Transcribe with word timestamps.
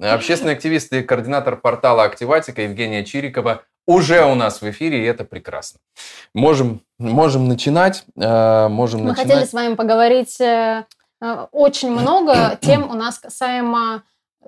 Общественный 0.00 0.54
активист 0.54 0.92
и 0.92 1.02
координатор 1.02 1.56
портала 1.56 2.04
«Активатика» 2.04 2.62
Евгения 2.62 3.04
Чирикова 3.04 3.62
уже 3.86 4.24
у 4.24 4.34
нас 4.34 4.62
в 4.62 4.70
эфире, 4.70 5.02
и 5.02 5.04
это 5.04 5.24
прекрасно. 5.24 5.80
Можем, 6.34 6.82
можем 6.98 7.48
начинать. 7.48 8.04
Э, 8.16 8.68
можем 8.68 9.00
Мы 9.00 9.08
начинать. 9.08 9.28
хотели 9.28 9.44
с 9.46 9.52
вами 9.52 9.74
поговорить 9.74 10.40
э, 10.40 10.84
э, 11.20 11.46
очень 11.52 11.90
много 11.90 12.58
тем 12.62 12.88
у 12.90 12.94
нас 12.94 13.18
касаемо 13.18 14.02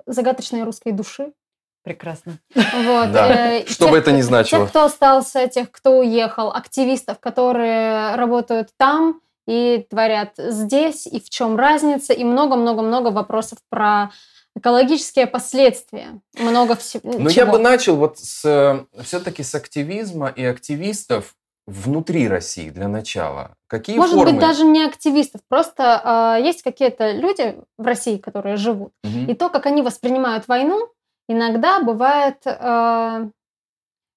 загадочной 0.07 0.63
русской 0.63 0.93
души. 0.93 1.33
Прекрасно. 1.83 2.39
Вот. 2.55 3.11
Да. 3.13 3.57
э, 3.59 3.67
Что 3.67 3.89
бы 3.89 3.99
это 3.99 4.13
ни 4.13 4.21
значило. 4.21 4.61
Тех, 4.63 4.71
кто 4.71 4.85
остался, 4.85 5.49
тех, 5.49 5.71
кто 5.71 5.99
уехал, 5.99 6.53
активистов, 6.53 7.19
которые 7.19 8.15
работают 8.15 8.69
там 8.77 9.21
и 9.49 9.85
творят 9.91 10.35
здесь, 10.37 11.07
и 11.09 11.21
в 11.21 11.29
чем 11.29 11.57
разница, 11.57 12.13
и 12.13 12.23
много-много-много 12.23 13.09
вопросов 13.09 13.59
про 13.69 14.11
экологические 14.57 15.27
последствия. 15.27 16.21
Много 16.39 16.77
всего. 16.77 17.13
Но 17.19 17.31
я 17.31 17.47
бы 17.47 17.59
начал 17.59 17.97
вот 17.97 18.19
с, 18.19 18.87
все-таки 19.03 19.43
с 19.43 19.55
активизма 19.55 20.29
и 20.29 20.45
активистов 20.45 21.35
внутри 21.67 22.29
России 22.29 22.71
для 22.71 22.89
начала. 22.89 23.57
Какие 23.69 23.97
Может 23.97 24.17
формы? 24.17 24.33
быть, 24.33 24.41
даже 24.41 24.65
не 24.65 24.85
активистов. 24.85 25.41
Просто 25.49 26.37
э, 26.39 26.43
есть 26.45 26.63
какие-то 26.63 27.13
люди 27.13 27.57
в 27.79 27.85
России, 27.85 28.17
которые 28.17 28.57
живут. 28.57 28.93
Мгм. 29.05 29.27
И 29.27 29.35
то, 29.35 29.49
как 29.49 29.67
они 29.67 29.83
воспринимают 29.83 30.49
войну, 30.49 30.89
иногда 31.29 31.81
бывает 31.81 32.43
э, 32.45 33.31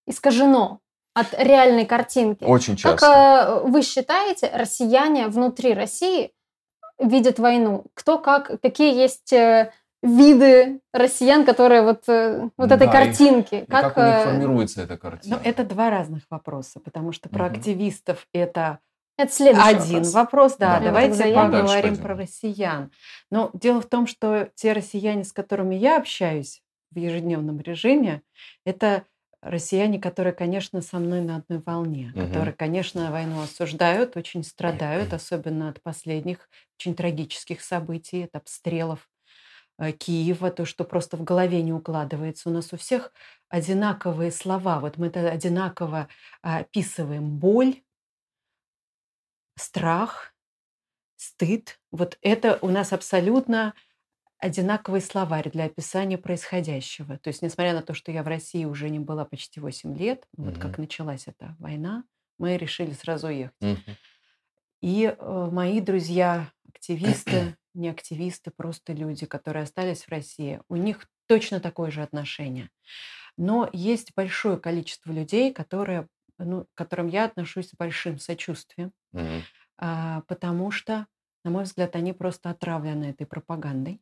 искажено 0.07 0.79
от 1.13 1.33
реальной 1.37 1.85
картинки. 1.85 2.43
Очень 2.43 2.75
Как 2.75 2.99
часто. 2.99 3.61
э, 3.63 3.69
вы 3.69 3.83
считаете, 3.83 4.51
россияне 4.53 5.27
внутри 5.27 5.73
России 5.73 6.33
видят 6.99 7.39
войну? 7.39 7.85
Кто 7.93 8.17
как, 8.17 8.59
какие 8.61 8.93
есть 8.93 9.31
э, 9.33 9.71
виды 10.05 10.79
россиян, 10.93 11.45
которые 11.45 11.81
вот, 11.81 12.07
э, 12.07 12.49
вот 12.57 12.71
этой 12.71 12.87
Да, 12.87 13.03
и- 13.03 13.05
картинки? 13.07 13.55
И 13.55 13.65
как, 13.65 13.97
у 13.97 14.01
них 14.01 14.09
э, 14.09 14.23
формируется 14.23 14.81
эта 14.83 14.97
картина? 14.97 15.37
Ну, 15.37 15.41
это 15.49 15.63
два 15.63 15.89
разных 15.89 16.23
вопроса, 16.29 16.79
потому 16.79 17.11
что 17.11 17.29
про 17.29 17.45
Мгм. 17.45 17.55
активистов 17.55 18.27
это 18.33 18.79
это 19.17 19.31
следующий 19.31 19.69
один 19.69 20.03
вопрос. 20.03 20.13
вопрос, 20.13 20.55
да. 20.57 20.79
Да. 20.79 20.85
Давайте. 20.87 21.17
Дальше 21.17 21.33
поговорим 21.35 21.97
про 21.97 22.15
россиян. 22.17 22.91
Но 23.31 23.49
дело 23.53 23.79
в 23.81 23.85
том, 23.85 24.07
что 24.07 24.49
те 24.55 24.73
россияне, 24.73 25.23
с 25.23 25.31
которыми 25.31 25.73
я 25.75 25.97
общаюсь 25.97 26.61
в 26.91 26.97
ежедневном 26.99 27.61
режиме, 27.61 28.23
это 28.65 29.03
россияне, 29.41 29.99
которые, 30.01 30.33
конечно, 30.33 30.81
со 30.81 30.97
мной 30.97 31.21
на 31.21 31.37
одной 31.37 31.61
волне, 31.65 32.11
Мгм. 32.13 32.25
которые, 32.27 32.53
конечно, 32.53 33.09
войну 33.11 33.41
осуждают, 33.41 34.17
очень 34.17 34.43
страдают, 34.43 35.13
особенно 35.13 35.69
от 35.69 35.81
последних 35.81 36.49
очень 36.77 36.93
трагических 36.93 37.61
событий, 37.61 38.23
от 38.23 38.35
обстрелов 38.35 39.07
Киева, 39.99 40.51
то, 40.51 40.65
что 40.65 40.83
просто 40.85 41.17
в 41.17 41.23
голове 41.23 41.61
не 41.61 41.73
укладывается. 41.73 42.49
У 42.49 42.53
нас 42.53 42.71
у 42.73 42.77
всех 42.77 43.11
одинаковые 43.49 44.31
слова. 44.31 44.79
Вот 44.79 44.97
мы 44.97 45.07
это 45.07 45.29
одинаково 45.29 46.07
а, 46.41 46.59
описываем 46.59 47.37
боль, 47.37 47.81
страх, 49.57 50.33
стыд. 51.17 51.79
Вот 51.91 52.17
это 52.21 52.59
у 52.61 52.69
нас 52.69 52.93
абсолютно 52.93 53.73
одинаковый 54.39 55.01
словарь 55.01 55.49
для 55.51 55.65
описания 55.65 56.17
происходящего. 56.17 57.17
То 57.19 57.29
есть, 57.29 57.41
несмотря 57.41 57.73
на 57.73 57.81
то, 57.83 57.93
что 57.93 58.11
я 58.11 58.23
в 58.23 58.27
России 58.27 58.65
уже 58.65 58.89
не 58.89 58.99
была 58.99 59.25
почти 59.25 59.59
8 59.59 59.95
лет, 59.97 60.27
вот 60.37 60.57
Мгм. 60.57 60.61
как 60.61 60.79
началась 60.79 61.27
эта 61.27 61.55
война, 61.59 62.05
мы 62.39 62.57
решили 62.57 62.93
сразу 62.93 63.29
ехать. 63.29 63.55
Мгм. 63.61 63.95
И 64.85 65.05
э, 65.05 65.49
мои 65.51 65.81
друзья, 65.81 66.51
активисты, 66.69 67.57
не 67.73 67.89
активисты, 67.89 68.51
просто 68.51 68.93
люди, 68.93 69.25
которые 69.25 69.63
остались 69.63 70.03
в 70.03 70.09
России, 70.09 70.61
у 70.69 70.75
них 70.75 71.09
точно 71.25 71.59
такое 71.59 71.89
же 71.89 72.03
отношение. 72.03 72.69
Но 73.35 73.67
есть 73.73 74.11
большое 74.15 74.59
количество 74.59 75.11
людей, 75.11 75.51
которые, 75.51 76.07
ну, 76.37 76.65
к 76.65 76.67
которым 76.75 77.07
я 77.07 77.25
отношусь 77.25 77.69
с 77.69 77.75
большим 77.75 78.19
сочувствием, 78.19 78.91
а, 79.79 80.21
потому 80.27 80.69
что, 80.69 81.07
на 81.43 81.49
мой 81.49 81.63
взгляд, 81.63 81.95
они 81.95 82.13
просто 82.13 82.51
отравлены 82.51 83.05
этой 83.05 83.25
пропагандой. 83.25 83.99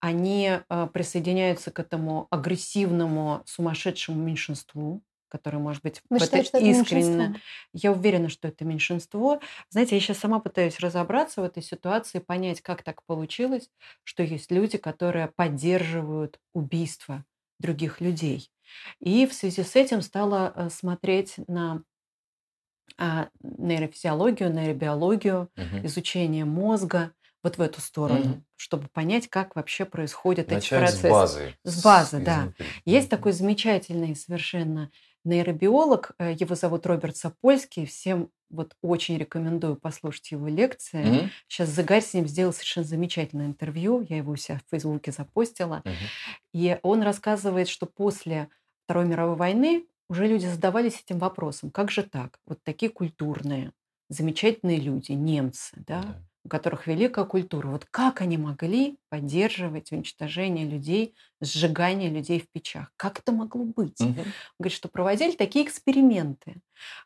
Они 0.00 0.60
а, 0.68 0.86
присоединяются 0.88 1.70
к 1.70 1.80
этому 1.80 2.28
агрессивному, 2.30 3.42
сумасшедшему 3.46 4.22
меньшинству, 4.22 5.02
которое, 5.28 5.58
может 5.58 5.82
быть, 5.82 6.02
Вы 6.10 6.18
это 6.18 6.24
считаете, 6.24 6.50
это 6.50 6.60
искренне... 6.60 7.28
меньшинство? 7.28 7.40
Я 7.72 7.92
уверена, 7.92 8.28
что 8.28 8.48
это 8.48 8.64
меньшинство. 8.64 9.40
Знаете, 9.70 9.94
я 9.96 10.00
сейчас 10.00 10.18
сама 10.18 10.40
пытаюсь 10.40 10.80
разобраться 10.80 11.40
в 11.40 11.44
этой 11.44 11.62
ситуации, 11.62 12.18
понять, 12.18 12.60
как 12.60 12.82
так 12.82 13.04
получилось, 13.04 13.70
что 14.04 14.22
есть 14.22 14.50
люди, 14.50 14.78
которые 14.78 15.28
поддерживают 15.28 16.40
убийство 16.54 17.24
других 17.58 18.00
людей. 18.00 18.50
И 19.00 19.26
в 19.26 19.32
связи 19.34 19.62
с 19.62 19.76
этим 19.76 20.02
стала 20.02 20.52
э, 20.54 20.68
смотреть 20.70 21.34
на 21.48 21.82
а, 22.96 23.28
нейрофизиологию, 23.42 24.52
нейробиологию, 24.52 25.50
Мгм. 25.56 25.84
изучение 25.84 26.44
мозга 26.44 27.12
вот 27.42 27.56
в 27.58 27.60
эту 27.60 27.80
сторону, 27.80 28.24
Мгм. 28.24 28.44
чтобы 28.56 28.88
понять, 28.88 29.28
как 29.28 29.54
вообще 29.54 29.84
происходят 29.84 30.50
эти 30.52 30.54
Начать 30.54 30.74
процессы. 30.74 31.08
с 31.08 31.10
базы. 31.10 31.56
С 31.64 31.82
базы, 31.82 32.20
да. 32.20 32.40
изнутри. 32.40 32.66
Есть 32.84 33.08
Мгм. 33.08 33.10
такой 33.10 33.32
замечательный 33.32 34.16
совершенно 34.16 34.90
нейробиолог, 35.28 36.12
э, 36.18 36.32
его 36.38 36.54
зовут 36.54 36.86
Роберт 36.86 37.16
Сапольский, 37.16 37.86
всем 37.86 38.30
вот 38.50 38.74
очень 38.82 39.18
рекомендую 39.18 39.76
послушать 39.76 40.30
его 40.32 40.48
лекции. 40.48 41.04
Мгм. 41.04 41.30
Сейчас 41.48 41.68
Загарь 41.70 42.02
с 42.02 42.14
ним 42.14 42.26
сделал 42.26 42.52
совершенно 42.52 42.86
замечательное 42.86 43.46
интервью, 43.46 44.04
я 44.08 44.16
его 44.18 44.32
у 44.32 44.36
себя 44.36 44.58
в 44.66 44.70
Фейсбуке 44.70 45.12
запостила. 45.12 45.82
Мгм. 45.84 45.94
И 46.54 46.78
он 46.82 47.02
рассказывает, 47.02 47.68
что 47.68 47.86
после 47.86 48.48
Второй 48.84 49.06
мировой 49.06 49.36
войны 49.36 49.86
уже 50.08 50.26
люди 50.26 50.46
задавались 50.46 51.02
этим 51.04 51.18
вопросом, 51.18 51.70
как 51.70 51.90
же 51.90 52.02
так? 52.02 52.38
Вот 52.46 52.60
такие 52.64 52.90
культурные, 52.90 53.72
замечательные 54.08 54.78
люди, 54.78 55.12
немцы, 55.12 55.74
да, 55.86 56.02
Да. 56.02 56.22
у 56.44 56.48
которых 56.48 56.86
великая 56.86 57.26
культура. 57.26 57.68
Вот 57.68 57.84
как 57.90 58.22
они 58.22 58.38
могли 58.38 58.98
поддерживать 59.08 59.92
уничтожение 59.92 60.66
людей, 60.66 61.14
сжигание 61.40 62.10
людей 62.10 62.40
в 62.40 62.48
печах? 62.50 62.92
Как 62.96 63.18
это 63.20 63.32
могло 63.32 63.64
быть? 63.64 64.00
Он 64.00 64.14
говорит, 64.58 64.76
что 64.76 64.88
проводили 64.88 65.32
такие 65.32 65.64
эксперименты. 65.64 66.56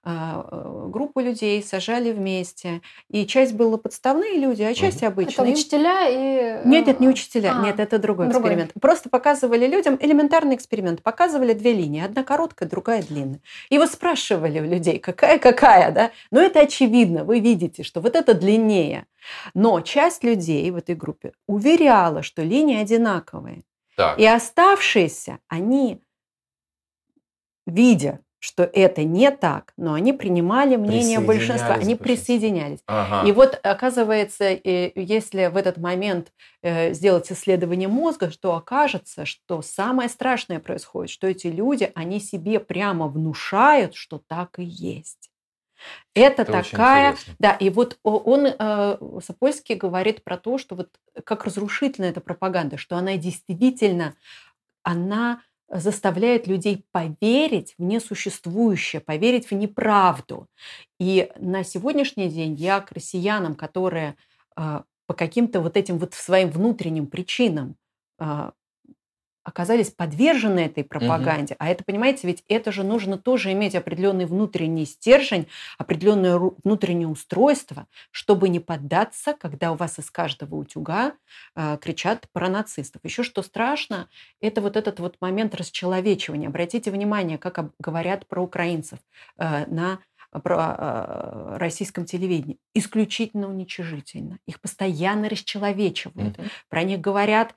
А, 0.05 0.47
э, 0.51 0.89
Группу 0.91 1.21
людей 1.21 1.62
сажали 1.62 2.12
вместе, 2.12 2.83
и 3.09 3.27
часть 3.27 3.55
была 3.55 3.79
подставные 3.79 4.39
люди, 4.39 4.62
а 4.62 4.75
часть 4.75 4.99
Это 4.99 5.09
обычные. 5.09 5.53
учителя 5.53 6.09
и... 6.09 6.67
Нет, 6.67 6.89
это 6.89 7.01
не 7.01 7.09
э, 7.09 7.11
учителя, 7.11 7.57
а, 7.57 7.62
нет, 7.65 7.81
это 7.81 7.99
другой, 7.99 8.29
другой. 8.29 8.51
эксперимент. 8.51 8.73
Просто 8.81 9.09
показывали 9.09 9.67
людям 9.67 9.97
элементарный 10.01 10.57
эксперимент. 10.57 11.03
Показывали 11.03 11.53
две 11.55 11.73
линии, 11.73 12.03
одна 12.03 12.25
короткая, 12.25 12.69
другая 12.69 13.03
длинная. 13.03 13.41
И 13.71 13.79
вот 13.79 13.91
спрашивали 13.91 14.61
у 14.61 14.65
людей, 14.65 14.99
какая 14.99 15.39
какая, 15.39 15.91
да? 15.93 16.11
Но 16.31 16.41
это 16.41 16.61
очевидно, 16.61 17.25
вы 17.25 17.41
видите, 17.41 17.83
что 17.83 18.01
вот 18.01 18.17
это 18.17 18.35
длиннее. 18.35 19.07
Но 19.55 19.81
часть 19.81 20.25
людей 20.25 20.71
в 20.71 20.77
этой 20.77 20.95
группе 20.95 21.33
уверяла, 21.93 22.23
что 22.23 22.43
линии 22.43 22.81
одинаковые. 22.81 23.65
Так. 23.97 24.19
И 24.19 24.27
оставшиеся, 24.27 25.39
они, 25.49 26.03
видя, 27.67 28.21
что 28.39 28.65
это 28.65 29.05
не 29.05 29.31
так, 29.31 29.73
но 29.77 29.93
они 29.93 30.13
принимали 30.13 30.75
мнение 30.75 31.21
большинства, 31.21 31.75
они 31.75 31.95
присоединялись. 31.95 32.81
Ага. 32.87 33.29
И 33.29 33.33
вот 33.33 33.61
оказывается, 33.63 34.45
э, 34.45 34.91
если 34.97 35.47
в 35.47 35.57
этот 35.57 35.77
момент 35.77 36.33
э, 36.63 36.93
сделать 36.93 37.31
исследование 37.31 37.87
мозга, 37.87 38.33
что 38.33 38.57
окажется, 38.57 39.27
что 39.27 39.63
самое 39.63 40.09
страшное 40.09 40.59
происходит, 40.59 41.11
что 41.11 41.29
эти 41.29 41.47
люди, 41.47 41.93
они 41.95 42.19
себе 42.19 42.59
прямо 42.59 43.07
внушают, 43.07 43.95
что 43.95 44.19
так 44.27 44.59
и 44.59 44.65
есть. 44.65 45.31
Это, 46.15 46.43
Это 46.43 46.62
такая, 46.62 47.16
да, 47.38 47.53
и 47.53 47.70
вот 47.70 47.98
он, 48.03 48.47
э, 48.47 48.97
Сапольский 49.25 49.76
говорит 49.76 50.22
про 50.25 50.37
то, 50.37 50.59
что 50.59 50.75
вот 50.75 50.91
как 51.25 51.44
разрушительна 51.44 52.06
эта 52.06 52.20
пропаганда, 52.20 52.76
что 52.76 52.97
она 52.97 53.16
действительно, 53.16 54.15
она 54.82 55.40
заставляет 55.69 56.46
людей 56.46 56.84
поверить 56.93 57.75
в 57.79 57.82
несуществующее, 57.82 59.00
поверить 59.00 59.50
в 59.50 59.55
неправду. 59.55 60.49
И 61.00 61.32
на 61.38 61.64
сегодняшний 61.64 62.28
день 62.28 62.55
я 62.55 62.81
к 62.81 62.93
россиянам, 62.93 63.55
которые 63.55 64.17
э, 64.56 64.82
по 65.06 65.14
каким-то 65.14 65.61
вот 65.61 65.78
этим 65.78 65.99
вот 65.99 66.12
своим 66.12 66.50
внутренним 66.50 67.06
причинам 67.06 67.76
э, 68.19 68.50
оказались 69.44 69.91
подвержены 69.91 70.61
этой 70.61 70.85
пропаганде. 70.85 71.56
А 71.59 71.69
это, 71.69 71.85
понимаете, 71.85 72.27
ведь 72.27 72.44
это 72.49 72.73
же 72.73 72.85
нужно 72.85 73.19
тоже 73.19 73.53
иметь 73.53 73.75
определенный 73.75 74.27
внутренний 74.27 74.87
стержень, 74.87 75.49
определенное 75.79 76.39
внутреннее 76.65 77.09
устройство, 77.09 77.87
чтобы 78.11 78.49
не 78.49 78.61
поддаться, 78.61 79.35
когда 79.39 79.73
у 79.73 79.77
вас 79.77 79.99
из 79.99 80.11
каждого 80.11 80.55
утюга 80.56 81.15
э, 81.56 81.79
кричат 81.81 82.27
про 82.33 82.49
нацистов. 82.49 83.03
Еще 83.05 83.23
что 83.23 83.43
страшно, 83.43 84.09
это 84.41 84.61
вот 84.61 84.77
этот 84.77 85.00
вот 85.00 85.17
момент 85.21 85.55
расчеловечивания. 85.55 86.49
Обратите 86.49 86.91
внимание, 86.91 87.38
как 87.38 87.73
говорят 87.79 88.27
про 88.27 88.43
украинцев 88.43 88.99
э, 89.38 89.67
на 89.67 90.00
про 90.40 91.58
российском 91.58 92.05
телевидении, 92.05 92.58
исключительно 92.75 93.49
уничижительно. 93.49 94.38
Их 94.46 94.61
постоянно 94.61 95.29
расчеловечивают. 95.29 96.38
Угу. 96.38 96.46
Про 96.69 96.82
них 96.84 97.00
говорят 97.00 97.55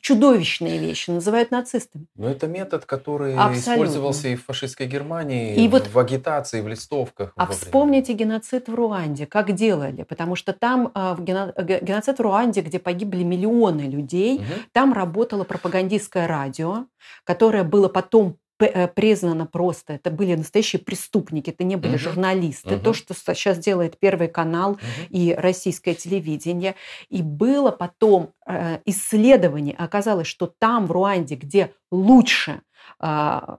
чудовищные 0.00 0.78
вещи, 0.78 1.10
называют 1.10 1.50
нацистами. 1.50 2.06
Но 2.14 2.28
это 2.28 2.46
метод, 2.46 2.84
который 2.84 3.34
Абсолютно. 3.34 3.58
использовался 3.58 4.28
и 4.28 4.36
в 4.36 4.44
фашистской 4.44 4.86
Германии, 4.86 5.56
и 5.56 5.66
в, 5.66 5.72
вот 5.72 5.88
в 5.88 5.98
агитации, 5.98 6.60
в 6.60 6.68
листовках. 6.68 7.32
А 7.36 7.46
вспомните 7.48 8.12
геноцид 8.12 8.68
в 8.68 8.74
Руанде, 8.74 9.26
как 9.26 9.52
делали, 9.52 10.04
потому 10.04 10.36
что 10.36 10.52
там 10.52 10.92
а, 10.94 11.14
в 11.14 11.24
геноцид 11.24 12.18
в 12.18 12.22
Руанде, 12.22 12.60
где 12.60 12.78
погибли 12.78 13.24
миллионы 13.24 13.82
людей, 13.82 14.36
угу. 14.36 14.44
там 14.72 14.92
работало 14.92 15.42
пропагандистское 15.42 16.28
радио, 16.28 16.86
которое 17.24 17.64
было 17.64 17.88
потом 17.88 18.38
Э, 18.38 18.45
признано 18.58 19.46
просто. 19.46 19.94
Это 19.94 20.10
были 20.10 20.34
настоящие 20.34 20.80
преступники, 20.80 21.50
это 21.50 21.64
не 21.64 21.76
были 21.76 21.94
угу. 21.94 22.00
журналисты. 22.00 22.76
Угу. 22.76 22.84
То, 22.84 22.92
что 22.92 23.14
сейчас 23.14 23.58
делает 23.58 23.98
Первый 23.98 24.28
канал 24.28 24.72
угу. 24.72 24.80
и 25.10 25.34
российское 25.36 25.94
телевидение. 25.94 26.74
И 27.08 27.22
было 27.22 27.70
потом 27.70 28.32
э, 28.46 28.78
исследование, 28.84 29.74
оказалось, 29.76 30.26
что 30.26 30.46
там, 30.46 30.86
в 30.86 30.92
Руанде, 30.92 31.34
где 31.34 31.72
лучше 31.90 32.60
а, 32.98 33.58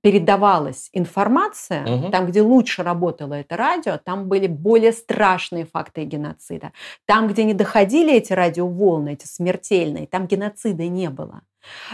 передавалась 0.00 0.90
информация, 0.92 1.84
угу. 1.84 2.10
там, 2.10 2.26
где 2.26 2.42
лучше 2.42 2.82
работало 2.82 3.34
это 3.34 3.56
радио, 3.56 3.98
там 3.98 4.26
были 4.26 4.46
более 4.46 4.92
страшные 4.92 5.64
факты 5.64 6.04
геноцида. 6.04 6.72
Там, 7.06 7.28
где 7.28 7.44
не 7.44 7.54
доходили 7.54 8.14
эти 8.14 8.32
радиоволны, 8.32 9.12
эти 9.12 9.26
смертельные, 9.26 10.06
там 10.06 10.26
геноцида 10.26 10.84
не 10.88 11.08
было. 11.08 11.42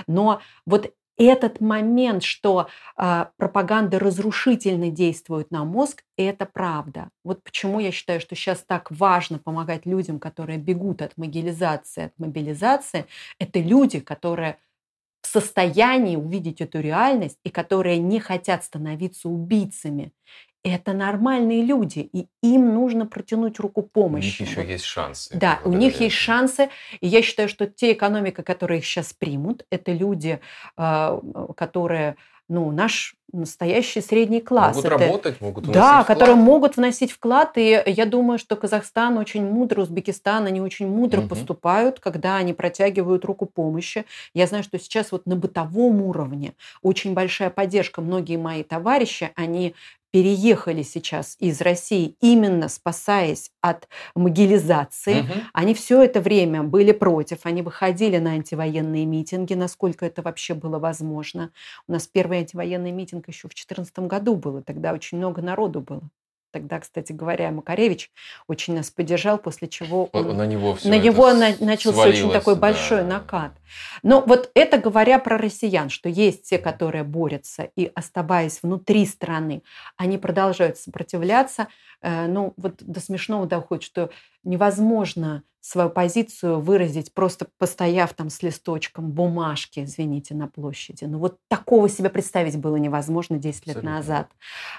Но 0.06 0.40
вот 0.66 0.92
этот 1.24 1.60
момент, 1.60 2.22
что 2.22 2.68
э, 2.96 3.26
пропаганда 3.36 3.98
разрушительно 3.98 4.90
действует 4.90 5.50
на 5.50 5.64
мозг, 5.64 6.02
это 6.16 6.46
правда. 6.46 7.08
Вот 7.24 7.42
почему 7.42 7.80
я 7.80 7.92
считаю, 7.92 8.20
что 8.20 8.34
сейчас 8.34 8.64
так 8.66 8.90
важно 8.90 9.38
помогать 9.38 9.86
людям, 9.86 10.18
которые 10.18 10.58
бегут 10.58 11.02
от 11.02 11.16
могилизации, 11.16 12.04
от 12.06 12.18
мобилизации. 12.18 13.06
Это 13.38 13.58
люди, 13.60 14.00
которые 14.00 14.58
в 15.22 15.26
состоянии 15.26 16.16
увидеть 16.16 16.60
эту 16.60 16.80
реальность 16.80 17.38
и 17.44 17.50
которые 17.50 17.98
не 17.98 18.20
хотят 18.20 18.64
становиться 18.64 19.28
убийцами 19.28 20.12
это 20.64 20.92
нормальные 20.92 21.64
люди, 21.64 21.98
и 21.98 22.28
им 22.42 22.72
нужно 22.74 23.06
протянуть 23.06 23.58
руку 23.58 23.82
помощи. 23.82 24.42
У 24.42 24.44
них 24.44 24.50
еще 24.50 24.66
есть 24.68 24.84
шансы. 24.84 25.36
Да, 25.36 25.60
у 25.64 25.72
них 25.72 26.00
есть 26.00 26.14
шансы. 26.14 26.68
И 27.00 27.08
я 27.08 27.22
считаю, 27.22 27.48
что 27.48 27.66
те 27.66 27.92
экономика, 27.92 28.42
которые 28.42 28.78
их 28.78 28.84
сейчас 28.84 29.12
примут, 29.12 29.66
это 29.70 29.92
люди, 29.92 30.40
а, 30.76 31.20
которые, 31.56 32.16
ну, 32.52 32.70
наш 32.70 33.14
настоящий 33.32 34.02
средний 34.02 34.42
класс. 34.42 34.76
Могут 34.76 34.92
это, 34.92 34.98
работать, 34.98 35.40
могут 35.40 35.64
вносить 35.64 35.80
Да, 35.80 36.02
вклад. 36.02 36.06
которые 36.06 36.36
могут 36.36 36.76
вносить 36.76 37.12
вклад. 37.12 37.56
И 37.56 37.82
я 37.86 38.04
думаю, 38.04 38.38
что 38.38 38.56
Казахстан 38.56 39.16
очень 39.16 39.42
мудро, 39.42 39.80
Узбекистан, 39.80 40.44
они 40.44 40.60
очень 40.60 40.86
мудро 40.86 41.20
угу. 41.20 41.28
поступают, 41.28 41.98
когда 41.98 42.36
они 42.36 42.52
протягивают 42.52 43.24
руку 43.24 43.46
помощи. 43.46 44.04
Я 44.34 44.46
знаю, 44.46 44.64
что 44.64 44.78
сейчас 44.78 45.12
вот 45.12 45.24
на 45.24 45.34
бытовом 45.34 46.02
уровне 46.02 46.52
очень 46.82 47.14
большая 47.14 47.48
поддержка. 47.48 48.02
Многие 48.02 48.36
мои 48.36 48.62
товарищи, 48.62 49.30
они 49.34 49.74
переехали 50.12 50.82
сейчас 50.82 51.36
из 51.40 51.60
России, 51.60 52.16
именно 52.20 52.68
спасаясь 52.68 53.50
от 53.60 53.88
могилизации. 54.14 55.20
Угу. 55.20 55.32
Они 55.54 55.74
все 55.74 56.02
это 56.02 56.20
время 56.20 56.62
были 56.62 56.92
против, 56.92 57.40
они 57.44 57.62
выходили 57.62 58.18
на 58.18 58.32
антивоенные 58.32 59.06
митинги, 59.06 59.54
насколько 59.54 60.06
это 60.06 60.22
вообще 60.22 60.54
было 60.54 60.78
возможно. 60.78 61.50
У 61.88 61.92
нас 61.92 62.06
первый 62.06 62.38
антивоенный 62.38 62.92
митинг 62.92 63.26
еще 63.28 63.48
в 63.48 63.54
2014 63.54 63.98
году 64.00 64.36
был, 64.36 64.58
и 64.58 64.62
тогда 64.62 64.92
очень 64.92 65.18
много 65.18 65.42
народу 65.42 65.80
было. 65.80 66.08
Тогда, 66.52 66.80
кстати 66.80 67.12
говоря, 67.12 67.50
Макаревич 67.50 68.10
очень 68.46 68.74
нас 68.74 68.90
поддержал, 68.90 69.38
после 69.38 69.68
чего 69.68 70.10
он, 70.12 70.36
на 70.36 70.46
него, 70.46 70.74
все 70.74 70.88
на 70.90 70.98
него 70.98 71.32
на, 71.32 71.54
начался 71.60 72.02
очень 72.02 72.30
такой 72.30 72.56
большой 72.56 73.00
да. 73.00 73.06
накат. 73.06 73.52
Но 74.02 74.20
вот 74.20 74.50
это 74.54 74.76
говоря 74.76 75.18
про 75.18 75.38
россиян, 75.38 75.88
что 75.88 76.10
есть 76.10 76.42
те, 76.42 76.58
которые 76.58 77.04
борются 77.04 77.70
и 77.74 77.90
оставаясь 77.94 78.62
внутри 78.62 79.06
страны, 79.06 79.62
они 79.96 80.18
продолжают 80.18 80.76
сопротивляться. 80.76 81.68
Э, 82.02 82.26
ну 82.26 82.52
вот 82.56 82.82
до 82.82 83.00
смешного 83.00 83.46
доходит, 83.46 83.84
что 83.84 84.10
невозможно 84.44 85.44
свою 85.60 85.90
позицию 85.90 86.60
выразить, 86.60 87.14
просто 87.14 87.46
постояв 87.56 88.12
там 88.14 88.30
с 88.30 88.42
листочком 88.42 89.12
бумажки, 89.12 89.84
извините, 89.84 90.34
на 90.34 90.48
площади. 90.48 91.04
Ну 91.04 91.18
вот 91.18 91.38
такого 91.46 91.88
себе 91.88 92.10
представить 92.10 92.58
было 92.58 92.74
невозможно 92.76 93.38
10 93.38 93.68
лет 93.68 93.76
Абсолютно. 93.76 93.96
назад. 93.96 94.28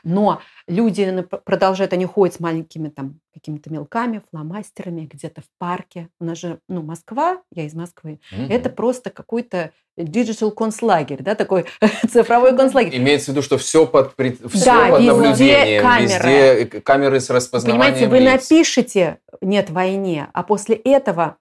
Но 0.04 0.42
люди 0.68 1.26
продолжают, 1.46 1.94
они 1.94 2.06
ходят 2.06 2.36
с 2.36 2.40
маленькими 2.42 2.90
там 2.90 3.22
какими-то 3.34 3.72
мелками, 3.72 4.22
фломастерами 4.30 5.06
где-то 5.06 5.42
в 5.42 5.46
парке. 5.58 6.10
У 6.20 6.26
нас 6.26 6.38
же, 6.38 6.60
ну, 6.68 6.84
Москва, 6.84 7.42
я 7.52 7.66
из 7.66 7.74
Москвы, 7.74 8.20
mm 8.32 8.54
это 8.54 8.70
просто 8.70 9.10
какой-то 9.10 9.72
digital 9.98 10.52
концлагерь, 10.52 11.22
да, 11.22 11.36
такой 11.36 11.66
цифровой 12.10 12.56
концлагерь. 12.56 12.98
Имеется 12.98 13.28
в 13.28 13.34
виду, 13.34 13.42
что 13.42 13.58
все 13.58 13.86
под, 13.86 14.14
все 14.14 14.66
да, 14.66 14.90
под 14.90 15.02
везде 15.02 15.12
наблюдением, 15.12 15.82
камеры. 15.84 16.56
везде 16.60 16.82
камеры 16.82 17.20
с 17.20 17.30
распознаванием 17.30 17.94
Понимаете, 17.94 18.10
вы 18.10 18.20
лиц. 18.20 18.50
напишете 18.50 19.20
«нет 19.42 19.70
войне», 19.70 20.30
а 20.34 20.44
после 20.44 20.76
этого 20.76 21.38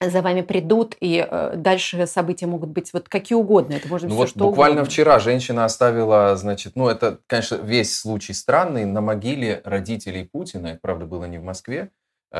за 0.00 0.20
вами 0.20 0.42
придут, 0.42 0.94
и 1.00 1.26
э, 1.28 1.54
дальше 1.56 2.06
события 2.06 2.46
могут 2.46 2.68
быть 2.68 2.92
вот 2.92 3.08
какие 3.08 3.36
угодно. 3.36 3.74
Это 3.74 3.88
может 3.88 4.04
ну 4.04 4.10
быть 4.10 4.18
вот 4.18 4.28
что 4.28 4.38
буквально 4.40 4.82
угодно. 4.82 4.90
вчера 4.90 5.18
женщина 5.18 5.64
оставила, 5.64 6.36
значит, 6.36 6.72
ну 6.76 6.88
это, 6.88 7.20
конечно, 7.26 7.56
весь 7.56 7.96
случай 7.96 8.34
странный, 8.34 8.84
на 8.84 9.00
могиле 9.00 9.62
родителей 9.64 10.24
Путина, 10.24 10.68
это, 10.68 10.80
правда, 10.82 11.06
было 11.06 11.24
не 11.24 11.38
в 11.38 11.44
Москве, 11.44 11.90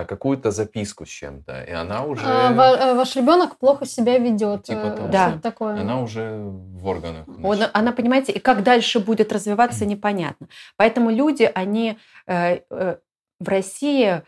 какую-то 0.05 0.51
записку 0.51 1.07
с 1.07 1.09
чем-то, 1.09 1.63
и 1.63 1.73
она 1.73 2.05
уже... 2.05 2.23
А, 2.25 2.53
э, 2.53 2.95
ваш 2.95 3.17
ребенок 3.17 3.59
плохо 3.59 3.87
себя 3.87 4.19
ведет. 4.19 4.65
Типа 4.65 4.87
э, 4.87 4.97
того. 4.97 5.09
Да. 5.09 5.39
Такое. 5.43 5.81
Она 5.81 6.01
уже 6.01 6.39
в 6.39 6.87
органах. 6.87 7.27
Он, 7.43 7.59
она, 7.73 7.93
понимаете, 7.93 8.33
и 8.33 8.39
как 8.39 8.63
дальше 8.63 9.01
будет 9.01 9.33
развиваться, 9.33 9.87
непонятно. 9.87 10.49
Поэтому 10.77 11.11
люди, 11.11 11.51
они 11.55 11.99
э, 12.27 12.61
э, 12.71 12.97
в 13.41 13.49
России 13.49 14.23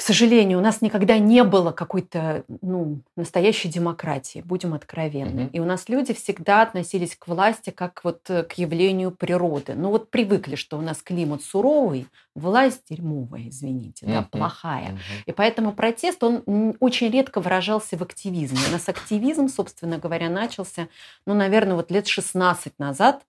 к 0.00 0.02
сожалению, 0.02 0.60
у 0.60 0.62
нас 0.62 0.80
никогда 0.80 1.18
не 1.18 1.44
было 1.44 1.72
какой-то 1.72 2.44
ну, 2.62 3.02
настоящей 3.16 3.68
демократии, 3.68 4.40
будем 4.42 4.72
откровенны. 4.72 5.42
Угу. 5.42 5.50
И 5.52 5.60
у 5.60 5.66
нас 5.66 5.90
люди 5.90 6.14
всегда 6.14 6.62
относились 6.62 7.14
к 7.14 7.28
власти 7.28 7.68
как 7.68 8.00
вот 8.02 8.22
э, 8.30 8.44
к 8.44 8.54
явлению 8.54 9.10
природы. 9.10 9.74
Ну 9.74 9.90
вот 9.90 10.10
привыкли, 10.10 10.54
что 10.54 10.78
у 10.78 10.80
нас 10.80 11.02
климат 11.02 11.42
суровый, 11.42 12.06
власть 12.34 12.84
дерьмовая, 12.88 13.50
извините, 13.50 14.06
угу. 14.06 14.14
да, 14.14 14.22
плохая. 14.22 14.92
Угу. 14.92 14.98
И 15.26 15.32
поэтому 15.32 15.74
протест, 15.74 16.24
он 16.24 16.76
очень 16.80 17.10
редко 17.10 17.42
выражался 17.42 17.98
в 17.98 18.02
активизме. 18.02 18.58
У 18.70 18.72
нас 18.72 18.88
активизм, 18.88 19.48
собственно 19.48 19.98
говоря, 19.98 20.30
начался, 20.30 20.88
ну, 21.26 21.34
наверное, 21.34 21.74
вот 21.74 21.90
лет 21.90 22.06
16 22.06 22.78
назад, 22.78 23.22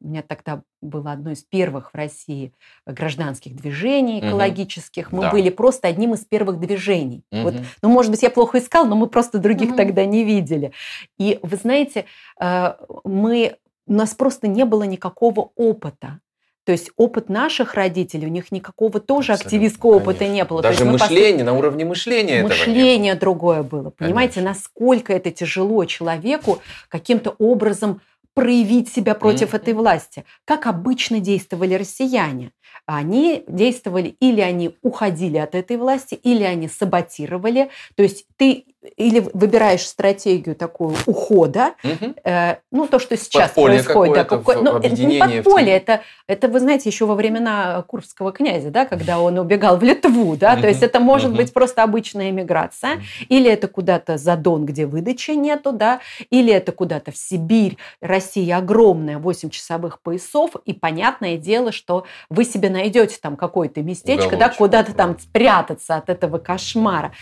у 0.00 0.08
меня 0.08 0.22
тогда 0.22 0.62
было 0.80 1.12
одно 1.12 1.32
из 1.32 1.42
первых 1.42 1.92
в 1.92 1.96
России 1.96 2.52
гражданских 2.86 3.56
движений 3.56 4.20
экологических. 4.20 5.08
Угу. 5.08 5.16
Мы 5.16 5.22
да. 5.22 5.30
были 5.30 5.50
просто 5.50 5.88
одним 5.88 6.14
из 6.14 6.20
первых 6.20 6.60
движений. 6.60 7.24
Угу. 7.32 7.40
Вот, 7.42 7.54
ну, 7.82 7.88
может 7.88 8.10
быть, 8.10 8.22
я 8.22 8.30
плохо 8.30 8.58
искал, 8.58 8.86
но 8.86 8.96
мы 8.96 9.08
просто 9.08 9.38
других 9.38 9.70
угу. 9.70 9.76
тогда 9.76 10.04
не 10.04 10.24
видели. 10.24 10.72
И 11.18 11.38
вы 11.42 11.56
знаете, 11.56 12.04
э, 12.40 12.74
мы, 13.04 13.56
у 13.86 13.92
нас 13.92 14.14
просто 14.14 14.46
не 14.46 14.64
было 14.64 14.84
никакого 14.84 15.50
опыта. 15.56 16.20
То 16.68 16.72
есть 16.72 16.90
опыт 16.98 17.30
наших 17.30 17.72
родителей, 17.72 18.26
у 18.26 18.30
них 18.30 18.52
никакого 18.52 19.00
тоже 19.00 19.32
Абсолютно, 19.32 19.46
активистского 19.46 19.92
конечно. 19.92 20.10
опыта 20.10 20.28
не 20.28 20.44
было. 20.44 20.60
Даже 20.60 20.84
мышление, 20.84 21.42
на 21.42 21.54
уровне 21.54 21.86
мышления 21.86 22.42
Мышление 22.42 23.14
другое 23.14 23.62
было. 23.62 23.88
Понимаете, 23.88 24.34
конечно. 24.34 24.50
насколько 24.50 25.14
это 25.14 25.30
тяжело 25.30 25.86
человеку 25.86 26.58
каким-то 26.90 27.34
образом 27.38 28.02
проявить 28.38 28.88
себя 28.88 29.14
против 29.14 29.52
mm-hmm. 29.52 29.56
этой 29.56 29.74
власти. 29.74 30.24
Как 30.44 30.66
обычно 30.66 31.18
действовали 31.18 31.74
россияне. 31.74 32.52
Они 32.86 33.42
действовали, 33.48 34.16
или 34.20 34.40
они 34.40 34.76
уходили 34.82 35.38
от 35.38 35.54
этой 35.56 35.76
власти, 35.76 36.14
или 36.14 36.44
они 36.44 36.68
саботировали. 36.68 37.70
То 37.96 38.04
есть 38.04 38.26
ты 38.36 38.66
или 38.96 39.28
выбираешь 39.32 39.86
стратегию 39.86 40.54
такую 40.54 40.94
ухода, 41.06 41.74
угу. 41.82 42.14
э, 42.24 42.56
ну 42.70 42.86
то, 42.86 42.98
что 42.98 43.16
сейчас 43.16 43.48
подполье 43.50 43.82
происходит, 43.82 44.14
да, 44.14 44.24
какое, 44.24 44.58
ну, 44.58 44.78
это 44.78 45.02
не 45.02 45.18
подполье, 45.18 45.76
это, 45.76 46.02
это 46.28 46.48
вы 46.48 46.60
знаете 46.60 46.88
еще 46.88 47.04
во 47.04 47.14
времена 47.14 47.82
Курбского 47.82 48.32
князя, 48.32 48.70
да, 48.70 48.86
когда 48.86 49.20
он 49.20 49.38
убегал 49.38 49.78
в 49.78 49.82
Литву, 49.82 50.36
да, 50.36 50.52
угу. 50.52 50.62
то 50.62 50.68
есть 50.68 50.82
это 50.82 51.00
может 51.00 51.30
угу. 51.30 51.38
быть 51.38 51.52
просто 51.52 51.82
обычная 51.82 52.30
эмиграция, 52.30 52.96
угу. 52.96 53.02
или 53.28 53.50
это 53.50 53.66
куда-то 53.66 54.16
за 54.16 54.36
Дон, 54.36 54.64
где 54.64 54.86
выдачи 54.86 55.32
нету, 55.32 55.72
да, 55.72 56.00
или 56.30 56.52
это 56.52 56.70
куда-то 56.70 57.10
в 57.10 57.16
Сибирь, 57.16 57.78
Россия 58.00 58.58
огромная, 58.58 59.18
8 59.18 59.50
часовых 59.50 60.00
поясов, 60.00 60.52
и 60.64 60.72
понятное 60.72 61.36
дело, 61.36 61.72
что 61.72 62.04
вы 62.30 62.44
себе 62.44 62.70
найдете 62.70 63.18
там 63.20 63.36
какое-то 63.36 63.82
местечко, 63.82 64.36
да, 64.36 64.50
куда-то 64.50 64.94
там 64.94 65.18
спрятаться 65.18 65.96
от 65.96 66.08
этого 66.08 66.38
кошмара. 66.38 67.12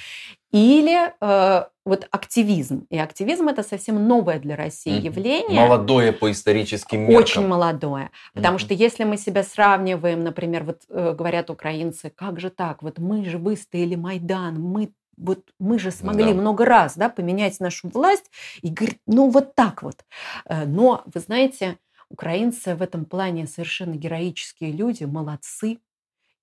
Или 0.53 1.12
э, 1.21 1.65
вот 1.85 2.09
активизм. 2.11 2.87
И 2.91 2.99
активизм 2.99 3.49
это 3.49 3.62
совсем 3.62 4.07
новое 4.07 4.38
для 4.38 4.57
России 4.57 5.00
явление. 5.00 5.61
Молодое 5.61 6.12
по 6.12 6.31
историческим 6.31 7.03
меркам. 7.03 7.17
Очень 7.17 7.47
молодое. 7.47 8.11
Потому 8.35 8.59
что 8.59 8.75
если 8.75 9.05
мы 9.05 9.17
себя 9.17 9.43
сравниваем, 9.43 10.23
например, 10.25 10.65
вот 10.65 10.83
э, 10.88 11.15
говорят 11.15 11.50
украинцы, 11.50 12.11
как 12.11 12.41
же 12.41 12.50
так, 12.50 12.83
вот 12.83 12.99
мы 12.99 13.25
же 13.25 13.38
выстояли 13.38 13.95
Майдан, 13.95 14.61
мы 14.61 14.93
вот 15.17 15.41
мы 15.59 15.79
же 15.79 15.91
смогли 15.91 16.35
да. 16.35 16.41
много 16.41 16.67
раз 16.67 16.95
да, 16.97 17.09
поменять 17.09 17.59
нашу 17.59 17.88
власть 17.88 18.31
и 18.61 18.69
говорит, 18.69 19.00
ну 19.07 19.31
вот 19.31 19.55
так 19.55 19.83
вот. 19.83 20.05
Э, 20.47 20.65
но, 20.67 21.03
вы 21.07 21.21
знаете, 21.21 21.79
украинцы 22.09 22.75
в 22.75 22.83
этом 22.83 23.05
плане 23.05 23.47
совершенно 23.47 23.95
героические 23.95 24.73
люди, 24.73 25.05
молодцы. 25.05 25.79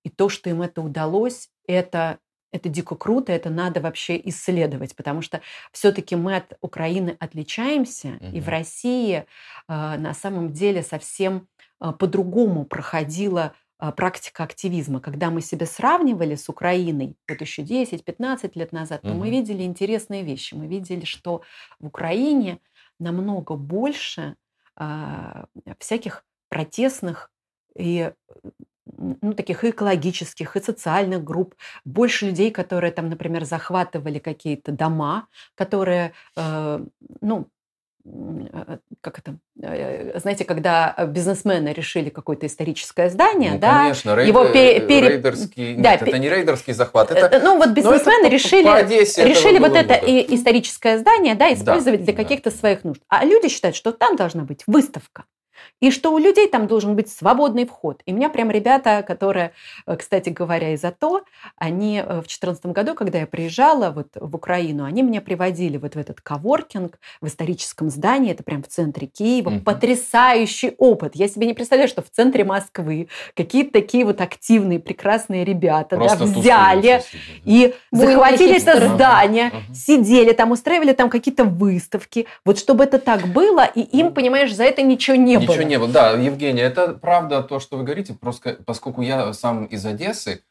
И 0.02 0.10
то, 0.10 0.28
что 0.28 0.50
им 0.50 0.60
это 0.60 0.82
удалось, 0.82 1.48
это 1.66 2.18
это 2.54 2.68
дико 2.68 2.94
круто, 2.94 3.32
это 3.32 3.50
надо 3.50 3.80
вообще 3.80 4.20
исследовать, 4.28 4.94
потому 4.94 5.22
что 5.22 5.40
все-таки 5.72 6.14
мы 6.14 6.36
от 6.36 6.56
Украины 6.60 7.16
отличаемся, 7.18 8.18
угу. 8.20 8.36
и 8.36 8.40
в 8.40 8.48
России 8.48 9.16
э, 9.16 9.24
на 9.66 10.14
самом 10.14 10.52
деле 10.52 10.82
совсем 10.82 11.48
э, 11.80 11.92
по-другому 11.98 12.64
проходила 12.64 13.54
э, 13.80 13.90
практика 13.90 14.44
активизма. 14.44 15.00
Когда 15.00 15.30
мы 15.30 15.40
себя 15.40 15.66
сравнивали 15.66 16.36
с 16.36 16.48
Украиной, 16.48 17.16
вот 17.28 17.40
еще 17.40 17.62
10-15 17.62 18.52
лет 18.54 18.70
назад, 18.70 19.00
угу. 19.02 19.12
то 19.12 19.18
мы 19.18 19.30
видели 19.30 19.64
интересные 19.64 20.22
вещи. 20.22 20.54
Мы 20.54 20.68
видели, 20.68 21.04
что 21.04 21.42
в 21.80 21.86
Украине 21.86 22.60
намного 23.00 23.56
больше 23.56 24.36
э, 24.78 25.44
всяких 25.80 26.24
протестных 26.48 27.32
и 27.76 28.12
ну, 28.96 29.32
таких 29.32 29.64
и 29.64 29.70
экологических, 29.70 30.56
и 30.56 30.62
социальных 30.62 31.24
групп, 31.24 31.54
больше 31.84 32.26
людей, 32.26 32.50
которые 32.50 32.92
там, 32.92 33.08
например, 33.08 33.44
захватывали 33.44 34.18
какие-то 34.18 34.72
дома, 34.72 35.26
которые, 35.54 36.12
э, 36.36 36.80
ну, 37.20 37.46
э, 38.04 38.78
как 39.00 39.18
это, 39.18 39.36
э, 39.62 40.18
знаете, 40.18 40.44
когда 40.44 40.94
бизнесмены 41.08 41.72
решили 41.72 42.10
какое-то 42.10 42.46
историческое 42.46 43.08
здание, 43.08 43.52
ну, 43.52 43.58
да, 43.58 43.78
конечно, 43.84 44.14
рейд, 44.14 44.28
его 44.28 44.44
пере, 44.46 44.80
пере... 44.80 45.08
рейдерский, 45.08 45.76
да, 45.76 45.92
нет, 45.92 46.02
это 46.02 46.18
не 46.18 46.28
рейдерский 46.28 46.74
захват, 46.74 47.10
это, 47.10 47.40
ну 47.42 47.56
вот 47.56 47.70
бизнесмены 47.70 48.28
решили, 48.28 48.66
решили 49.26 49.58
вот 49.58 49.74
это 49.74 49.94
и 49.94 50.34
историческое 50.34 50.98
здание, 50.98 51.34
да, 51.34 51.52
использовать 51.52 52.00
да, 52.00 52.06
для 52.06 52.14
каких-то 52.14 52.50
да. 52.50 52.56
своих 52.56 52.84
нужд, 52.84 53.00
а 53.08 53.24
люди 53.24 53.48
считают, 53.48 53.76
что 53.76 53.92
там 53.92 54.16
должна 54.16 54.44
быть 54.44 54.62
выставка, 54.66 55.24
и 55.80 55.90
что 55.90 56.12
у 56.12 56.18
людей 56.18 56.48
там 56.48 56.66
должен 56.66 56.96
быть 56.96 57.10
свободный 57.10 57.66
вход. 57.66 58.02
И 58.06 58.12
у 58.12 58.16
меня 58.16 58.28
прям 58.28 58.50
ребята, 58.50 59.02
которые, 59.06 59.52
э, 59.86 59.96
кстати 59.96 60.30
говоря, 60.30 60.72
из 60.72 60.84
АТО, 60.84 61.22
они 61.56 61.98
э, 61.98 62.02
в 62.02 62.26
2014 62.26 62.66
году, 62.66 62.94
когда 62.94 63.18
я 63.18 63.26
приезжала 63.26 63.90
вот 63.90 64.08
в 64.14 64.34
Украину, 64.34 64.84
они 64.84 65.02
меня 65.02 65.20
приводили 65.20 65.76
вот 65.76 65.94
в 65.94 65.98
этот 65.98 66.20
коворкинг 66.20 66.98
в 67.20 67.26
историческом 67.26 67.90
здании, 67.90 68.32
это 68.32 68.42
прям 68.42 68.62
в 68.62 68.68
центре 68.68 69.06
Киева. 69.06 69.50
Угу. 69.50 69.60
Потрясающий 69.60 70.74
опыт. 70.78 71.14
Я 71.14 71.28
себе 71.28 71.46
не 71.46 71.54
представляю, 71.54 71.88
что 71.88 72.02
в 72.02 72.10
центре 72.10 72.44
Москвы 72.44 73.08
какие-то 73.34 73.72
такие 73.72 74.04
вот 74.04 74.20
активные, 74.20 74.78
прекрасные 74.78 75.44
ребята 75.44 75.96
да, 75.96 76.14
взяли 76.16 77.02
и 77.44 77.74
захватили 77.90 78.60
это 78.60 78.88
здание, 78.88 79.48
угу. 79.48 79.74
сидели 79.74 80.32
там, 80.32 80.50
устраивали 80.50 80.92
там 80.92 81.10
какие-то 81.10 81.44
выставки. 81.44 82.26
Вот 82.44 82.58
чтобы 82.58 82.84
это 82.84 82.98
так 82.98 83.28
было, 83.28 83.64
и 83.64 83.80
им, 83.80 84.12
понимаешь, 84.12 84.54
за 84.54 84.64
это 84.64 84.82
ничего 84.82 85.16
не 85.16 85.38
ничего 85.44 85.56
было. 85.56 85.68
Не 85.68 85.78
было. 85.78 85.88
Да, 85.88 86.10
Евгения, 86.12 86.62
это 86.62 86.94
правда 86.94 87.42
то, 87.42 87.60
что 87.60 87.76
вы 87.76 87.84
говорите, 87.84 88.14
просто 88.14 88.58
поскольку 88.66 89.02
я 89.02 89.32
сам 89.32 89.64
из 89.66 89.84
Одессы, 89.86 90.42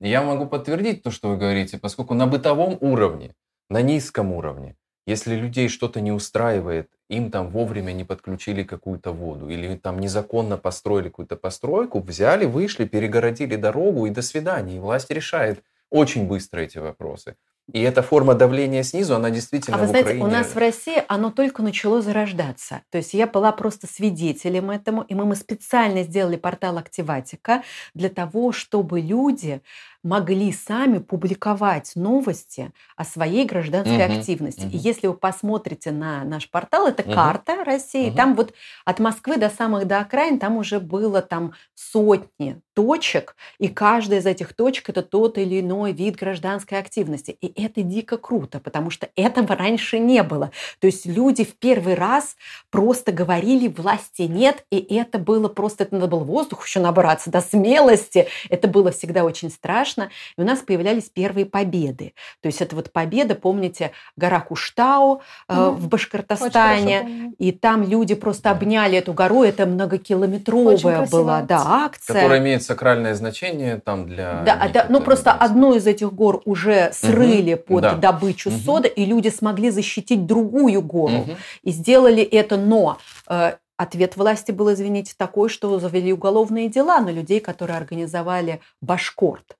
я 0.00 0.22
могу 0.22 0.46
подтвердить 0.46 1.02
то, 1.02 1.10
что 1.10 1.28
вы 1.28 1.36
говорите, 1.36 1.78
поскольку 1.78 2.14
на 2.14 2.26
бытовом 2.26 2.76
уровне, 2.80 3.34
на 3.70 3.82
низком 3.82 4.32
уровне, 4.32 4.76
если 5.06 5.34
людей 5.34 5.68
что-то 5.68 6.00
не 6.00 6.12
устраивает, 6.12 6.88
им 7.08 7.30
там 7.30 7.48
вовремя 7.48 7.92
не 7.92 8.04
подключили 8.04 8.62
какую-то 8.62 9.12
воду 9.12 9.48
или 9.48 9.76
там 9.76 9.98
незаконно 9.98 10.56
построили 10.56 11.08
какую-то 11.08 11.36
постройку, 11.36 12.00
взяли, 12.00 12.44
вышли, 12.44 12.84
перегородили 12.84 13.56
дорогу 13.56 14.06
и 14.06 14.10
до 14.10 14.22
свидания. 14.22 14.76
И 14.76 14.80
власть 14.80 15.10
решает 15.10 15.62
очень 15.90 16.26
быстро 16.26 16.60
эти 16.60 16.78
вопросы. 16.78 17.36
И 17.72 17.80
эта 17.80 18.02
форма 18.02 18.34
давления 18.34 18.82
снизу, 18.82 19.14
она 19.14 19.30
действительно 19.30 19.76
А 19.76 19.80
вы 19.80 19.86
в 19.86 19.90
знаете, 19.90 20.08
Украине... 20.08 20.26
у 20.26 20.28
нас 20.28 20.48
в 20.48 20.58
России 20.58 21.02
оно 21.06 21.30
только 21.30 21.62
начало 21.62 22.02
зарождаться. 22.02 22.82
То 22.90 22.98
есть 22.98 23.14
я 23.14 23.26
была 23.26 23.52
просто 23.52 23.86
свидетелем 23.86 24.70
этому, 24.70 25.02
и 25.02 25.14
мы, 25.14 25.24
мы 25.24 25.36
специально 25.36 26.02
сделали 26.02 26.36
портал 26.36 26.76
Активатика 26.76 27.62
для 27.94 28.08
того, 28.08 28.50
чтобы 28.50 29.00
люди 29.00 29.62
могли 30.02 30.52
сами 30.52 30.98
публиковать 30.98 31.92
новости 31.94 32.72
о 32.96 33.04
своей 33.04 33.44
гражданской 33.44 34.04
угу, 34.04 34.18
активности. 34.18 34.66
Угу. 34.66 34.70
И 34.70 34.76
если 34.76 35.06
вы 35.06 35.14
посмотрите 35.14 35.90
на 35.92 36.24
наш 36.24 36.50
портал, 36.50 36.86
это 36.86 37.02
угу. 37.02 37.12
карта 37.12 37.64
России, 37.64 38.08
угу. 38.08 38.16
там 38.16 38.34
вот 38.34 38.52
от 38.84 38.98
Москвы 38.98 39.36
до 39.36 39.48
самых 39.48 39.86
до 39.86 40.00
окраин, 40.00 40.38
там 40.38 40.56
уже 40.56 40.80
было 40.80 41.22
там 41.22 41.52
сотни 41.74 42.60
точек, 42.74 43.36
и 43.58 43.68
каждая 43.68 44.20
из 44.20 44.26
этих 44.26 44.54
точек 44.54 44.88
это 44.88 45.02
тот 45.02 45.38
или 45.38 45.60
иной 45.60 45.92
вид 45.92 46.16
гражданской 46.16 46.78
активности. 46.78 47.36
И 47.40 47.62
это 47.62 47.82
дико 47.82 48.16
круто, 48.16 48.60
потому 48.60 48.90
что 48.90 49.08
этого 49.14 49.54
раньше 49.54 49.98
не 49.98 50.22
было. 50.22 50.50
То 50.80 50.86
есть 50.86 51.06
люди 51.06 51.44
в 51.44 51.54
первый 51.56 51.94
раз 51.94 52.36
просто 52.70 53.12
говорили, 53.12 53.68
власти 53.68 54.22
нет, 54.22 54.64
и 54.70 54.78
это 54.94 55.18
было 55.18 55.48
просто, 55.48 55.84
это 55.84 55.94
надо 55.94 56.08
было 56.08 56.24
воздух 56.24 56.66
еще 56.66 56.80
набраться, 56.80 57.30
до 57.30 57.40
смелости. 57.40 58.28
Это 58.48 58.68
было 58.68 58.90
всегда 58.90 59.24
очень 59.24 59.50
страшно. 59.50 59.91
И 60.36 60.40
у 60.40 60.44
нас 60.44 60.60
появлялись 60.60 61.10
первые 61.10 61.46
победы. 61.46 62.14
То 62.40 62.46
есть 62.46 62.60
это 62.60 62.76
вот 62.76 62.92
победа, 62.92 63.34
помните, 63.34 63.92
гора 64.16 64.40
Куштау 64.40 65.22
э, 65.48 65.54
mm 65.54 65.72
в 65.72 65.88
Башкортостане, 65.88 67.32
и 67.38 67.52
там 67.52 67.82
люди 67.82 68.14
просто 68.14 68.50
обняли 68.50 68.98
эту 68.98 69.12
гору, 69.12 69.42
это 69.42 69.66
многокилометровая 69.66 71.06
была 71.06 71.42
да, 71.42 71.62
акция. 71.66 72.14
Которая 72.14 72.40
имеет 72.40 72.62
сакральное 72.62 73.14
значение 73.14 73.80
там 73.80 74.06
для... 74.06 74.42
Да, 74.44 74.68
да 74.72 74.86
ну 74.88 75.00
просто 75.00 75.32
одну 75.32 75.74
из 75.74 75.86
этих 75.86 76.12
гор 76.12 76.42
уже 76.44 76.90
срыли 76.92 77.54
угу, 77.54 77.62
под 77.62 77.82
да. 77.82 77.94
добычу 77.94 78.50
угу. 78.50 78.58
соды, 78.58 78.88
и 78.88 79.04
люди 79.04 79.28
смогли 79.28 79.70
защитить 79.70 80.26
другую 80.26 80.82
гору. 80.82 81.18
Угу. 81.20 81.36
И 81.64 81.70
сделали 81.70 82.22
это, 82.22 82.56
но 82.56 82.98
э, 83.28 83.52
Ответ 83.82 84.16
власти 84.16 84.52
был, 84.52 84.72
извините, 84.72 85.14
такой, 85.16 85.48
что 85.48 85.80
завели 85.80 86.12
уголовные 86.12 86.68
дела 86.68 87.00
на 87.00 87.08
людей, 87.10 87.40
которые 87.40 87.76
организовали 87.76 88.60
Башкорт. 88.80 89.56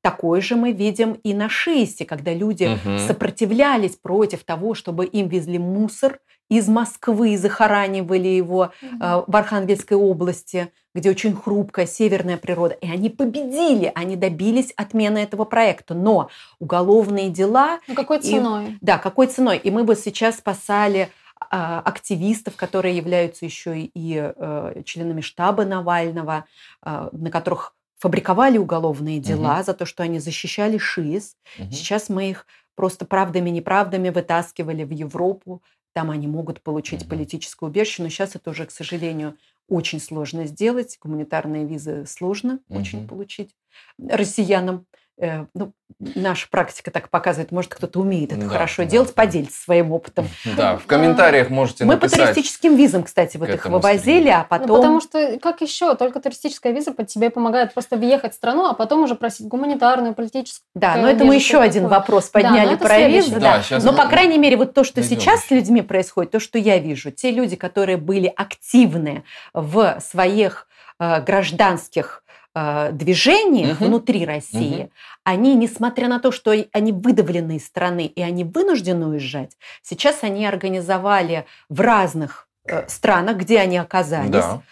Такое 0.00 0.40
же 0.40 0.56
мы 0.56 0.72
видим 0.72 1.12
и 1.12 1.34
на 1.34 1.48
шесте, 1.48 2.04
когда 2.04 2.32
люди 2.32 2.64
угу. 2.64 2.98
сопротивлялись 2.98 3.96
против 3.96 4.44
того, 4.44 4.74
чтобы 4.74 5.04
им 5.06 5.28
везли 5.28 5.58
мусор 5.58 6.20
из 6.48 6.68
Москвы, 6.68 7.36
захоранивали 7.36 8.28
его 8.28 8.70
угу. 8.82 8.96
э, 9.00 9.22
в 9.26 9.36
Архангельской 9.36 9.96
области, 9.96 10.70
где 10.94 11.10
очень 11.10 11.34
хрупкая 11.34 11.86
северная 11.86 12.36
природа. 12.36 12.74
И 12.74 12.90
они 12.90 13.10
победили, 13.10 13.90
они 13.94 14.16
добились 14.16 14.72
отмены 14.76 15.18
этого 15.18 15.44
проекта. 15.44 15.94
Но 15.94 16.30
уголовные 16.58 17.30
дела... 17.30 17.80
Ну 17.88 17.94
какой 17.94 18.20
ценой? 18.20 18.66
И, 18.66 18.78
да, 18.80 18.98
какой 18.98 19.26
ценой? 19.26 19.58
И 19.58 19.70
мы 19.70 19.84
бы 19.84 19.96
сейчас 19.96 20.38
спасали 20.38 21.10
а, 21.50 21.80
активистов, 21.80 22.56
которые 22.56 22.96
являются 22.96 23.44
еще 23.44 23.78
и 23.78 24.32
э, 24.34 24.82
членами 24.84 25.20
штаба 25.20 25.64
Навального, 25.64 26.46
а, 26.80 27.10
на 27.12 27.30
которых 27.30 27.74
фабриковали 27.98 28.58
уголовные 28.58 29.20
дела 29.20 29.56
угу. 29.56 29.64
за 29.64 29.74
то, 29.74 29.86
что 29.86 30.02
они 30.02 30.18
защищали 30.18 30.78
ШИС. 30.78 31.36
Угу. 31.58 31.72
Сейчас 31.72 32.08
мы 32.08 32.30
их 32.30 32.46
просто 32.74 33.06
правдами-неправдами 33.06 34.10
вытаскивали 34.10 34.84
в 34.84 34.90
Европу. 34.90 35.62
Там 35.94 36.10
они 36.10 36.26
могут 36.26 36.62
получить 36.62 37.02
угу. 37.02 37.10
политическую 37.10 37.70
убежище, 37.70 38.02
но 38.02 38.08
сейчас 38.08 38.36
это 38.36 38.50
уже, 38.50 38.66
к 38.66 38.70
сожалению, 38.70 39.36
очень 39.68 40.00
сложно 40.00 40.46
сделать. 40.46 40.98
Гуманитарные 41.00 41.64
визы 41.64 42.04
сложно 42.06 42.60
угу. 42.68 42.80
очень 42.80 43.08
получить 43.08 43.54
россиянам. 43.98 44.86
Э, 45.18 45.46
ну, 45.54 45.72
наша 45.98 46.46
практика 46.50 46.90
так 46.90 47.08
показывает, 47.08 47.50
может, 47.50 47.74
кто-то 47.74 48.00
умеет 48.00 48.32
это 48.32 48.42
да, 48.42 48.48
хорошо 48.48 48.82
да, 48.82 48.90
делать, 48.90 49.08
да. 49.08 49.22
поделиться 49.22 49.62
своим 49.62 49.92
опытом. 49.92 50.28
Да, 50.56 50.76
в 50.76 50.84
комментариях 50.84 51.48
можете 51.48 51.84
Мы 51.84 51.94
написать. 51.94 52.18
Мы 52.18 52.26
по 52.26 52.32
туристическим 52.32 52.76
визам, 52.76 53.02
кстати, 53.02 53.38
вот 53.38 53.48
их 53.48 53.64
вывозили, 53.64 54.28
а 54.28 54.44
потом... 54.44 54.68
Ну, 54.68 54.76
потому 54.76 55.00
что, 55.00 55.38
как 55.40 55.62
еще, 55.62 55.94
только 55.94 56.20
туристическая 56.20 56.72
виза 56.72 56.92
под 56.92 57.06
тебе 57.06 57.30
помогает 57.30 57.72
просто 57.72 57.96
въехать 57.96 58.32
в 58.32 58.36
страну, 58.36 58.66
а 58.66 58.74
потом 58.74 59.04
уже 59.04 59.14
просить 59.14 59.48
гуманитарную, 59.48 60.14
политическую. 60.14 60.66
Да, 60.74 60.96
но 60.96 61.08
это 61.08 61.24
мы 61.24 61.34
еще 61.34 61.52
такое. 61.52 61.68
один 61.68 61.88
вопрос 61.88 62.28
подняли 62.28 62.76
да, 62.76 62.76
про 62.76 63.08
визы. 63.08 63.40
Да, 63.40 63.62
да. 63.68 63.78
Но, 63.80 63.94
по 63.94 64.06
крайней 64.06 64.38
мере, 64.38 64.58
вот 64.58 64.74
то, 64.74 64.84
что 64.84 64.96
Дойдем. 65.00 65.18
сейчас 65.18 65.46
с 65.46 65.50
людьми 65.50 65.80
происходит, 65.80 66.30
то, 66.30 66.40
что 66.40 66.58
я 66.58 66.78
вижу, 66.78 67.10
те 67.10 67.30
люди, 67.30 67.56
которые 67.56 67.96
были 67.96 68.32
активны 68.36 69.24
в 69.54 69.98
своих 70.00 70.68
э, 70.98 71.22
гражданских 71.22 72.22
Э, 72.26 72.45
движениях 72.92 73.80
угу. 73.80 73.86
внутри 73.86 74.24
России, 74.24 74.84
угу. 74.84 74.90
они, 75.24 75.54
несмотря 75.54 76.08
на 76.08 76.18
то, 76.18 76.32
что 76.32 76.54
они 76.72 76.92
выдавлены 76.92 77.56
из 77.56 77.66
страны 77.66 78.06
и 78.06 78.22
они 78.22 78.44
вынуждены 78.44 79.06
уезжать, 79.06 79.56
сейчас 79.82 80.22
они 80.22 80.46
организовали 80.46 81.44
в 81.68 81.80
разных 81.80 82.48
э, 82.66 82.88
странах, 82.88 83.36
где 83.36 83.60
они 83.60 83.76
оказались, 83.76 84.30
да. 84.30 84.62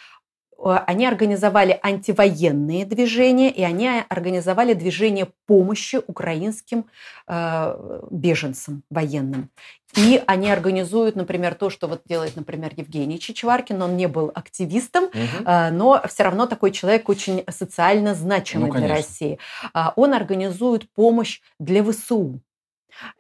Э, 0.65 0.79
они 0.87 1.07
организовали 1.07 1.79
антивоенные 1.83 2.85
движения, 2.85 3.51
и 3.51 3.63
они 3.63 3.91
организовали 4.09 4.75
движение 4.75 5.29
помощи 5.47 6.01
украинским 6.07 6.87
э, 7.29 8.01
беженцам 8.11 8.83
военным. 8.91 9.51
И 9.97 10.21
они 10.27 10.51
организуют, 10.51 11.15
например, 11.15 11.55
то, 11.55 11.71
что 11.71 11.87
вот 11.87 12.03
делает, 12.07 12.35
например, 12.35 12.73
Евгений 12.77 13.21
Чичваркин. 13.21 13.81
Он 13.81 13.97
не 13.97 14.09
был 14.09 14.33
активистом, 14.35 15.05
угу. 15.05 15.45
но 15.47 16.03
все 16.09 16.25
равно 16.25 16.47
такой 16.47 16.73
человек 16.73 17.09
очень 17.09 17.45
социально 17.49 18.15
значимый 18.17 18.73
ну, 18.73 18.77
для 18.77 18.89
России. 18.89 19.39
А, 19.73 19.93
он 19.95 20.13
организует 20.15 20.91
помощь 20.91 21.41
для 21.61 21.85
ВСУ. 21.85 22.41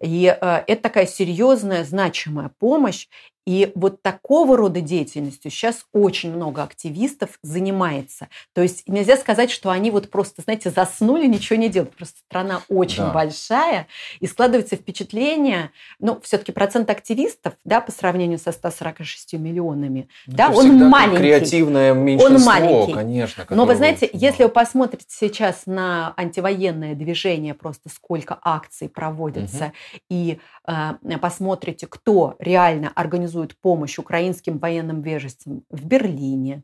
И 0.01 0.27
э, 0.27 0.65
это 0.67 0.83
такая 0.83 1.07
серьезная, 1.07 1.85
значимая 1.85 2.51
помощь. 2.59 3.09
И 3.47 3.73
вот 3.75 4.01
такого 4.01 4.57
рода 4.57 4.81
деятельностью 4.81 5.51
сейчас 5.51 5.85
очень 5.93 6.35
много 6.35 6.63
активистов 6.63 7.39
занимается. 7.43 8.29
То 8.55 8.63
есть 8.63 8.89
нельзя 8.89 9.19
сказать, 9.19 9.51
что 9.51 9.69
они 9.69 9.91
вот 9.91 10.11
просто, 10.11 10.41
знаете, 10.43 10.71
заснули, 10.71 11.27
ничего 11.27 11.59
не 11.59 11.69
делают. 11.69 11.95
Просто 11.95 12.21
страна 12.27 12.63
очень 12.69 13.03
да. 13.03 13.11
большая, 13.11 13.87
и 14.21 14.27
складывается 14.27 14.77
впечатление, 14.77 15.73
ну, 15.99 16.19
все-таки 16.23 16.53
процент 16.53 16.89
активистов, 16.89 17.53
да, 17.65 17.83
по 17.83 17.93
сравнению 17.93 18.39
со 18.39 18.51
146 18.51 19.35
миллионами, 19.35 20.09
ну, 20.27 20.35
да, 20.37 20.51
он 20.51 20.89
маленький. 20.89 21.19
Креативное 21.19 21.93
меньшинство, 21.93 22.37
он 22.37 22.43
маленький. 22.45 22.93
конечно. 22.95 23.47
Но 23.51 23.67
вы 23.67 23.77
знаете, 23.77 24.09
да. 24.11 24.19
если 24.19 24.45
вы 24.45 24.49
посмотрите 24.49 25.07
сейчас 25.09 25.63
на 25.67 26.15
антивоенное 26.17 26.95
движение, 26.95 27.53
просто 27.53 27.91
сколько 27.91 28.39
акций 28.43 28.89
проводится, 28.89 29.67
угу. 29.67 29.73
и 30.09 30.39
э, 30.67 31.19
посмотрите, 31.21 31.87
кто 31.87 32.37
реально 32.39 32.91
организует 32.95 33.34
организуют 33.35 33.57
помощь 33.61 33.99
украинским 33.99 34.59
военным 34.59 35.03
беженцам 35.03 35.65
в 35.71 35.85
Берлине, 35.85 36.63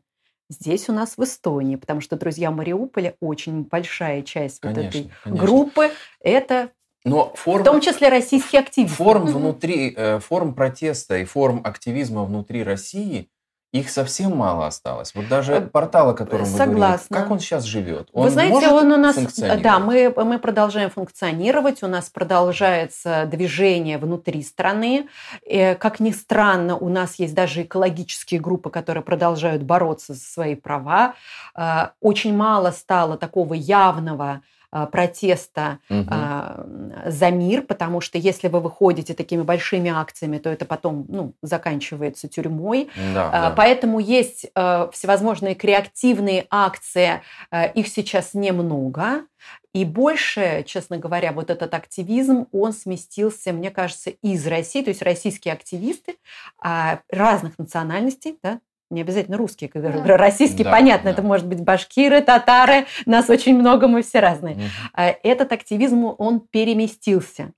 здесь 0.49 0.89
у 0.89 0.93
нас 0.93 1.17
в 1.17 1.23
Эстонии, 1.23 1.75
потому 1.75 2.01
что 2.01 2.15
друзья 2.17 2.51
Мариуполя 2.51 3.15
очень 3.19 3.63
большая 3.63 4.21
часть 4.21 4.59
конечно, 4.59 4.83
вот 4.83 4.89
этой 4.89 5.11
конечно. 5.23 5.45
группы 5.45 5.91
это 6.19 6.71
но 7.03 7.33
форм, 7.35 7.63
в 7.63 7.65
том 7.65 7.81
числе 7.81 8.09
российские 8.09 8.61
активисты. 8.61 8.95
Форм 8.95 9.25
внутри, 9.25 9.93
э, 9.95 10.19
форм 10.19 10.53
протеста 10.53 11.17
и 11.17 11.25
форм 11.25 11.61
активизма 11.63 12.23
внутри 12.23 12.63
России 12.63 13.29
их 13.71 13.89
совсем 13.89 14.35
мало 14.35 14.67
осталось. 14.67 15.15
Вот 15.15 15.29
даже 15.29 15.53
э, 15.53 15.61
портал, 15.61 16.09
о 16.09 16.13
котором 16.13 16.45
Согласна. 16.45 16.73
вы 16.73 16.79
говорите, 16.79 17.07
как 17.09 17.31
он 17.31 17.39
сейчас 17.39 17.63
живет? 17.63 18.09
Он 18.11 18.23
вы 18.25 18.29
знаете, 18.29 18.67
он 18.67 18.91
у 18.91 18.97
нас, 18.97 19.15
да, 19.37 19.79
мы, 19.79 20.13
мы 20.15 20.39
продолжаем 20.39 20.89
функционировать, 20.89 21.81
у 21.81 21.87
нас 21.87 22.09
продолжается 22.09 23.25
движение 23.31 23.97
внутри 23.97 24.43
страны. 24.43 25.07
И, 25.45 25.55
э, 25.57 25.75
как 25.75 26.01
ни 26.01 26.11
странно, 26.11 26.75
у 26.75 26.89
нас 26.89 27.15
есть 27.15 27.33
даже 27.33 27.63
экологические 27.63 28.41
группы, 28.41 28.69
которые 28.69 29.03
продолжают 29.03 29.63
бороться 29.63 30.13
за 30.13 30.19
свои 30.19 30.55
права. 30.55 31.13
Э, 31.55 31.89
очень 32.01 32.35
мало 32.35 32.71
стало 32.71 33.17
такого 33.17 33.53
явного 33.53 34.41
протеста 34.91 35.79
угу. 35.89 36.09
за 37.05 37.31
мир, 37.31 37.61
потому 37.63 38.01
что 38.01 38.17
если 38.17 38.47
вы 38.47 38.59
выходите 38.59 39.13
такими 39.13 39.41
большими 39.41 39.91
акциями, 39.91 40.37
то 40.37 40.49
это 40.49 40.65
потом 40.65 41.05
ну, 41.09 41.33
заканчивается 41.41 42.27
тюрьмой. 42.27 42.89
Да, 43.13 43.29
а, 43.29 43.49
да. 43.49 43.55
Поэтому 43.55 43.99
есть 43.99 44.47
всевозможные 44.91 45.55
креативные 45.55 46.45
акции, 46.49 47.21
их 47.73 47.87
сейчас 47.87 48.33
немного. 48.33 49.25
И 49.73 49.85
больше, 49.85 50.63
честно 50.67 50.97
говоря, 50.97 51.31
вот 51.31 51.49
этот 51.49 51.73
активизм, 51.73 52.47
он 52.51 52.73
сместился, 52.73 53.53
мне 53.53 53.71
кажется, 53.71 54.09
из 54.09 54.45
России, 54.45 54.81
то 54.83 54.89
есть 54.89 55.01
российские 55.01 55.53
активисты 55.53 56.17
разных 56.61 57.57
национальностей, 57.57 58.37
да, 58.43 58.59
не 58.91 59.01
обязательно 59.01 59.37
русские, 59.37 59.69
когда 59.69 59.89
да. 59.89 59.97
говорю 59.97 60.17
российские, 60.17 60.65
да, 60.65 60.71
понятно, 60.71 61.05
да. 61.05 61.11
это 61.11 61.21
может 61.21 61.47
быть 61.47 61.61
башкиры, 61.61 62.21
татары, 62.21 62.85
нас 63.05 63.29
очень 63.29 63.57
много, 63.57 63.87
мы 63.87 64.01
все 64.01 64.19
разные. 64.19 64.55
Угу. 64.55 65.01
Этот 65.23 65.51
активизм, 65.51 66.13
он 66.17 66.39
переместился. 66.39 67.53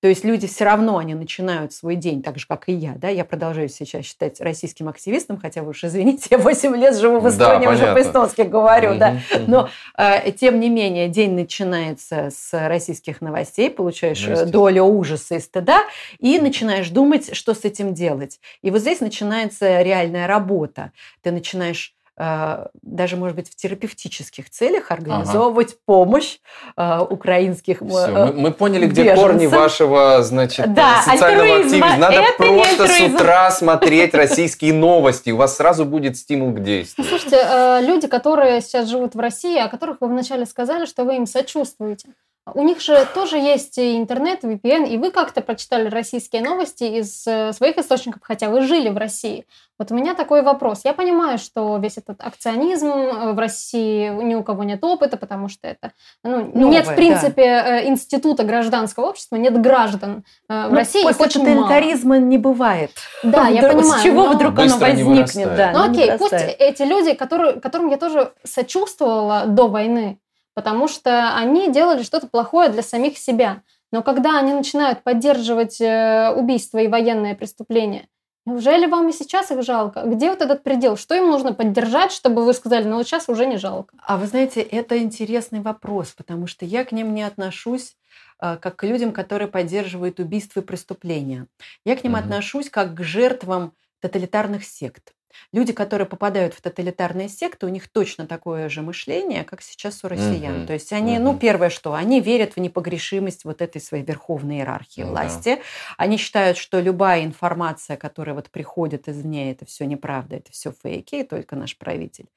То 0.00 0.08
есть 0.08 0.24
люди 0.24 0.46
все 0.46 0.64
равно, 0.64 0.98
они 0.98 1.14
начинают 1.14 1.72
свой 1.72 1.96
день 1.96 2.22
так 2.22 2.38
же, 2.38 2.46
как 2.46 2.68
и 2.68 2.72
я. 2.72 2.94
Да? 2.96 3.08
Я 3.08 3.24
продолжаю 3.24 3.68
сейчас 3.68 4.04
считать 4.04 4.40
российским 4.40 4.88
активистом, 4.88 5.38
хотя 5.38 5.62
вы 5.62 5.70
уж 5.70 5.84
извините, 5.84 6.28
я 6.30 6.38
8 6.38 6.76
лет 6.76 6.96
живу 6.96 7.20
в 7.20 7.28
Эстонии, 7.28 7.66
да, 7.66 7.72
уже 7.72 7.92
по-эстонски 7.94 8.42
говорю. 8.42 8.90
Угу, 8.90 8.98
да. 8.98 9.20
Но, 9.46 9.68
э, 9.96 10.32
тем 10.32 10.60
не 10.60 10.68
менее, 10.68 11.08
день 11.08 11.32
начинается 11.32 12.30
с 12.30 12.68
российских 12.68 13.20
новостей, 13.20 13.70
получаешь 13.70 14.24
ну, 14.26 14.46
долю 14.46 14.84
ужаса 14.84 15.36
и 15.36 15.40
стыда, 15.40 15.82
и 16.18 16.38
начинаешь 16.38 16.90
думать, 16.90 17.34
что 17.34 17.54
с 17.54 17.64
этим 17.64 17.94
делать. 17.94 18.40
И 18.62 18.70
вот 18.70 18.80
здесь 18.80 19.00
начинается 19.00 19.82
реальная 19.82 20.26
работа. 20.26 20.92
Ты 21.22 21.30
начинаешь 21.30 21.93
Э, 21.93 21.93
даже, 22.16 23.16
может 23.16 23.36
быть, 23.36 23.50
в 23.50 23.56
терапевтических 23.56 24.48
целях 24.48 24.90
организовывать 24.92 25.70
ага. 25.70 25.78
помощь 25.84 26.38
э, 26.76 27.00
украинских 27.00 27.78
Все, 27.78 28.06
мы, 28.08 28.32
мы 28.32 28.52
поняли, 28.52 28.86
где 28.86 29.02
беженцам. 29.02 29.24
корни 29.24 29.46
вашего, 29.46 30.22
значит, 30.22 30.72
да, 30.74 31.02
социального 31.02 31.56
активизма. 31.56 31.96
Надо 31.96 32.14
это 32.14 32.32
просто 32.36 32.86
с 32.86 33.00
утра 33.00 33.50
смотреть 33.50 34.14
российские 34.14 34.74
новости. 34.74 35.30
У 35.30 35.36
вас 35.36 35.56
сразу 35.56 35.84
будет 35.84 36.16
стимул 36.16 36.52
к 36.52 36.62
действию. 36.62 37.04
Ну, 37.04 37.04
слушайте, 37.04 37.38
э, 37.42 37.80
люди, 37.82 38.06
которые 38.06 38.60
сейчас 38.60 38.88
живут 38.88 39.14
в 39.14 39.18
России, 39.18 39.58
о 39.58 39.68
которых 39.68 39.96
вы 40.00 40.08
вначале 40.08 40.46
сказали, 40.46 40.86
что 40.86 41.04
вы 41.04 41.16
им 41.16 41.26
сочувствуете. 41.26 42.08
У 42.52 42.62
них 42.62 42.80
же 42.80 43.06
тоже 43.14 43.38
есть 43.38 43.78
интернет, 43.78 44.44
VPN, 44.44 44.86
и 44.86 44.98
вы 44.98 45.10
как-то 45.10 45.40
прочитали 45.40 45.88
российские 45.88 46.42
новости 46.42 46.84
из 46.84 47.26
э, 47.26 47.54
своих 47.54 47.78
источников, 47.78 48.20
хотя 48.22 48.50
вы 48.50 48.60
жили 48.60 48.90
в 48.90 48.98
России. 48.98 49.46
Вот 49.78 49.90
у 49.90 49.94
меня 49.94 50.14
такой 50.14 50.42
вопрос. 50.42 50.82
Я 50.84 50.92
понимаю, 50.92 51.38
что 51.38 51.78
весь 51.78 51.96
этот 51.96 52.20
акционизм 52.20 52.88
э, 52.88 53.32
в 53.32 53.38
России 53.38 54.10
ни 54.10 54.34
у 54.34 54.42
кого 54.42 54.62
нет 54.62 54.84
опыта, 54.84 55.16
потому 55.16 55.48
что 55.48 55.66
это 55.68 55.92
ну, 56.22 56.50
Новое, 56.52 56.70
нет 56.70 56.86
в 56.86 56.94
принципе 56.94 57.46
да. 57.46 57.78
Э, 57.78 57.88
института 57.88 58.44
гражданского 58.44 59.06
общества, 59.06 59.36
нет 59.36 59.58
граждан 59.62 60.24
в 60.46 60.68
ну, 60.68 60.76
России. 60.76 61.02
После 61.02 61.26
тоталитаризма 61.26 62.18
не 62.18 62.36
бывает. 62.36 62.90
Да, 63.22 63.48
я 63.48 63.62
понимаю. 63.62 64.00
С 64.00 64.02
чего 64.02 64.26
но... 64.26 64.32
вдруг 64.34 64.58
оно 64.58 64.76
возникнет? 64.76 65.56
Да, 65.56 65.72
ну 65.72 65.90
окей, 65.90 66.12
пусть 66.18 66.34
эти 66.34 66.82
люди, 66.82 67.14
которые, 67.14 67.58
которым 67.58 67.88
я 67.88 67.96
тоже 67.96 68.32
сочувствовала 68.44 69.46
до 69.46 69.68
войны, 69.68 70.18
потому 70.54 70.88
что 70.88 71.36
они 71.36 71.70
делали 71.70 72.02
что-то 72.02 72.26
плохое 72.26 72.68
для 72.68 72.82
самих 72.82 73.18
себя. 73.18 73.62
Но 73.92 74.02
когда 74.02 74.38
они 74.38 74.52
начинают 74.52 75.02
поддерживать 75.02 75.80
э, 75.80 76.32
убийства 76.34 76.78
и 76.78 76.88
военные 76.88 77.36
преступления, 77.36 78.08
неужели 78.46 78.86
вам 78.86 79.08
и 79.08 79.12
сейчас 79.12 79.50
их 79.50 79.62
жалко? 79.62 80.02
Где 80.04 80.30
вот 80.30 80.42
этот 80.42 80.62
предел? 80.62 80.96
Что 80.96 81.14
им 81.14 81.30
нужно 81.30 81.52
поддержать, 81.52 82.12
чтобы 82.12 82.44
вы 82.44 82.54
сказали, 82.54 82.84
ну 82.84 82.96
вот 82.96 83.06
сейчас 83.06 83.28
уже 83.28 83.46
не 83.46 83.56
жалко? 83.56 83.94
А 84.02 84.16
вы 84.16 84.26
знаете, 84.26 84.62
это 84.62 84.98
интересный 84.98 85.60
вопрос, 85.60 86.12
потому 86.12 86.46
что 86.46 86.64
я 86.64 86.84
к 86.84 86.92
ним 86.92 87.14
не 87.14 87.22
отношусь 87.22 87.96
э, 88.40 88.56
как 88.56 88.76
к 88.76 88.84
людям, 88.84 89.12
которые 89.12 89.48
поддерживают 89.48 90.18
убийства 90.18 90.60
и 90.60 90.64
преступления. 90.64 91.46
Я 91.84 91.96
к 91.96 92.04
ним 92.04 92.14
угу. 92.14 92.20
отношусь 92.20 92.70
как 92.70 92.94
к 92.94 93.02
жертвам 93.02 93.72
тоталитарных 94.00 94.64
сект. 94.64 95.13
Люди, 95.52 95.72
которые 95.72 96.06
попадают 96.06 96.54
в 96.54 96.60
тоталитарные 96.60 97.28
секты, 97.28 97.66
у 97.66 97.68
них 97.68 97.88
точно 97.88 98.26
такое 98.26 98.68
же 98.68 98.82
мышление, 98.82 99.44
как 99.44 99.62
сейчас 99.62 100.04
у 100.04 100.08
россиян. 100.08 100.62
Mm-hmm. 100.62 100.66
То 100.66 100.72
есть 100.72 100.92
они, 100.92 101.16
mm-hmm. 101.16 101.20
ну, 101.20 101.38
первое 101.38 101.70
что, 101.70 101.94
они 101.94 102.20
верят 102.20 102.56
в 102.56 102.60
непогрешимость 102.60 103.44
вот 103.44 103.62
этой 103.62 103.80
своей 103.80 104.04
верховной 104.04 104.56
иерархии 104.56 105.02
mm-hmm. 105.02 105.08
власти. 105.08 105.62
Они 105.96 106.16
считают, 106.16 106.56
что 106.56 106.80
любая 106.80 107.24
информация, 107.24 107.96
которая 107.96 108.34
вот 108.34 108.50
приходит 108.50 109.08
извне, 109.08 109.52
это 109.52 109.64
все 109.66 109.86
неправда, 109.86 110.36
это 110.36 110.52
все 110.52 110.72
фейки, 110.72 111.16
и 111.16 111.24
только 111.24 111.56
наш 111.56 111.76
правитель 111.76 112.28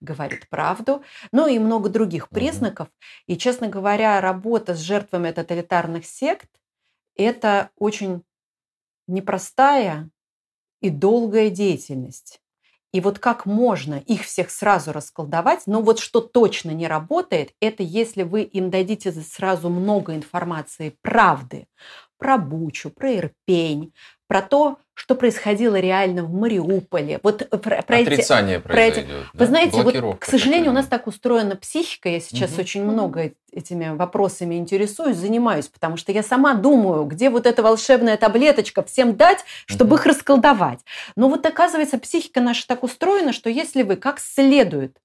говорит 0.00 0.48
правду. 0.48 1.02
Ну 1.32 1.46
и 1.46 1.58
много 1.58 1.88
других 1.88 2.28
признаков. 2.28 2.88
И, 3.26 3.36
честно 3.36 3.68
говоря, 3.68 4.20
работа 4.20 4.74
с 4.74 4.80
жертвами 4.80 5.30
тоталитарных 5.30 6.04
сект– 6.04 6.48
это 7.16 7.70
очень 7.76 8.22
непростая 9.06 10.10
и 10.80 10.90
долгая 10.90 11.50
деятельность. 11.50 12.41
И 12.92 13.00
вот 13.00 13.18
как 13.18 13.46
можно 13.46 13.94
их 13.94 14.22
всех 14.24 14.50
сразу 14.50 14.92
расколдовать, 14.92 15.62
но 15.66 15.80
вот 15.80 15.98
что 15.98 16.20
точно 16.20 16.70
не 16.72 16.86
работает, 16.86 17.52
это 17.60 17.82
если 17.82 18.22
вы 18.22 18.42
им 18.42 18.70
дадите 18.70 19.12
сразу 19.12 19.70
много 19.70 20.14
информации 20.14 20.96
правды 21.00 21.66
про 22.18 22.38
Бучу, 22.38 22.90
про 22.90 23.12
Ирпень, 23.16 23.92
про 24.32 24.40
то, 24.40 24.78
что 24.94 25.14
происходило 25.14 25.78
реально 25.78 26.22
в 26.22 26.32
Мариуполе. 26.32 27.20
Вот 27.22 27.50
про, 27.50 27.82
про 27.82 27.98
Отрицание 27.98 28.56
эти, 28.56 28.62
произойдет. 28.62 28.64
Про 28.64 28.80
эти, 28.80 29.06
да? 29.06 29.28
Вы 29.34 29.46
знаете, 29.46 29.82
вот, 29.82 30.18
к 30.20 30.24
сожалению, 30.24 30.64
такая. 30.64 30.70
у 30.70 30.76
нас 30.76 30.86
так 30.86 31.06
устроена 31.06 31.54
психика. 31.54 32.08
Я 32.08 32.18
сейчас 32.18 32.52
угу. 32.52 32.62
очень 32.62 32.82
много 32.82 33.30
этими 33.52 33.94
вопросами 33.94 34.54
интересуюсь, 34.54 35.18
занимаюсь, 35.18 35.68
потому 35.68 35.98
что 35.98 36.12
я 36.12 36.22
сама 36.22 36.54
думаю, 36.54 37.04
где 37.04 37.28
вот 37.28 37.44
эта 37.44 37.62
волшебная 37.62 38.16
таблеточка 38.16 38.82
всем 38.82 39.16
дать, 39.16 39.44
чтобы 39.66 39.96
угу. 39.96 39.96
их 39.96 40.06
расколдовать. 40.06 40.80
Но 41.14 41.28
вот 41.28 41.44
оказывается, 41.44 41.98
психика 41.98 42.40
наша 42.40 42.66
так 42.66 42.84
устроена, 42.84 43.34
что 43.34 43.50
если 43.50 43.82
вы 43.82 43.96
как 43.96 44.18
следует 44.18 44.96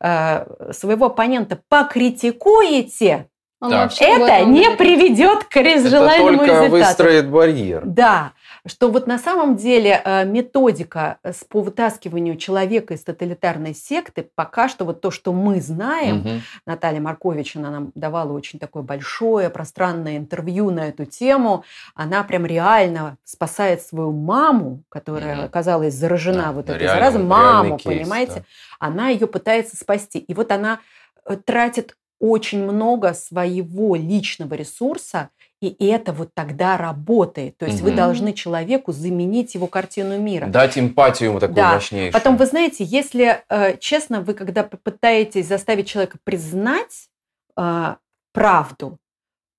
э, 0.00 0.72
своего 0.74 1.06
оппонента 1.06 1.58
покритикуете, 1.70 3.28
это 3.60 4.44
не 4.44 4.70
приведет 4.76 5.44
к 5.44 5.54
желаемому 5.54 6.44
результату. 6.44 6.52
Это 6.52 6.60
только 6.60 6.70
выстроит 6.70 7.30
барьер. 7.30 7.82
Да. 7.84 8.32
Что 8.66 8.90
вот 8.90 9.06
на 9.06 9.18
самом 9.18 9.56
деле 9.56 10.00
э, 10.02 10.24
методика 10.24 11.18
э, 11.22 11.32
по 11.48 11.60
вытаскиванию 11.60 12.36
человека 12.36 12.94
из 12.94 13.04
тоталитарной 13.04 13.74
секты, 13.74 14.28
пока 14.34 14.68
что 14.68 14.86
вот 14.86 15.02
то, 15.02 15.10
что 15.10 15.32
мы 15.32 15.60
знаем, 15.60 16.20
угу. 16.20 16.30
Наталья 16.66 17.00
Маркович, 17.00 17.56
она 17.56 17.70
нам 17.70 17.92
давала 17.94 18.32
очень 18.32 18.58
такое 18.58 18.82
большое 18.82 19.50
пространное 19.50 20.16
интервью 20.16 20.70
на 20.70 20.88
эту 20.88 21.04
тему, 21.04 21.64
она 21.94 22.24
прям 22.24 22.46
реально 22.46 23.18
спасает 23.24 23.82
свою 23.82 24.12
маму, 24.12 24.82
которая 24.88 25.36
угу. 25.36 25.44
оказалась 25.44 25.94
заражена 25.94 26.44
да, 26.44 26.52
вот 26.52 26.70
этой 26.70 26.88
заразой, 26.88 27.22
маму, 27.22 27.76
кейс, 27.76 27.98
понимаете, 27.98 28.34
да. 28.36 28.44
она 28.78 29.08
ее 29.08 29.26
пытается 29.26 29.76
спасти. 29.76 30.18
И 30.18 30.32
вот 30.32 30.50
она 30.50 30.80
э, 31.26 31.36
тратит 31.36 31.96
очень 32.18 32.64
много 32.64 33.12
своего 33.12 33.96
личного 33.96 34.54
ресурса 34.54 35.28
и 35.68 35.86
это 35.86 36.12
вот 36.12 36.34
тогда 36.34 36.76
работает. 36.76 37.58
То 37.58 37.66
есть 37.66 37.80
угу. 37.80 37.90
вы 37.90 37.96
должны 37.96 38.32
человеку 38.32 38.92
заменить 38.92 39.54
его 39.54 39.66
картину 39.66 40.18
мира. 40.18 40.46
Дать 40.46 40.78
эмпатию 40.78 41.30
ему 41.30 41.40
такую 41.40 41.56
да. 41.56 41.74
мощнейшую. 41.74 42.12
Потом, 42.12 42.36
вы 42.36 42.46
знаете, 42.46 42.84
если, 42.84 43.42
э, 43.48 43.76
честно, 43.78 44.20
вы 44.20 44.34
когда 44.34 44.62
попытаетесь 44.62 45.46
заставить 45.46 45.88
человека 45.88 46.18
признать 46.24 47.08
э, 47.56 47.96
правду, 48.32 48.98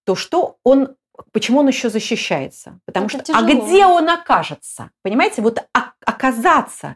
то 0.06 0.16
что 0.16 0.58
он, 0.64 0.96
почему 1.32 1.60
он 1.60 1.68
еще 1.68 1.90
защищается? 1.90 2.80
Потому 2.86 3.08
Это 3.08 3.18
что, 3.18 3.34
а 3.34 3.42
тяжело. 3.42 3.62
а 3.64 3.66
где 3.68 3.86
он 3.86 4.10
окажется? 4.10 4.92
Понимаете, 5.02 5.42
вот 5.42 5.66
оказаться 6.06 6.96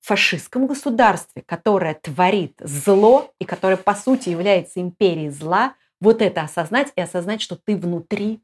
в 0.00 0.08
фашистском 0.08 0.66
государстве, 0.66 1.42
которое 1.46 1.94
творит 1.94 2.54
зло 2.60 3.30
и 3.38 3.44
которое, 3.44 3.76
по 3.76 3.94
сути, 3.94 4.30
является 4.30 4.80
империей 4.80 5.30
зла, 5.30 5.74
вот 6.02 6.20
это 6.20 6.42
осознать 6.42 6.92
и 6.96 7.00
осознать, 7.00 7.40
что 7.40 7.56
ты 7.56 7.76
внутри, 7.76 8.42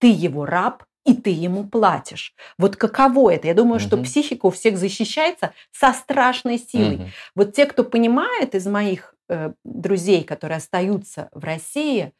ты 0.00 0.08
его 0.10 0.46
раб, 0.46 0.84
и 1.04 1.14
ты 1.14 1.30
ему 1.30 1.66
платишь. 1.66 2.34
Вот 2.58 2.76
каково 2.76 3.34
это? 3.34 3.46
Я 3.46 3.54
думаю, 3.54 3.76
угу. 3.76 3.86
что 3.86 3.96
психика 3.98 4.46
у 4.46 4.50
всех 4.50 4.76
защищается 4.76 5.52
со 5.70 5.92
страшной 5.92 6.58
силой. 6.58 6.96
Угу. 6.96 7.04
Вот 7.36 7.52
те, 7.54 7.66
кто 7.66 7.84
понимает 7.84 8.54
из 8.54 8.66
моих 8.66 9.14
э, 9.28 9.52
друзей, 9.64 10.24
которые 10.24 10.56
остаются 10.56 11.28
в 11.32 11.44
России, 11.44 12.12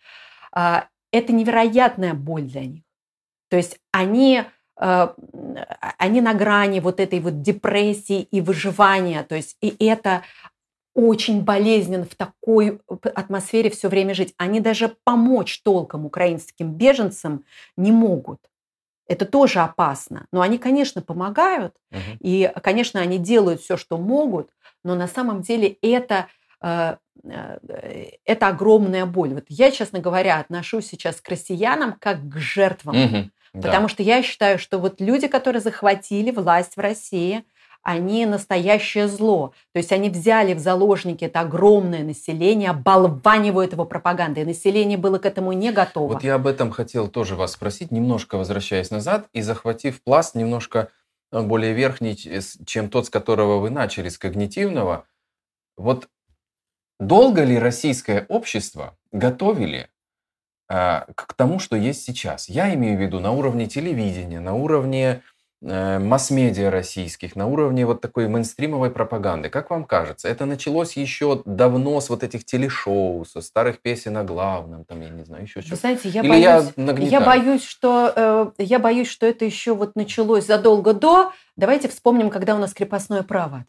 э, 0.54 0.82
это 1.12 1.32
невероятная 1.32 2.14
боль 2.14 2.42
для 2.42 2.64
них. 2.64 2.82
То 3.50 3.56
есть 3.56 3.78
они 3.92 4.44
э, 4.80 5.08
они 5.98 6.20
на 6.20 6.34
грани 6.34 6.80
вот 6.80 7.00
этой 7.00 7.20
вот 7.20 7.42
депрессии 7.42 8.22
и 8.22 8.40
выживания, 8.40 9.22
то 9.22 9.34
есть 9.34 9.56
и 9.60 9.74
это 9.84 10.22
очень 10.98 11.42
болезненно 11.42 12.04
в 12.06 12.16
такой 12.16 12.80
атмосфере 13.14 13.70
все 13.70 13.88
время 13.88 14.14
жить. 14.14 14.34
Они 14.36 14.58
даже 14.58 14.96
помочь 15.04 15.60
толком 15.62 16.04
украинским 16.04 16.72
беженцам 16.72 17.44
не 17.76 17.92
могут. 17.92 18.40
Это 19.06 19.24
тоже 19.24 19.60
опасно. 19.60 20.26
Но 20.32 20.40
они, 20.40 20.58
конечно, 20.58 21.00
помогают, 21.00 21.72
угу. 21.92 22.00
и, 22.18 22.52
конечно, 22.64 23.00
они 23.00 23.18
делают 23.18 23.60
все, 23.60 23.76
что 23.76 23.96
могут, 23.96 24.50
но 24.82 24.96
на 24.96 25.06
самом 25.06 25.42
деле 25.42 25.76
это 25.82 26.26
э, 26.60 26.96
э, 27.22 27.58
это 28.24 28.48
огромная 28.48 29.06
боль. 29.06 29.34
Вот 29.34 29.44
я, 29.48 29.70
честно 29.70 30.00
говоря, 30.00 30.40
отношусь 30.40 30.88
сейчас 30.88 31.20
к 31.20 31.28
россиянам 31.28 31.92
как 32.00 32.28
к 32.28 32.38
жертвам, 32.38 33.04
угу, 33.04 33.30
потому 33.52 33.86
да. 33.86 33.88
что 33.88 34.02
я 34.02 34.20
считаю, 34.24 34.58
что 34.58 34.78
вот 34.78 35.00
люди, 35.00 35.28
которые 35.28 35.62
захватили 35.62 36.32
власть 36.32 36.76
в 36.76 36.80
России, 36.80 37.44
они 37.82 38.26
настоящее 38.26 39.08
зло. 39.08 39.52
То 39.72 39.78
есть 39.78 39.92
они 39.92 40.10
взяли 40.10 40.54
в 40.54 40.58
заложники 40.58 41.24
это 41.24 41.40
огромное 41.40 42.02
население, 42.02 42.70
оболванивают 42.70 43.72
его 43.72 43.84
пропагандой. 43.84 44.44
Население 44.44 44.98
было 44.98 45.18
к 45.18 45.26
этому 45.26 45.52
не 45.52 45.72
готово. 45.72 46.14
Вот 46.14 46.24
я 46.24 46.34
об 46.34 46.46
этом 46.46 46.70
хотел 46.70 47.08
тоже 47.08 47.34
вас 47.34 47.52
спросить, 47.52 47.90
немножко 47.90 48.36
возвращаясь 48.36 48.90
назад 48.90 49.28
и 49.32 49.40
захватив 49.40 50.02
пласт 50.02 50.34
немножко 50.34 50.90
э, 51.32 51.40
более 51.40 51.72
верхний, 51.72 52.16
чем 52.66 52.90
тот, 52.90 53.06
с 53.06 53.10
которого 53.10 53.58
вы 53.58 53.70
начали, 53.70 54.08
с 54.08 54.18
когнитивного. 54.18 55.06
Вот 55.76 56.08
долго 57.00 57.44
ли 57.44 57.58
российское 57.58 58.26
общество 58.28 58.98
готовили 59.12 59.88
э, 60.68 61.00
к 61.14 61.34
тому, 61.34 61.58
что 61.58 61.76
есть 61.76 62.02
сейчас? 62.02 62.48
Я 62.48 62.74
имею 62.74 62.98
в 62.98 63.00
виду 63.00 63.20
на 63.20 63.32
уровне 63.32 63.66
телевидения, 63.66 64.40
на 64.40 64.54
уровне 64.54 65.22
масс-медиа 65.60 66.70
российских 66.70 67.34
на 67.34 67.46
уровне 67.46 67.84
вот 67.84 68.00
такой 68.00 68.28
мейнстримовой 68.28 68.90
пропаганды. 68.90 69.48
Как 69.48 69.70
вам 69.70 69.84
кажется, 69.84 70.28
это 70.28 70.46
началось 70.46 70.96
еще 70.96 71.42
давно 71.44 72.00
с 72.00 72.10
вот 72.10 72.22
этих 72.22 72.44
телешоу, 72.44 73.24
со 73.24 73.40
старых 73.40 73.80
песен 73.80 74.16
о 74.16 74.24
главном, 74.24 74.84
там, 74.84 75.00
я 75.00 75.08
не 75.08 75.24
знаю, 75.24 75.44
еще 75.44 75.60
что-то? 75.60 75.76
Знаете, 75.76 76.08
я, 76.08 76.20
Или 76.20 76.28
боюсь, 76.28 76.72
я, 76.76 77.08
я, 77.08 77.20
боюсь, 77.20 77.64
что, 77.64 78.12
э, 78.58 78.62
я 78.62 78.78
боюсь, 78.78 79.08
что 79.08 79.26
это 79.26 79.44
еще 79.44 79.74
вот 79.74 79.96
началось 79.96 80.46
задолго 80.46 80.94
до. 80.94 81.32
Давайте 81.56 81.88
вспомним, 81.88 82.30
когда 82.30 82.54
у 82.54 82.58
нас 82.58 82.72
крепостное 82.72 83.22
право 83.22 83.64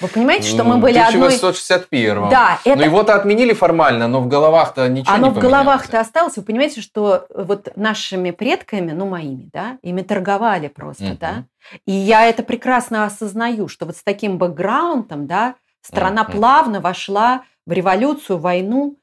Вы 0.00 0.08
понимаете, 0.08 0.48
что 0.48 0.64
мы 0.64 0.78
были 0.78 0.98
1861 0.98 2.10
одной... 2.10 2.30
Да, 2.30 2.58
это... 2.64 2.78
Ну 2.78 2.84
его-то 2.84 3.14
отменили 3.14 3.52
формально, 3.52 4.08
но 4.08 4.20
в 4.20 4.28
головах-то 4.28 4.88
ничего 4.88 5.14
Оно 5.14 5.28
не 5.28 5.34
в 5.34 5.38
головах-то 5.38 6.00
осталось. 6.00 6.36
Вы 6.36 6.42
понимаете, 6.42 6.80
что 6.80 7.26
вот 7.34 7.74
нашими 7.76 8.30
предками, 8.30 8.92
ну 8.92 9.06
моими, 9.06 9.48
да, 9.52 9.78
ими 9.82 10.02
торговали 10.02 10.68
просто, 10.68 11.04
uh-huh. 11.04 11.18
да. 11.18 11.44
И 11.86 11.92
я 11.92 12.26
это 12.26 12.42
прекрасно 12.42 13.04
осознаю, 13.04 13.68
что 13.68 13.86
вот 13.86 13.96
с 13.96 14.02
таким 14.02 14.38
бэкграундом, 14.38 15.26
да, 15.26 15.54
страна 15.82 16.22
uh-huh. 16.22 16.32
плавно 16.32 16.80
вошла 16.80 17.42
в 17.66 17.72
революцию, 17.72 18.38
войну 18.38 18.96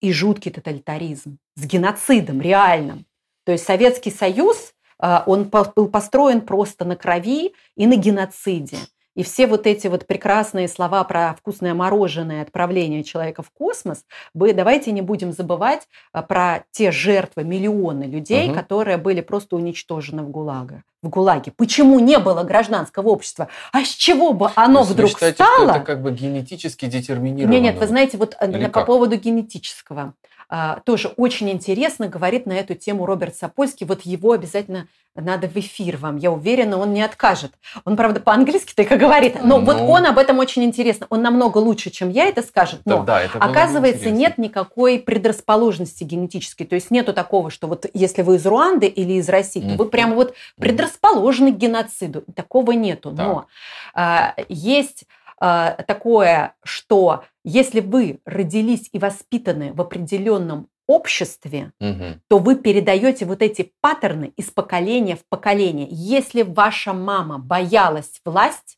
и 0.00 0.12
жуткий 0.12 0.50
тоталитаризм 0.50 1.38
с 1.56 1.64
геноцидом 1.64 2.40
реальным. 2.40 3.06
То 3.44 3.52
есть 3.52 3.64
Советский 3.64 4.10
Союз, 4.10 4.72
а, 4.98 5.24
он 5.26 5.44
был 5.44 5.88
построен 5.88 6.40
просто 6.40 6.84
на 6.84 6.96
крови 6.96 7.54
и 7.76 7.86
на 7.86 7.96
геноциде. 7.96 8.78
И 9.20 9.22
все 9.22 9.46
вот 9.46 9.66
эти 9.66 9.86
вот 9.86 10.06
прекрасные 10.06 10.66
слова 10.66 11.04
про 11.04 11.34
вкусное 11.38 11.74
мороженое, 11.74 12.40
отправление 12.40 13.04
человека 13.04 13.42
в 13.42 13.50
космос, 13.50 14.06
вы 14.32 14.54
давайте 14.54 14.92
не 14.92 15.02
будем 15.02 15.34
забывать 15.34 15.82
а, 16.14 16.22
про 16.22 16.64
те 16.70 16.90
жертвы, 16.90 17.44
миллионы 17.44 18.04
людей, 18.04 18.48
угу. 18.48 18.54
которые 18.54 18.96
были 18.96 19.20
просто 19.20 19.56
уничтожены 19.56 20.22
в 20.22 20.30
ГУЛАГе. 20.30 20.84
В 21.02 21.10
ГУЛАГе. 21.10 21.52
Почему 21.54 21.98
не 21.98 22.18
было 22.18 22.44
гражданского 22.44 23.08
общества? 23.08 23.48
А 23.72 23.84
с 23.84 23.88
чего 23.88 24.32
бы 24.32 24.52
оно 24.54 24.84
вдруг 24.84 25.10
считаете, 25.10 25.44
стало? 25.44 25.68
Что 25.68 25.76
это 25.76 25.80
как 25.80 26.02
бы 26.02 26.12
генетически 26.12 26.86
детерминировано? 26.86 27.52
Нет, 27.52 27.62
нет, 27.62 27.78
вы 27.78 27.86
знаете, 27.88 28.16
вот 28.16 28.38
э, 28.40 28.50
Или 28.50 28.64
по 28.64 28.70
как? 28.70 28.86
поводу 28.86 29.16
генетического. 29.16 30.14
А, 30.52 30.80
тоже 30.84 31.12
очень 31.16 31.48
интересно 31.50 32.08
говорит 32.08 32.44
на 32.44 32.54
эту 32.54 32.74
тему 32.74 33.06
Роберт 33.06 33.36
Сапольский. 33.36 33.86
Вот 33.86 34.02
его 34.02 34.32
обязательно 34.32 34.88
надо 35.14 35.46
в 35.46 35.56
эфир 35.56 35.96
вам. 35.96 36.16
Я 36.16 36.32
уверена, 36.32 36.76
он 36.76 36.92
не 36.92 37.02
откажет. 37.02 37.52
Он, 37.84 37.96
правда, 37.96 38.18
по-английски 38.18 38.74
только 38.74 38.96
говорит. 38.96 39.36
Но 39.44 39.58
ну, 39.58 39.64
вот 39.64 39.80
он 39.80 40.06
об 40.06 40.18
этом 40.18 40.40
очень 40.40 40.64
интересно. 40.64 41.06
Он 41.08 41.22
намного 41.22 41.58
лучше, 41.58 41.90
чем 41.90 42.10
я 42.10 42.26
это 42.26 42.42
скажет. 42.42 42.80
Но 42.84 43.04
да, 43.04 43.22
это 43.22 43.38
оказывается, 43.38 44.10
нет 44.10 44.38
никакой 44.38 44.98
предрасположенности 44.98 46.02
генетической. 46.02 46.64
То 46.64 46.74
есть 46.74 46.90
нету 46.90 47.12
такого, 47.12 47.50
что 47.50 47.68
вот 47.68 47.86
если 47.94 48.22
вы 48.22 48.34
из 48.36 48.44
Руанды 48.44 48.86
или 48.86 49.14
из 49.14 49.28
России, 49.28 49.60
то 49.60 49.76
вы 49.76 49.88
прямо 49.88 50.16
вот 50.16 50.34
предрасположены 50.58 51.52
к 51.52 51.58
геноциду. 51.58 52.24
Такого 52.34 52.72
нету. 52.72 53.10
Но 53.10 53.46
а, 53.94 54.34
есть 54.48 55.04
такое, 55.40 56.54
что 56.62 57.24
если 57.44 57.80
вы 57.80 58.20
родились 58.24 58.88
и 58.92 58.98
воспитаны 58.98 59.72
в 59.72 59.80
определенном 59.80 60.68
обществе, 60.86 61.72
угу. 61.80 62.20
то 62.28 62.38
вы 62.38 62.56
передаете 62.56 63.24
вот 63.24 63.42
эти 63.42 63.72
паттерны 63.80 64.32
из 64.36 64.50
поколения 64.50 65.16
в 65.16 65.24
поколение. 65.28 65.86
Если 65.88 66.42
ваша 66.42 66.92
мама 66.92 67.38
боялась 67.38 68.20
власть, 68.24 68.76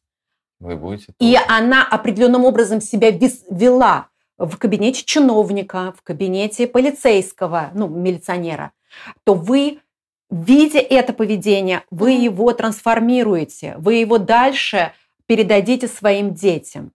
вы 0.61 0.77
будете 0.77 1.13
и 1.19 1.37
она 1.49 1.85
определенным 1.85 2.45
образом 2.45 2.81
себя 2.81 3.11
вела 3.11 4.09
в 4.39 4.57
кабинете 4.59 5.05
чиновника, 5.05 5.95
в 5.99 6.03
кабинете 6.03 6.67
полицейского, 6.67 7.71
ну, 7.75 7.89
милиционера, 7.89 8.73
то 9.25 9.35
вы, 9.35 9.81
видя 10.31 10.79
это 10.79 11.13
поведение, 11.13 11.83
вы 11.91 12.13
его 12.13 12.53
трансформируете, 12.53 13.75
вы 13.79 13.95
его 13.95 14.19
дальше 14.19 14.93
передадите 15.33 15.89
своим 15.89 16.35
детям. 16.35 16.93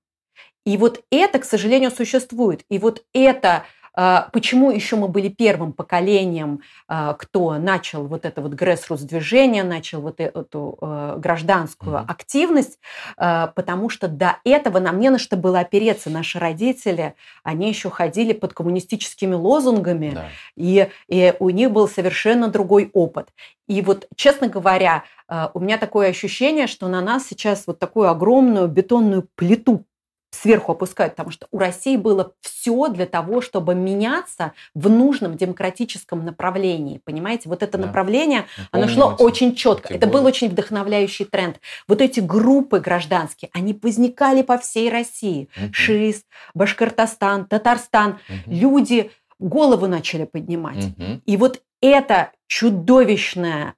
И 0.64 0.78
вот 0.78 1.04
это, 1.10 1.40
к 1.40 1.44
сожалению, 1.44 1.90
существует. 1.90 2.64
И 2.70 2.78
вот 2.78 3.04
это 3.12 3.66
Почему 3.98 4.70
еще 4.70 4.96
мы 4.96 5.08
были 5.08 5.28
первым 5.28 5.74
поколением, 5.74 6.62
а, 6.88 7.16
кто 7.16 7.58
начал 7.58 8.06
вот 8.06 8.26
это 8.26 8.42
вот 8.44 8.54
грэсрус-движение, 8.54 9.64
начал 9.64 10.02
вот 10.02 10.20
э, 10.20 10.26
эту 10.26 10.78
э, 10.80 11.16
гражданскую 11.18 11.96
mm-hmm. 11.96 12.06
активность? 12.08 12.78
А, 13.18 13.48
потому 13.48 13.90
что 13.90 14.08
до 14.08 14.38
этого 14.44 14.80
нам 14.80 15.00
не 15.00 15.10
на 15.10 15.18
что 15.18 15.36
было 15.36 15.62
опереться. 15.62 16.12
Наши 16.12 16.38
родители, 16.38 17.16
они 17.42 17.70
еще 17.70 17.90
ходили 17.90 18.34
под 18.34 18.54
коммунистическими 18.54 19.34
лозунгами, 19.34 20.12
да. 20.12 20.28
и, 20.56 20.90
и 21.08 21.34
у 21.40 21.50
них 21.50 21.72
был 21.72 21.88
совершенно 21.88 22.50
другой 22.50 22.92
опыт. 22.94 23.30
И 23.68 23.82
вот, 23.82 24.08
честно 24.16 24.48
говоря, 24.48 25.06
у 25.54 25.60
меня 25.60 25.78
такое 25.78 26.10
ощущение, 26.10 26.68
что 26.68 26.88
на 26.88 27.02
нас 27.02 27.28
сейчас 27.28 27.64
вот 27.66 27.80
такую 27.80 28.10
огромную 28.10 28.68
бетонную 28.68 29.28
плиту 29.36 29.86
сверху 30.32 30.74
опускают, 30.74 31.14
потому 31.14 31.32
что 31.32 31.48
у 31.52 31.58
России 31.58 31.96
было 31.96 32.34
все 32.42 32.90
для 32.90 33.06
того, 33.06 33.42
чтобы 33.42 33.76
меняться 33.76 34.52
в 34.76 34.90
нужном 34.90 35.38
демократическом 35.38 36.26
направлении. 36.26 37.00
Понимаете, 37.06 37.48
вот 37.50 37.64
это 37.64 37.78
Да. 37.78 37.86
направление, 37.88 38.46
Я 38.58 38.64
оно 38.72 38.84
помню 38.84 38.90
шло 38.96 39.14
эти- 39.14 39.22
очень 39.24 39.56
четко. 39.56 39.94
Это 39.94 40.06
был 40.06 40.20
годы. 40.20 40.28
очень 40.28 40.50
вдохновляющий 40.50 41.26
тренд. 41.26 41.60
Вот 41.88 42.02
эти 42.02 42.20
группы 42.20 42.80
гражданские, 42.80 43.50
они 43.54 43.78
возникали 43.82 44.42
по 44.42 44.58
всей 44.58 44.90
России. 44.90 45.50
Мгм. 45.58 45.74
ШИС, 45.74 46.26
Башкортостан, 46.54 47.46
Татарстан. 47.46 48.20
Мгм. 48.28 48.42
Люди 48.48 49.12
голову 49.40 49.88
начали 49.88 50.26
поднимать. 50.26 50.88
Мгм. 50.98 51.22
И 51.26 51.38
вот 51.38 51.62
эта 51.82 52.32
чудовищная 52.48 53.76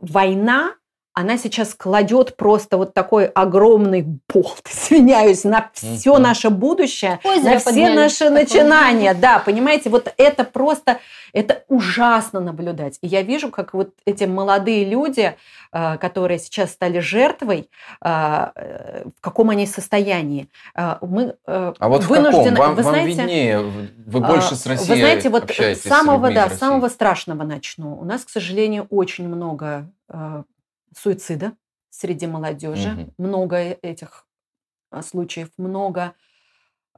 война, 0.00 0.74
она 1.18 1.36
сейчас 1.36 1.74
кладет 1.74 2.36
просто 2.36 2.76
вот 2.76 2.94
такой 2.94 3.26
огромный 3.26 4.02
болт, 4.02 4.62
извиняюсь, 4.70 5.42
на 5.42 5.68
все 5.74 6.18
наше 6.18 6.48
будущее, 6.48 7.18
Озеро 7.24 7.54
на 7.54 7.58
все 7.58 7.64
подняли 7.64 7.96
наши 7.96 8.18
такое. 8.18 8.42
начинания. 8.42 9.14
Да, 9.14 9.40
понимаете, 9.40 9.90
вот 9.90 10.14
это 10.16 10.44
просто, 10.44 10.98
это 11.32 11.64
ужасно 11.66 12.38
наблюдать. 12.38 12.98
И 13.02 13.08
я 13.08 13.22
вижу, 13.22 13.50
как 13.50 13.74
вот 13.74 13.90
эти 14.04 14.24
молодые 14.24 14.84
люди, 14.84 15.34
э, 15.72 15.98
которые 15.98 16.38
сейчас 16.38 16.70
стали 16.70 17.00
жертвой, 17.00 17.68
э, 18.00 18.46
э, 18.54 19.04
в 19.18 19.20
каком 19.20 19.50
они 19.50 19.66
состоянии. 19.66 20.48
Мы 21.00 21.34
А 21.46 21.74
вот 21.88 22.04
в 22.04 22.08
вынуждены, 22.08 22.56
каком? 22.56 22.66
Вам, 22.66 22.74
вы 22.76 22.82
вам 22.84 22.92
знаете, 22.92 23.22
виднее, 23.22 23.60
вы 24.06 24.20
больше 24.20 24.54
с 24.54 24.64
Россией 24.66 24.88
Вы 24.88 24.96
знаете, 24.98 25.30
вот 25.30 25.50
самого, 25.82 26.30
да, 26.30 26.48
самого 26.48 26.88
страшного 26.88 27.42
начну. 27.42 27.98
У 27.98 28.04
нас, 28.04 28.24
к 28.24 28.28
сожалению, 28.28 28.86
очень 28.88 29.26
много 29.26 29.90
суицида 30.96 31.52
среди 31.90 32.26
молодежи, 32.26 32.88
Мгм. 32.90 33.14
много 33.18 33.56
этих 33.56 34.26
э, 34.92 35.02
случаев, 35.02 35.48
много 35.56 36.14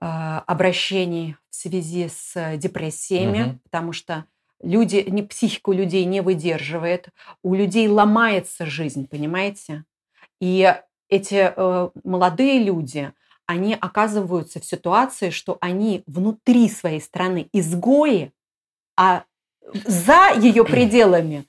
э, 0.00 0.06
обращений 0.46 1.36
в 1.50 1.54
связи 1.54 2.08
с 2.08 2.36
э, 2.36 2.56
депрессиями, 2.56 3.42
Мгм. 3.42 3.60
потому 3.64 3.92
что 3.92 4.24
люди, 4.62 5.04
не, 5.08 5.22
психику 5.22 5.72
людей 5.72 6.04
не 6.04 6.20
выдерживает, 6.22 7.08
у 7.42 7.54
людей 7.54 7.88
ломается 7.88 8.66
жизнь, 8.66 9.06
понимаете? 9.06 9.84
И 10.40 10.74
эти 11.08 11.52
э, 11.54 11.90
молодые 12.04 12.62
люди, 12.62 13.12
они 13.46 13.74
оказываются 13.74 14.60
в 14.60 14.64
ситуации, 14.64 15.30
что 15.30 15.58
они 15.60 16.02
внутри 16.06 16.68
своей 16.68 17.00
страны 17.00 17.48
изгои, 17.52 18.32
а 18.96 19.24
за 19.84 20.30
ее 20.36 20.64
пределами 20.64 21.44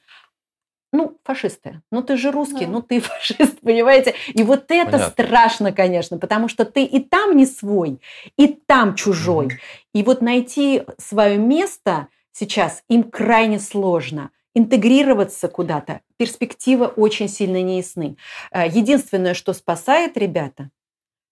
ну, 0.91 1.17
фашисты. 1.23 1.81
Ну, 1.91 2.01
ты 2.03 2.17
же 2.17 2.31
русский, 2.31 2.65
Да. 2.65 2.71
ну, 2.71 2.81
ты 2.81 2.99
фашист, 3.01 3.59
понимаете? 3.61 4.13
И 4.33 4.43
вот 4.43 4.65
это 4.69 4.91
Понятно. 4.91 5.09
страшно, 5.09 5.71
конечно, 5.71 6.17
потому 6.17 6.47
что 6.47 6.65
ты 6.65 6.83
и 6.83 6.99
там 6.99 7.35
не 7.37 7.45
свой, 7.45 8.01
и 8.37 8.47
там 8.47 8.95
чужой. 8.95 9.45
Мгм. 9.45 9.55
И 9.93 10.03
вот 10.03 10.21
найти 10.21 10.83
свое 10.97 11.37
место 11.37 12.07
сейчас 12.33 12.83
им 12.89 13.03
крайне 13.03 13.59
сложно. 13.59 14.31
Интегрироваться 14.53 15.47
куда-то. 15.47 16.01
Перспективы 16.17 16.87
очень 16.87 17.29
сильно 17.29 17.61
неясны. 17.61 18.17
Э, 18.51 18.67
Единственное, 18.67 19.33
что 19.33 19.53
спасает 19.53 20.17
ребята, 20.17 20.69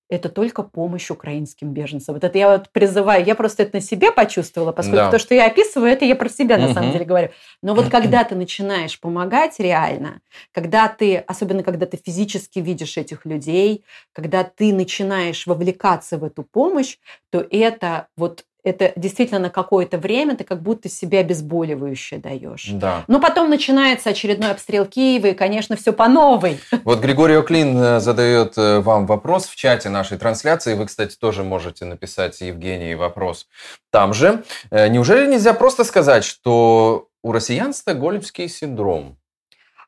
это 0.09 0.29
только 0.29 0.63
помощь 0.63 1.11
украинским 1.11 1.71
беженцам. 1.71 2.15
Вот 2.15 2.23
это 2.23 2.37
я 2.37 2.49
вот 2.49 2.69
призываю, 2.71 3.23
я 3.23 3.35
просто 3.35 3.63
это 3.63 3.75
на 3.77 3.81
себе 3.81 4.11
почувствовала, 4.11 4.71
поскольку 4.71 4.97
Да. 5.05 5.11
то, 5.11 5.19
что 5.19 5.35
я 5.35 5.45
описываю, 5.45 5.91
это 5.91 6.03
я 6.05 6.15
про 6.15 6.29
себя 6.29 6.57
на 6.57 6.73
самом 6.73 6.91
деле 6.91 7.05
говорю. 7.05 7.29
Но 7.61 7.75
вот 7.75 7.85
когда 7.91 8.23
ты 8.23 8.35
начинаешь 8.35 8.99
помогать 8.99 9.59
реально, 9.59 10.21
когда 10.51 10.87
ты, 10.87 11.17
особенно 11.17 11.63
когда 11.63 11.85
ты 11.85 11.97
физически 12.03 12.59
видишь 12.59 12.97
этих 12.97 13.25
людей, 13.25 13.85
когда 14.13 14.43
ты 14.43 14.73
начинаешь 14.73 15.45
вовлекаться 15.45 16.17
в 16.17 16.23
эту 16.23 16.43
помощь, 16.43 16.97
то 17.29 17.45
это 17.49 18.07
вот 18.17 18.45
это 18.63 18.91
действительно 18.95 19.39
на 19.39 19.49
какое-то 19.49 19.97
время 19.97 20.35
ты 20.35 20.43
как 20.43 20.61
будто 20.61 20.89
себе 20.89 21.19
обезболивающее 21.19 22.19
даешь. 22.19 22.67
Да. 22.71 23.03
Но 23.07 23.19
потом 23.19 23.49
начинается 23.49 24.09
очередной 24.09 24.51
обстрел 24.51 24.85
Киева, 24.85 25.27
и, 25.27 25.33
конечно, 25.33 25.75
все 25.75 25.93
по 25.93 26.07
новой. 26.07 26.59
Вот 26.83 26.99
Григорий 26.99 27.35
Оклин 27.35 27.77
э, 27.77 27.99
задает 27.99 28.57
э, 28.57 28.79
вам 28.79 29.05
вопрос 29.05 29.47
в 29.47 29.55
чате 29.55 29.89
нашей 29.89 30.17
трансляции. 30.17 30.73
Вы, 30.73 30.85
кстати, 30.85 31.15
тоже 31.15 31.43
можете 31.43 31.85
написать 31.85 32.41
Евгении 32.41 32.93
вопрос 32.95 33.47
там 33.91 34.13
же. 34.13 34.43
Э, 34.71 34.87
Неужели 34.89 35.29
нельзя 35.29 35.53
просто 35.53 35.83
сказать, 35.83 36.23
что 36.23 37.07
у 37.23 37.31
россиян 37.31 37.73
стокгольмский 37.73 38.47
синдром? 38.49 39.17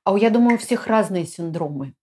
А 0.04 0.18
я 0.18 0.30
думаю, 0.30 0.56
у 0.56 0.60
всех 0.60 0.88
разные 0.88 1.26
синдромы, 1.26 1.94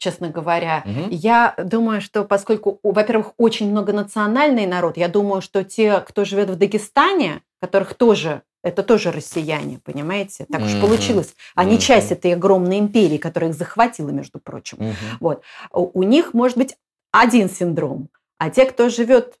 честно 0.00 0.30
говоря. 0.30 0.82
Мгм. 0.84 1.08
Я 1.10 1.54
думаю, 1.62 2.00
что 2.00 2.24
поскольку, 2.24 2.80
во-первых, 2.82 3.32
очень 3.36 3.70
многонациональный 3.70 4.66
народ, 4.66 4.96
я 4.96 5.08
думаю, 5.08 5.42
что 5.42 5.62
те, 5.62 6.00
кто 6.00 6.24
живет 6.24 6.50
в 6.50 6.56
Дагестане, 6.56 7.42
которых 7.60 7.94
тоже 7.94 8.42
это 8.62 8.82
тоже 8.82 9.10
россияне, 9.10 9.78
понимаете? 9.82 10.46
Так 10.50 10.60
уж 10.62 10.72
Мгм. 10.72 10.80
получилось. 10.82 11.34
Они 11.54 11.72
Мгм. 11.72 11.80
часть 11.80 12.12
этой 12.12 12.34
огромной 12.34 12.78
империи, 12.78 13.16
которая 13.16 13.50
их 13.50 13.56
захватила, 13.56 14.10
между 14.10 14.38
прочим. 14.38 14.78
Мгм. 14.80 15.34
У, 15.72 16.00
у 16.00 16.02
них 16.02 16.34
может 16.34 16.58
быть 16.58 16.76
один 17.10 17.48
синдром, 17.48 18.08
а 18.38 18.50
те, 18.50 18.66
кто 18.66 18.90
живет 18.90 19.34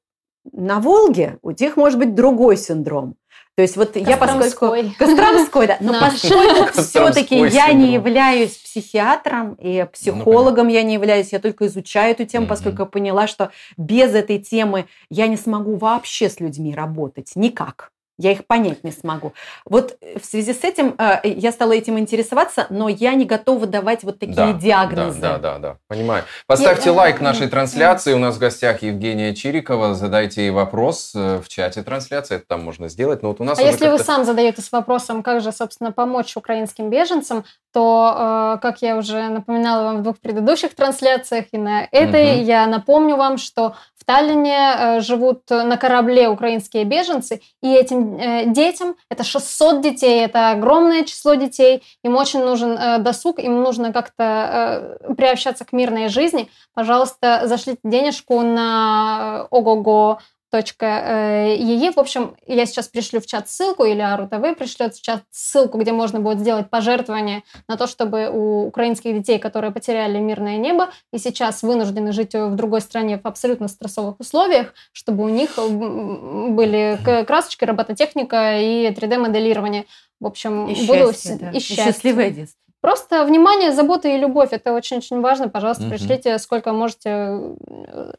на 0.52 0.80
Волге, 0.80 1.38
у 1.42 1.50
них 1.50 1.76
может 1.76 1.98
быть 1.98 2.14
другой 2.14 2.56
синдром. 2.56 3.16
То 3.60 3.62
есть 3.62 3.76
вот 3.76 3.94
я 3.94 4.16
поскольку... 4.16 4.74
Костромской. 4.96 5.66
Да. 5.66 5.76
Но 5.80 6.00
поскольку 6.00 6.80
все-таки 6.80 7.36
я 7.36 7.74
не 7.74 7.92
являюсь 7.92 8.56
психиатром 8.56 9.52
и 9.60 9.86
психологом 9.92 10.68
я 10.68 10.82
не 10.82 10.94
являюсь, 10.94 11.32
я 11.32 11.40
только 11.40 11.66
изучаю 11.66 12.12
эту 12.12 12.24
тему, 12.24 12.46
поскольку 12.46 12.80
я 12.80 12.86
поняла, 12.86 13.26
что 13.26 13.50
без 13.76 14.14
этой 14.14 14.38
темы 14.38 14.86
я 15.10 15.26
не 15.26 15.36
смогу 15.36 15.76
вообще 15.76 16.30
с 16.30 16.40
людьми 16.40 16.74
работать. 16.74 17.32
Никак. 17.34 17.92
Я 18.20 18.32
их 18.32 18.46
понять 18.46 18.84
не 18.84 18.92
смогу. 18.92 19.32
Вот 19.64 19.96
в 20.20 20.24
связи 20.26 20.52
с 20.52 20.62
этим 20.62 20.94
э, 20.98 21.20
я 21.24 21.52
стала 21.52 21.72
этим 21.72 21.98
интересоваться, 21.98 22.66
но 22.68 22.90
я 22.90 23.14
не 23.14 23.24
готова 23.24 23.66
давать 23.66 24.02
вот 24.02 24.18
такие 24.18 24.34
Да, 24.36 24.52
диагнозы. 24.52 25.18
Да, 25.20 25.38
да, 25.38 25.52
да, 25.54 25.58
да, 25.58 25.76
понимаю. 25.88 26.24
Поставьте 26.46 26.90
Я- 26.90 26.92
лайк 26.96 27.22
нашей 27.22 27.48
трансляции. 27.48 28.12
У 28.12 28.18
нас 28.18 28.36
в 28.36 28.38
гостях 28.38 28.82
Евгения 28.82 29.34
Чирикова. 29.34 29.94
Задайте 29.94 30.42
ей 30.42 30.50
вопрос 30.50 31.12
э, 31.14 31.40
в 31.42 31.48
чате 31.48 31.82
трансляции. 31.82 32.36
Это 32.36 32.44
там 32.46 32.62
можно 32.62 32.90
сделать. 32.90 33.22
Но 33.22 33.28
вот 33.30 33.40
у 33.40 33.44
нас 33.44 33.58
А 33.58 33.62
если 33.62 33.88
вы 33.88 33.98
сам 33.98 34.26
задаетесь 34.26 34.70
вопросом, 34.70 35.22
как 35.22 35.40
же, 35.40 35.50
собственно, 35.50 35.90
помочь 35.90 36.36
украинским 36.36 36.90
беженцам, 36.90 37.44
то, 37.72 38.56
э, 38.56 38.60
как 38.60 38.82
я 38.82 38.96
уже 38.98 39.30
напоминала 39.30 39.84
вам 39.84 39.98
в 40.00 40.02
двух 40.02 40.18
предыдущих 40.18 40.74
трансляциях 40.74 41.46
и 41.52 41.56
на 41.58 41.88
этой, 41.90 42.36
Мгм. 42.36 42.44
я 42.44 42.66
напомню 42.66 43.16
вам, 43.16 43.38
что 43.38 43.76
Таллине 44.10 44.58
э, 44.58 45.00
живут 45.02 45.48
на 45.50 45.76
корабле 45.76 46.28
украинские 46.28 46.82
беженцы, 46.82 47.42
и 47.62 47.72
этим 47.72 48.16
э, 48.16 48.46
детям, 48.46 48.96
это 49.08 49.22
600 49.22 49.82
детей, 49.82 50.24
это 50.24 50.50
огромное 50.50 51.04
число 51.04 51.34
детей, 51.34 51.84
им 52.02 52.16
очень 52.16 52.44
нужен 52.44 52.72
э, 52.72 52.98
досуг, 52.98 53.38
им 53.38 53.62
нужно 53.62 53.92
как-то 53.92 54.98
приобщаться 55.16 55.64
к 55.64 55.72
мирной 55.72 56.08
жизни. 56.08 56.50
Пожалуйста, 56.74 57.42
зашлите 57.44 57.78
денежку 57.84 58.40
на 58.40 59.46
ого-го 59.50 60.18
.ee. 60.52 61.92
В 61.92 61.98
общем, 61.98 62.34
я 62.46 62.66
сейчас 62.66 62.88
пришлю 62.88 63.20
в 63.20 63.26
чат 63.26 63.48
ссылку, 63.48 63.84
или 63.84 64.00
Ару 64.00 64.28
ТВ 64.28 64.56
пришлет 64.58 64.94
в 64.94 65.02
чат 65.02 65.22
ссылку, 65.30 65.78
где 65.78 65.92
можно 65.92 66.20
будет 66.20 66.40
сделать 66.40 66.70
пожертвование 66.70 67.42
на 67.68 67.76
то, 67.76 67.86
чтобы 67.86 68.28
у 68.30 68.66
украинских 68.66 69.14
детей, 69.14 69.38
которые 69.38 69.70
потеряли 69.72 70.18
мирное 70.18 70.56
небо 70.56 70.90
и 71.12 71.18
сейчас 71.18 71.62
вынуждены 71.62 72.12
жить 72.12 72.34
в 72.34 72.54
другой 72.54 72.80
стране 72.80 73.18
в 73.18 73.26
абсолютно 73.26 73.68
стрессовых 73.68 74.18
условиях, 74.20 74.74
чтобы 74.92 75.24
у 75.24 75.28
них 75.28 75.50
были 75.56 76.98
красочки, 77.24 77.64
робототехника 77.64 78.60
и 78.60 78.88
3D-моделирование. 78.90 79.84
В 80.20 80.26
общем, 80.26 80.66
И 80.66 80.86
буду 80.86 81.12
счастье, 81.12 81.38
да. 81.40 81.50
и 81.50 81.56
И 81.56 81.60
счастье. 81.60 81.84
счастливое 81.84 82.30
детство. 82.30 82.60
Просто 82.80 83.24
внимание, 83.24 83.72
забота 83.72 84.08
и 84.08 84.16
любовь. 84.18 84.48
Это 84.52 84.72
очень-очень 84.72 85.20
важно. 85.20 85.48
Пожалуйста, 85.48 85.84
Мгм. 85.84 85.90
пришлите 85.90 86.38
сколько 86.38 86.72
можете 86.72 87.10
э, 87.10 88.12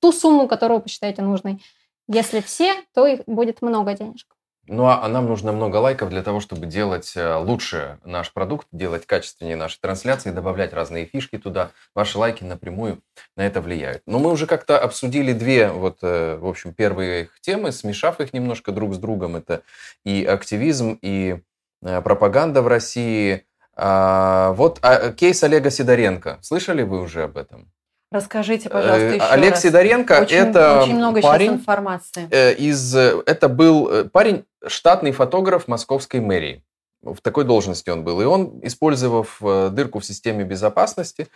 ту 0.00 0.12
сумму, 0.12 0.48
которую 0.48 0.80
посчитаете 0.80 1.22
нужной. 1.22 1.62
Если 2.08 2.40
все, 2.40 2.74
то 2.94 3.06
их 3.06 3.20
будет 3.26 3.62
много 3.62 3.94
денежек. 3.94 4.28
Ну, 4.66 4.86
а 4.86 5.02
а 5.02 5.08
нам 5.08 5.26
нужно 5.26 5.52
много 5.52 5.76
лайков 5.76 6.08
для 6.08 6.22
того, 6.22 6.40
чтобы 6.40 6.64
делать 6.64 7.12
э, 7.16 7.34
лучше 7.36 7.98
наш 8.04 8.32
продукт, 8.32 8.66
делать 8.72 9.04
качественнее 9.04 9.56
наши 9.56 9.78
трансляции, 9.78 10.30
добавлять 10.30 10.72
разные 10.72 11.04
фишки 11.04 11.36
туда. 11.36 11.70
Ваши 11.94 12.18
лайки 12.18 12.44
напрямую 12.44 13.02
на 13.36 13.46
это 13.46 13.60
влияют. 13.60 14.02
Но 14.06 14.18
мы 14.18 14.30
уже 14.30 14.46
как-то 14.46 14.78
обсудили 14.78 15.34
две, 15.34 15.68
вот, 15.68 15.98
э, 16.00 16.36
в 16.36 16.46
общем, 16.46 16.72
первые 16.72 17.24
их 17.24 17.40
темы, 17.42 17.72
смешав 17.72 18.20
их 18.20 18.32
немножко 18.32 18.72
друг 18.72 18.94
с 18.94 18.98
другом. 18.98 19.36
Это 19.36 19.60
и 20.06 20.24
активизм, 20.24 20.98
и 21.02 21.40
пропаганда 21.82 22.62
в 22.62 22.66
России. 22.68 23.44
А, 23.76 24.52
вот 24.52 24.78
а, 24.82 25.10
кейс 25.12 25.42
Олега 25.42 25.70
Сидоренко. 25.70 26.38
Слышали 26.42 26.82
вы 26.82 27.00
уже 27.00 27.24
об 27.24 27.36
этом? 27.36 27.70
Расскажите, 28.12 28.70
пожалуйста, 28.70 29.06
Э, 29.06 29.14
еще 29.16 29.24
Олег 29.26 29.50
раз. 29.52 29.62
Сидоренко 29.62 30.20
очень, 30.22 30.36
это 30.36 30.82
очень 30.82 30.94
много 30.96 31.20
парень, 31.20 31.54
информации. 31.54 32.28
э, 32.30 32.54
из, 32.54 32.94
э, 32.94 33.20
это 33.26 33.48
был 33.48 34.08
парень, 34.10 34.44
штатный 34.64 35.10
фотограф 35.10 35.66
московской 35.66 36.20
мэрии. 36.20 36.62
В 37.02 37.20
такой 37.20 37.44
должности 37.44 37.90
он 37.90 38.04
был. 38.04 38.20
И 38.20 38.24
он, 38.24 38.60
использовав 38.62 39.38
дырку 39.40 39.98
в 39.98 40.04
системе 40.04 40.44
безопасности, 40.44 41.26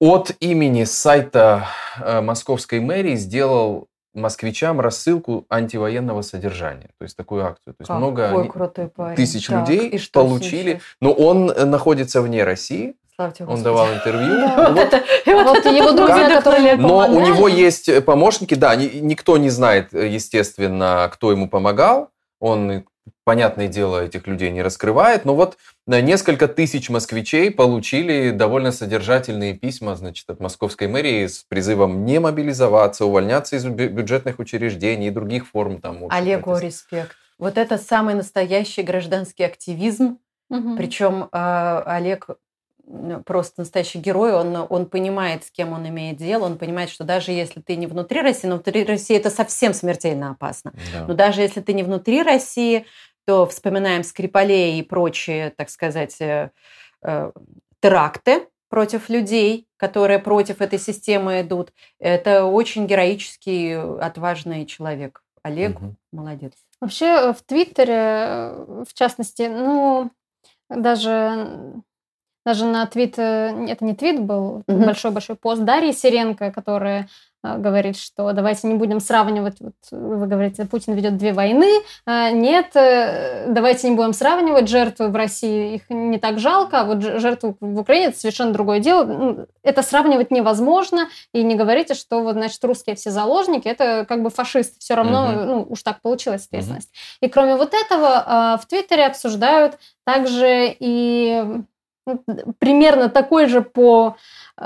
от 0.00 0.32
имени 0.40 0.84
сайта 0.84 1.68
московской 1.98 2.80
мэрии 2.80 3.14
сделал 3.14 3.88
москвичам 4.14 4.80
рассылку 4.80 5.46
антивоенного 5.48 6.22
содержания, 6.22 6.90
то 6.98 7.04
есть 7.04 7.16
такую 7.16 7.44
акцию. 7.46 7.74
То 7.74 7.80
есть 7.82 7.88
Какой 7.88 7.98
много 7.98 8.44
крутой 8.48 8.88
парень. 8.88 9.16
тысяч 9.16 9.46
Так, 9.46 9.60
людей 9.68 9.88
и 9.88 9.98
что 9.98 10.22
получили, 10.24 10.72
сейчас? 10.74 10.82
но 11.00 11.12
он 11.12 11.50
э, 11.50 11.64
находится 11.64 12.20
вне 12.22 12.44
России, 12.44 12.94
Славьте 13.14 13.44
он 13.44 13.62
давал 13.62 13.92
интервью. 13.92 14.34
Да. 14.36 14.70
Вот 14.70 14.78
Это- 14.78 15.02
и 15.26 15.34
вот 15.34 15.58
это 15.58 15.68
его 15.68 15.92
друзья, 15.92 16.28
которые 16.40 16.76
Но 16.76 16.88
помогали. 16.88 17.16
у 17.16 17.20
него 17.34 17.48
есть 17.48 17.88
э, 17.88 18.00
помощники, 18.00 18.54
да, 18.54 18.74
ни- 18.74 18.98
никто 19.00 19.36
не 19.36 19.50
знает, 19.50 19.92
э, 19.92 20.08
естественно, 20.08 21.10
кто 21.12 21.30
ему 21.30 21.48
помогал. 21.48 22.08
Он, 22.40 22.84
понятное 23.24 23.68
дело, 23.68 24.04
этих 24.04 24.26
людей 24.26 24.50
не 24.50 24.62
раскрывает. 24.62 25.24
Но 25.24 25.34
вот 25.34 25.56
э, 25.86 26.00
несколько 26.00 26.48
тысяч 26.48 26.90
москвичей 26.90 27.50
получили 27.50 28.30
довольно 28.30 28.72
содержательные 28.72 29.54
письма, 29.54 29.96
значит, 29.96 30.28
от 30.30 30.40
московской 30.40 30.88
мэрии 30.88 31.26
с 31.26 31.44
призывом 31.44 32.04
не 32.04 32.18
мобилизоваться, 32.20 33.04
увольняться 33.06 33.56
из 33.56 33.64
бю- 33.66 33.88
бюджетных 33.88 34.38
учреждений 34.38 35.08
и 35.08 35.10
других 35.10 35.48
форм 35.48 35.80
там. 35.80 36.04
Олегу 36.08 36.56
респект. 36.58 37.16
Вот 37.38 37.58
это 37.58 37.78
самый 37.78 38.14
настоящий 38.14 38.82
гражданский 38.82 39.44
активизм. 39.44 40.18
Мгм. 40.48 40.76
Причем 40.76 41.28
э, 41.32 41.82
Олег 41.86 42.28
м, 42.86 43.22
просто 43.24 43.62
настоящий 43.62 43.98
герой, 43.98 44.34
он, 44.34 44.66
он 44.68 44.86
понимает, 44.86 45.44
с 45.44 45.50
кем 45.50 45.72
он 45.72 45.88
имеет 45.88 46.18
дело, 46.18 46.44
он 46.44 46.58
понимает, 46.58 46.90
что 46.90 47.04
даже 47.04 47.32
если 47.32 47.60
ты 47.60 47.76
не 47.76 47.86
внутри 47.86 48.20
России, 48.20 48.46
но 48.46 48.56
внутри 48.56 48.84
России 48.84 49.16
это 49.16 49.30
совсем 49.30 49.72
смертельно 49.72 50.30
опасно. 50.32 50.72
Да. 50.92 51.06
Но 51.08 51.14
даже 51.14 51.40
если 51.40 51.60
ты 51.60 51.72
не 51.72 51.82
внутри 51.82 52.22
России, 52.22 52.84
то 53.26 53.46
вспоминаем 53.46 54.04
Скрипалей 54.04 54.78
и 54.78 54.82
прочие, 54.82 55.50
так 55.50 55.70
сказать, 55.70 56.20
э, 56.20 56.50
э, 57.02 57.32
теракты 57.80 58.48
против 58.68 59.08
людей, 59.08 59.66
которые 59.76 60.18
против 60.18 60.60
этой 60.60 60.78
системы 60.78 61.40
идут. 61.42 61.72
Это 61.98 62.44
очень 62.44 62.86
героический, 62.86 63.74
отважный 63.74 64.64
человек. 64.66 65.22
Олег 65.42 65.80
Мгм. 65.80 65.96
молодец. 66.12 66.52
Вообще 66.80 67.06
э, 67.06 67.32
в 67.32 67.42
Твиттере, 67.42 67.94
э, 67.94 68.84
в 68.88 68.94
частности, 68.94 69.42
ну, 69.42 70.10
даже, 70.70 71.74
даже 72.46 72.64
на 72.64 72.86
твит, 72.86 73.18
э, 73.18 73.66
это 73.68 73.84
не 73.84 73.94
твит 73.94 74.20
был, 74.22 74.62
большой-большой 74.66 75.36
пост 75.36 75.62
Дарьи 75.62 75.92
Сиренко, 75.92 76.50
которая 76.52 77.02
э, 77.02 77.06
говорит, 77.42 77.96
что 77.96 78.32
давайте 78.32 78.68
не 78.68 78.74
будем 78.74 79.00
сравнивать, 79.00 79.60
вот 79.60 79.74
вы 79.90 80.26
говорите, 80.26 80.64
Путин 80.64 80.94
ведет 80.94 81.16
две 81.16 81.32
войны, 81.32 81.82
Э, 82.06 82.30
нет, 82.32 82.74
э, 82.74 83.46
давайте 83.48 83.88
не 83.88 83.96
будем 83.96 84.12
сравнивать 84.12 84.68
жертвы 84.68 85.08
в 85.08 85.16
России, 85.16 85.76
их 85.76 85.82
не 85.88 86.18
так 86.18 86.38
жалко, 86.38 86.80
а 86.80 86.84
вот 86.84 87.02
жертвы 87.02 87.56
в 87.60 87.78
Украине 87.78 88.06
это 88.06 88.18
совершенно 88.18 88.52
другое 88.52 88.80
дело. 88.80 89.46
Это 89.62 89.82
сравнивать 89.82 90.30
невозможно, 90.30 91.08
и 91.32 91.42
не 91.42 91.54
говорите, 91.54 91.94
что 91.94 92.22
вот, 92.22 92.34
значит, 92.34 92.62
русские 92.64 92.96
все 92.96 93.10
заложники, 93.10 93.68
это 93.68 94.04
как 94.08 94.22
бы 94.22 94.30
фашисты, 94.30 94.76
все 94.78 94.94
равно, 94.94 95.28
Мгм. 95.28 95.46
ну, 95.46 95.66
уж 95.68 95.82
так 95.82 96.00
получилась 96.00 96.46
ответственность. 96.46 96.90
И 97.20 97.28
кроме 97.28 97.56
вот 97.56 97.74
этого, 97.74 98.24
а, 98.26 98.56
в 98.58 98.66
Твиттере 98.66 99.06
обсуждают 99.06 99.78
также 100.04 100.74
и 100.78 101.44
примерно 102.58 103.08
такой 103.08 103.46
же 103.46 103.62
по 103.62 104.16
э, 104.58 104.64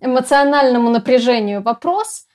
эмоциональному 0.00 0.90
напряжению 0.90 1.62
вопрос 1.62 2.26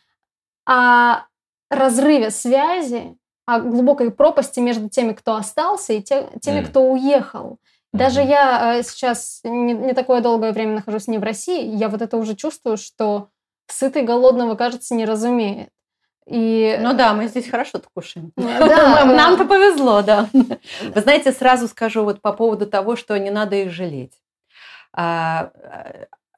о 0.65 1.25
разрыве 1.69 2.31
связи, 2.31 3.15
о 3.45 3.59
глубокой 3.59 4.11
пропасти 4.11 4.59
между 4.59 4.89
теми, 4.89 5.13
кто 5.13 5.35
остался, 5.35 5.93
и 5.93 6.01
те- 6.01 6.29
теми, 6.41 6.59
Мгм. 6.61 6.69
кто 6.69 6.81
уехал. 6.91 7.57
Даже 7.93 8.21
я 8.21 8.75
э, 8.77 8.83
сейчас 8.83 9.41
не, 9.43 9.73
не 9.73 9.93
такое 9.93 10.21
долгое 10.21 10.51
время 10.51 10.75
нахожусь 10.75 11.07
не 11.07 11.17
в 11.17 11.23
России, 11.23 11.65
я 11.75 11.89
вот 11.89 12.01
это 12.01 12.17
уже 12.17 12.35
чувствую, 12.35 12.77
что 12.77 13.29
сытый 13.67 14.03
голодного, 14.03 14.55
кажется, 14.55 14.93
не 14.95 15.05
разумеет. 15.05 15.69
И 16.29 16.77
Ну 16.79 16.93
да, 16.93 17.13
мы 17.13 17.27
здесь 17.27 17.49
хорошо-то 17.49 17.87
кушаем. 17.93 18.31
Да. 18.37 19.05
Нам-то 19.05 19.45
повезло, 19.45 20.01
да. 20.03 20.29
Вы 20.31 21.01
знаете, 21.01 21.31
сразу 21.31 21.67
скажу 21.67 22.03
вот 22.03 22.21
по 22.21 22.33
поводу 22.33 22.67
того, 22.67 22.95
что 22.95 23.17
не 23.17 23.31
надо 23.31 23.55
их 23.55 23.71
жалеть. 23.71 24.13
А, 24.93 25.51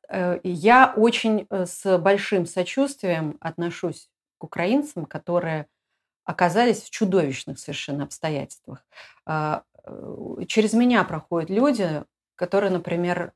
э, 0.10 0.40
Я 0.44 0.94
очень 0.96 1.46
э, 1.50 1.66
с 1.66 1.98
большим 1.98 2.46
сочувствием 2.46 3.38
отношусь 3.42 4.10
к 4.38 4.46
украинцам, 4.46 5.06
которые 5.06 5.68
оказались 6.24 6.84
в 6.84 6.90
чудовищных 6.90 7.60
совершенно 7.60 8.04
обстоятельствах. 8.04 8.86
А, 9.26 9.64
э, 9.86 10.46
Через 10.48 10.74
меня 10.74 11.04
проходят 11.04 11.50
люди, 11.50 12.04
которые, 12.36 12.72
например, 12.72 13.34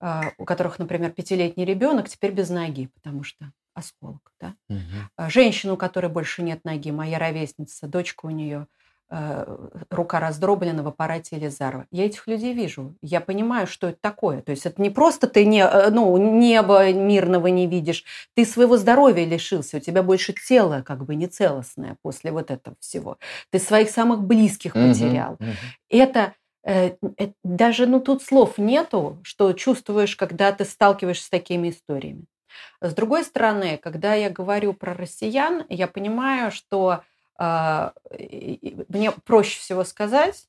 а, 0.00 0.32
у 0.36 0.44
которых, 0.44 0.78
например, 0.78 1.12
пятилетний 1.12 1.64
ребенок 1.64 2.08
теперь 2.08 2.32
без 2.32 2.50
ноги, 2.50 2.88
потому 2.94 3.24
что 3.24 3.52
осколок, 3.78 4.32
да? 4.40 4.54
Мгм. 4.68 5.10
А, 5.16 5.30
женщину, 5.30 5.74
у 5.74 5.76
которой 5.76 6.08
больше 6.08 6.42
нет 6.42 6.64
ноги, 6.64 6.90
моя 6.90 7.18
ровесница, 7.18 7.86
дочка 7.86 8.26
у 8.26 8.30
нее, 8.30 8.66
э, 9.10 9.56
рука 9.90 10.20
раздроблена 10.20 10.82
в 10.82 10.88
аппарате 10.88 11.36
Елизарова. 11.36 11.86
Я 11.90 12.04
этих 12.06 12.26
людей 12.26 12.52
вижу, 12.52 12.94
я 13.02 13.20
понимаю, 13.22 13.66
что 13.66 13.88
это 13.88 13.98
такое. 14.00 14.42
То 14.42 14.50
есть 14.52 14.66
это 14.66 14.82
не 14.82 14.90
просто 14.90 15.26
ты 15.28 15.46
не, 15.46 15.62
э, 15.64 15.90
ну, 15.90 16.14
неба 16.18 16.92
мирного 16.92 17.46
не 17.48 17.66
видишь, 17.66 18.04
ты 18.34 18.44
своего 18.44 18.76
здоровья 18.76 19.24
лишился, 19.24 19.78
у 19.78 19.80
тебя 19.80 20.02
больше 20.02 20.34
тело 20.34 20.82
как 20.82 21.04
бы 21.06 21.14
нецелостное 21.14 21.96
после 22.02 22.32
вот 22.32 22.50
этого 22.50 22.76
всего. 22.80 23.16
Ты 23.50 23.58
своих 23.58 23.90
самых 23.90 24.22
близких 24.24 24.74
Мгм. 24.74 24.88
потерял 24.90 25.36
Мгм. 25.40 25.54
это 25.90 26.34
э, 26.64 26.96
э, 27.18 27.28
даже 27.44 27.86
ну 27.86 28.00
тут 28.00 28.22
слов 28.22 28.58
нету, 28.58 29.18
что 29.22 29.52
чувствуешь, 29.54 30.16
когда 30.16 30.52
ты 30.52 30.64
сталкиваешься 30.64 31.26
с 31.26 31.30
такими 31.30 31.70
историями. 31.70 32.24
С 32.80 32.94
другой 32.94 33.24
стороны, 33.24 33.78
когда 33.78 34.14
я 34.14 34.30
говорю 34.30 34.72
про 34.72 34.94
россиян, 34.94 35.64
я 35.68 35.86
понимаю, 35.86 36.50
что 36.50 37.02
э, 37.38 37.90
мне 38.88 39.12
проще 39.24 39.58
всего 39.58 39.84
сказать, 39.84 40.48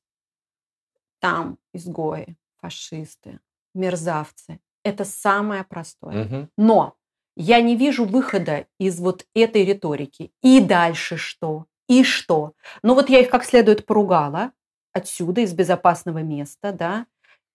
там 1.20 1.58
изгои, 1.74 2.36
фашисты, 2.62 3.40
мерзавцы. 3.74 4.60
Это 4.84 5.06
самое 5.06 5.64
простое. 5.64 6.26
Мгм. 6.26 6.50
Но 6.58 6.96
я 7.36 7.62
не 7.62 7.76
вижу 7.76 8.06
выхода 8.06 8.66
из 8.80 9.00
вот 9.00 9.26
этой 9.34 9.66
риторики. 9.66 10.32
И 10.42 10.60
дальше 10.60 11.18
что? 11.18 11.66
И 11.88 12.04
что? 12.04 12.54
Ну 12.84 12.96
вот 12.96 13.10
я 13.10 13.20
их 13.20 13.30
как 13.30 13.44
следует 13.44 13.86
поругала 13.86 14.52
отсюда, 14.94 15.42
из 15.42 15.54
безопасного 15.54 16.20
места, 16.20 16.72
да. 16.72 17.06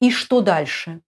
И 0.00 0.10
что 0.10 0.40
дальше? 0.40 1.00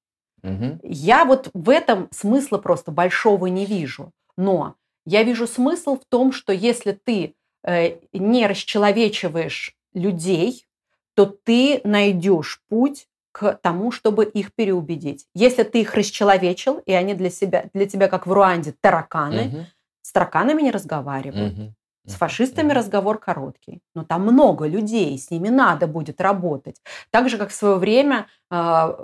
Я 0.83 1.25
вот 1.25 1.51
в 1.55 1.71
этом 1.71 2.09
смысла 2.11 2.59
просто 2.59 2.91
большого 2.93 3.47
не 3.47 3.67
вижу. 3.67 4.13
Но 4.37 4.77
я 5.05 5.23
вижу 5.23 5.47
смысл 5.47 5.97
в 5.99 6.05
том, 6.09 6.33
что 6.33 6.53
если 6.53 6.93
ты 6.93 7.35
э, 7.65 7.99
не 8.13 8.47
расчеловечиваешь 8.47 9.75
людей, 9.95 10.67
то 11.15 11.27
ты 11.27 11.81
найдешь 11.85 12.61
путь 12.69 13.09
к 13.33 13.53
тому, 13.63 13.93
чтобы 13.93 14.25
их 14.25 14.55
переубедить. 14.55 15.27
Если 15.35 15.63
ты 15.63 15.83
их 15.83 15.95
расчеловечил, 15.95 16.79
и 16.87 16.93
они 16.93 17.15
для, 17.15 17.31
себя, 17.31 17.69
для 17.75 17.87
тебя, 17.87 18.09
как 18.09 18.27
в 18.27 18.33
Руанде, 18.33 18.75
тараканы, 18.81 19.45
Мгм. 19.45 19.67
с 20.03 20.13
тараканами 20.13 20.63
не 20.63 20.71
разговаривают. 20.71 21.57
Мгм. 21.57 21.76
С 22.07 22.15
фашистами 22.15 22.73
разговор 22.73 23.19
короткий. 23.19 23.81
Но 23.95 24.05
там 24.05 24.23
много 24.23 24.67
людей, 24.67 25.19
с 25.19 25.31
ними 25.31 25.49
надо 25.49 25.87
будет 25.87 26.21
работать. 26.21 26.77
Так 27.11 27.29
же, 27.29 27.37
как 27.39 27.51
в 27.51 27.55
свое 27.55 27.77
время 27.77 28.27
э, 28.51 28.55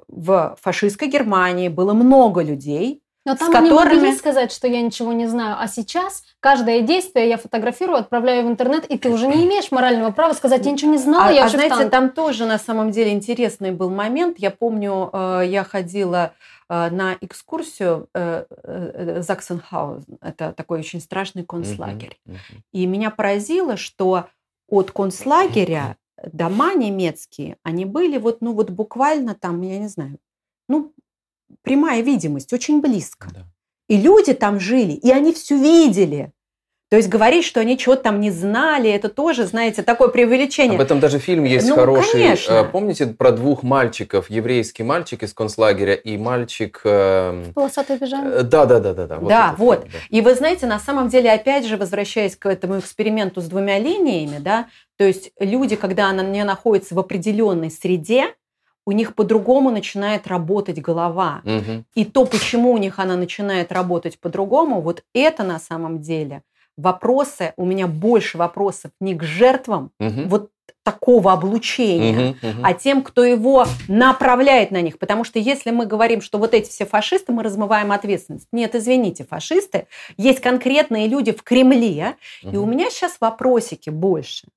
в 0.08 0.56
фашистской 0.60 1.08
Германии 1.08 1.68
было 1.68 1.92
много 1.94 2.42
людей, 2.42 3.02
Но 3.24 3.34
с 3.34 3.38
там 3.38 3.54
они 3.56 3.70
которыми- 3.70 3.94
могли 3.96 4.16
сказать, 4.16 4.52
что 4.52 4.66
я 4.68 4.82
ничего 4.82 5.12
не 5.12 5.26
знаю. 5.26 5.56
А 5.58 5.66
сейчас 5.68 6.22
каждое 6.40 6.80
действие 6.82 7.28
я 7.28 7.38
фотографирую, 7.38 7.98
отправляю 7.98 8.44
в 8.46 8.48
интернет, 8.48 8.84
и 8.86 8.98
ты 8.98 9.10
уже 9.10 9.26
не 9.26 9.44
имеешь 9.46 9.70
морального 9.72 10.10
права 10.12 10.32
сказать, 10.32 10.64
я 10.66 10.72
ничего 10.72 10.92
не 10.92 10.98
знала, 10.98 11.26
А, 11.26 11.32
я 11.32 11.44
а 11.44 11.48
знаете, 11.48 11.74
танке». 11.74 11.90
там 11.90 12.10
тоже 12.10 12.46
на 12.46 12.58
самом 12.58 12.90
деле 12.92 13.12
интересный 13.12 13.70
был 13.72 13.90
момент. 13.90 14.38
Я 14.38 14.50
помню, 14.50 15.10
э, 15.12 15.42
я 15.46 15.64
ходила 15.64 16.32
на 16.72 17.18
экскурсию 17.20 18.08
э, 18.14 18.46
э, 18.48 19.22
Заксенхаузен. 19.22 20.16
Это 20.22 20.52
такой 20.52 20.78
очень 20.78 21.00
страшный 21.00 21.44
концлагерь. 21.44 22.18
Мгм. 22.24 22.38
И 22.72 22.86
меня 22.86 23.10
поразило, 23.10 23.76
что 23.76 24.28
от 24.68 24.90
концлагеря 24.90 25.98
дома 26.32 26.74
немецкие, 26.74 27.58
они 27.62 27.84
были 27.84 28.16
вот, 28.16 28.40
ну 28.40 28.54
вот 28.54 28.70
буквально 28.70 29.34
там, 29.34 29.60
я 29.60 29.78
не 29.78 29.88
знаю, 29.88 30.18
ну, 30.68 30.94
прямая 31.60 32.00
видимость, 32.02 32.52
очень 32.54 32.80
близко. 32.80 33.28
Да. 33.34 33.46
И 33.88 33.98
люди 33.98 34.32
там 34.32 34.58
жили, 34.58 34.92
и 34.92 35.10
они 35.10 35.34
все 35.34 35.58
видели. 35.58 36.32
То 36.92 36.96
есть 36.96 37.08
говорить, 37.08 37.46
что 37.46 37.58
они 37.58 37.78
чего-то 37.78 38.02
там 38.02 38.20
не 38.20 38.30
знали, 38.30 38.90
это 38.90 39.08
тоже, 39.08 39.46
знаете, 39.46 39.82
такое 39.82 40.08
преувеличение. 40.08 40.74
Об 40.74 40.82
этом 40.82 41.00
даже 41.00 41.18
фильм 41.18 41.44
есть 41.44 41.66
Ну, 41.66 41.74
хороший. 41.74 42.12
конечно. 42.12 42.52
Э, 42.52 42.64
Помните 42.64 43.06
про 43.06 43.32
двух 43.32 43.62
мальчиков? 43.62 44.28
Еврейский 44.28 44.82
мальчик 44.82 45.22
из 45.22 45.32
концлагеря 45.32 45.94
и 45.94 46.18
мальчик... 46.18 46.82
э, 46.84 47.44
Полосатый 47.54 47.98
пижама. 47.98 48.28
э, 48.28 48.42
Да, 48.42 48.66
да, 48.66 48.78
да, 48.78 48.92
да, 48.92 49.06
да. 49.06 49.16
Да, 49.20 49.46
этот 49.46 49.58
вот. 49.58 49.78
фильм, 49.84 49.90
да. 49.90 49.98
И 50.10 50.20
вы 50.20 50.34
знаете, 50.34 50.66
на 50.66 50.78
самом 50.78 51.08
деле, 51.08 51.32
опять 51.32 51.64
же, 51.64 51.78
возвращаясь 51.78 52.36
к 52.36 52.44
этому 52.44 52.78
эксперименту 52.78 53.40
с 53.40 53.46
двумя 53.46 53.78
линиями, 53.78 54.36
да, 54.38 54.66
то 54.98 55.04
есть 55.04 55.30
люди, 55.40 55.76
когда 55.76 56.10
она 56.10 56.22
не 56.22 56.44
находится 56.44 56.94
в 56.94 56.98
определенной 56.98 57.70
среде, 57.70 58.34
у 58.84 58.92
них 58.92 59.14
по-другому 59.14 59.70
начинает 59.70 60.26
работать 60.26 60.78
голова. 60.82 61.40
Мгм. 61.44 61.86
И 61.94 62.04
то, 62.04 62.26
почему 62.26 62.70
у 62.72 62.76
них 62.76 62.98
она 62.98 63.16
начинает 63.16 63.72
работать 63.72 64.18
по-другому, 64.18 64.82
вот 64.82 65.04
это 65.14 65.42
на 65.42 65.58
самом 65.58 66.02
деле 66.02 66.42
вопросы, 66.76 67.52
у 67.56 67.64
меня 67.64 67.86
больше 67.86 68.38
вопросов 68.38 68.90
не 69.00 69.14
к 69.14 69.22
жертвам 69.22 69.90
Мгм. 69.98 70.28
вот 70.28 70.50
такого 70.84 71.32
облучения, 71.32 72.30
Мгм. 72.30 72.38
Мгм. 72.42 72.64
а 72.64 72.74
тем, 72.74 73.02
кто 73.02 73.24
его 73.24 73.66
направляет 73.88 74.70
на 74.72 74.80
них. 74.80 74.98
Потому 74.98 75.22
что 75.22 75.38
если 75.38 75.70
мы 75.70 75.86
говорим, 75.86 76.20
что 76.20 76.38
вот 76.38 76.54
эти 76.54 76.68
все 76.68 76.86
фашисты, 76.86 77.32
мы 77.32 77.42
размываем 77.42 77.92
ответственность. 77.92 78.48
Нет, 78.52 78.74
извините, 78.74 79.24
фашисты. 79.24 79.86
Есть 80.16 80.40
конкретные 80.40 81.06
люди 81.06 81.32
в 81.32 81.42
Кремле, 81.42 82.16
и 82.42 82.56
у 82.56 82.66
меня 82.66 82.90
сейчас 82.90 83.18
вопросики 83.20 83.90
больше. 83.90 84.48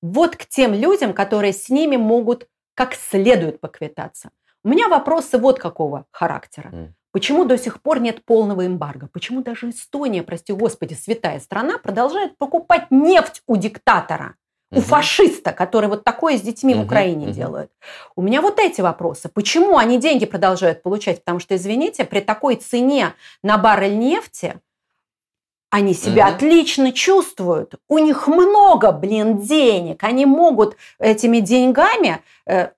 Вот 0.00 0.36
к 0.36 0.46
тем 0.46 0.72
людям, 0.74 1.12
которые 1.12 1.52
с 1.52 1.68
ними 1.68 1.96
могут 1.96 2.48
как 2.74 2.94
следует 2.94 3.60
поквитаться. 3.60 4.30
У 4.64 4.68
меня 4.68 4.88
вопросы 4.88 5.38
вот 5.38 5.58
какого 5.58 6.06
характера. 6.10 6.94
Почему 7.12 7.44
до 7.44 7.58
сих 7.58 7.82
пор 7.82 8.00
нет 8.00 8.24
полного 8.24 8.66
эмбарго? 8.66 9.08
Почему 9.12 9.42
даже 9.42 9.70
Эстония, 9.70 10.22
прости 10.22 10.52
господи, 10.52 10.94
святая 10.94 11.40
страна, 11.40 11.78
продолжает 11.78 12.38
покупать 12.38 12.86
нефть 12.90 13.42
у 13.46 13.56
диктатора? 13.56 14.34
У 14.74 14.80
фашиста, 14.80 15.52
который 15.52 15.90
вот 15.90 16.02
такое 16.02 16.38
с 16.38 16.40
детьми 16.40 16.72
в 16.72 16.78
Мгм, 16.78 16.86
Украине 16.86 17.26
мгм. 17.26 17.34
делает. 17.34 17.70
У 18.16 18.22
меня 18.22 18.40
вот 18.40 18.58
эти 18.58 18.80
вопросы. 18.80 19.28
Почему 19.28 19.76
они 19.76 19.98
деньги 19.98 20.24
продолжают 20.24 20.82
получать? 20.82 21.18
Потому 21.18 21.40
что, 21.40 21.54
извините, 21.56 22.06
при 22.06 22.20
такой 22.20 22.56
цене 22.56 23.12
на 23.42 23.58
баррель 23.58 23.98
нефти 23.98 24.58
они 25.68 25.92
себя 25.92 26.26
Мгм. 26.26 26.36
отлично 26.36 26.92
чувствуют. 26.92 27.74
У 27.88 27.98
них 27.98 28.28
много, 28.28 28.92
блин, 28.92 29.38
денег. 29.38 30.02
Они 30.04 30.24
могут 30.24 30.78
этими 30.98 31.40
деньгами 31.40 32.22
э, 32.46 32.70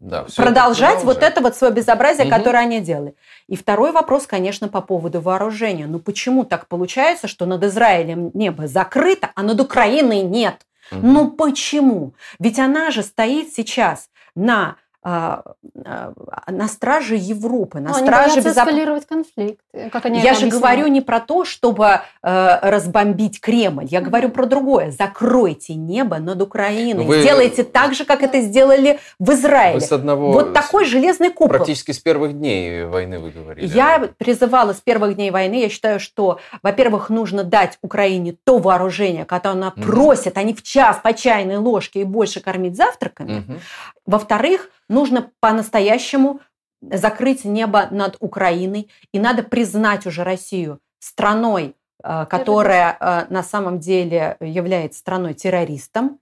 Да, 0.00 0.26
продолжать 0.36 1.02
вот 1.02 1.22
это 1.22 1.40
вот 1.40 1.56
свое 1.56 1.72
безобразие, 1.72 2.26
Мгм. 2.26 2.36
которое 2.36 2.58
они 2.58 2.80
делали. 2.80 3.14
И 3.48 3.56
второй 3.56 3.90
вопрос, 3.90 4.26
конечно, 4.26 4.68
по 4.68 4.80
поводу 4.80 5.20
вооружения. 5.20 5.86
Ну 5.86 5.98
почему 5.98 6.44
так 6.44 6.68
получается, 6.68 7.26
что 7.26 7.46
над 7.46 7.64
Израилем 7.64 8.30
небо 8.34 8.68
закрыто, 8.68 9.30
а 9.34 9.42
над 9.42 9.60
Украиной 9.60 10.22
нет? 10.22 10.66
Мгм. 10.92 11.12
Ну 11.12 11.30
почему? 11.32 12.14
Ведь 12.38 12.58
она 12.60 12.90
же 12.90 13.02
стоит 13.02 13.52
сейчас 13.52 14.08
на, 14.36 14.76
на 15.04 16.68
страже 16.68 17.16
Европы, 17.16 17.80
на 17.80 17.94
они 17.94 18.06
страже 18.06 18.40
эскалировать 18.40 19.06
конфликт. 19.06 19.60
Как 19.92 20.06
они 20.06 20.18
Я 20.18 20.34
же 20.34 20.40
объясняют. 20.46 20.54
говорю 20.54 20.86
не 20.88 21.00
про 21.00 21.20
то, 21.20 21.44
чтобы 21.44 22.00
э, 22.22 22.58
разбомбить 22.62 23.40
Кремль. 23.40 23.86
Я 23.86 24.00
говорю 24.00 24.28
про 24.30 24.46
другое. 24.46 24.90
Закройте 24.90 25.74
небо 25.74 26.18
над 26.18 26.42
Украиной. 26.42 27.04
Вы- 27.04 27.22
Сделайте 27.22 27.62
так 27.64 27.94
же, 27.94 28.04
как 28.04 28.22
это 28.22 28.40
сделали 28.40 28.98
в 29.18 29.26
Вы 29.26 29.34
Израиле. 29.34 29.80
с 29.80 29.92
одного... 29.92 30.32
Вот 30.32 30.52
такой 30.52 30.84
железный 30.84 31.30
купол. 31.30 31.48
Практически 31.56 31.92
с 31.92 31.98
первых 31.98 32.32
дней 32.36 32.84
войны 32.84 33.18
вы 33.18 33.30
говорили. 33.30 33.66
Я 33.66 34.08
призывала 34.18 34.72
с 34.72 34.80
первых 34.80 35.14
дней 35.14 35.30
войны, 35.30 35.60
я 35.62 35.68
считаю, 35.68 36.00
что, 36.00 36.40
во-первых, 36.62 37.08
нужно 37.10 37.44
дать 37.44 37.78
Украине 37.82 38.36
то 38.44 38.58
вооружение, 38.58 39.24
которое 39.24 39.52
она 39.52 39.72
Мгм. 39.76 39.82
просит, 39.86 40.36
а 40.38 40.42
не 40.42 40.54
в 40.54 40.62
час 40.62 40.98
по 41.02 41.12
чайной 41.12 41.56
ложке 41.58 42.00
и 42.00 42.04
больше 42.04 42.40
кормить 42.40 42.76
завтраками. 42.76 43.44
Мгм. 43.46 43.60
Во-вторых, 44.06 44.70
нужно 44.88 45.30
по-настоящему 45.40 46.40
закрыть 46.80 47.44
небо 47.44 47.88
над 47.90 48.16
Украиной, 48.20 48.90
и 49.12 49.18
надо 49.18 49.42
признать 49.42 50.06
уже 50.06 50.24
Россию 50.24 50.80
страной, 51.00 51.74
э, 52.02 52.26
которая 52.26 52.96
э, 52.98 53.26
на 53.30 53.42
самом 53.42 53.80
деле 53.80 54.36
является 54.40 55.00
страной-террористом, 55.00 56.20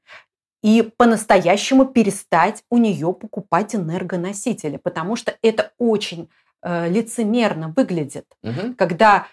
и 0.62 0.90
по-настоящему 0.96 1.84
перестать 1.84 2.64
у 2.70 2.78
нее 2.78 3.12
покупать 3.12 3.74
энергоносители, 3.74 4.78
потому 4.78 5.14
что 5.16 5.36
это 5.42 5.72
очень 5.78 6.28
э, 6.62 6.88
лицемерно 6.88 7.72
выглядит 7.76 8.26
Мгм. 8.42 8.74
когда 8.74 9.26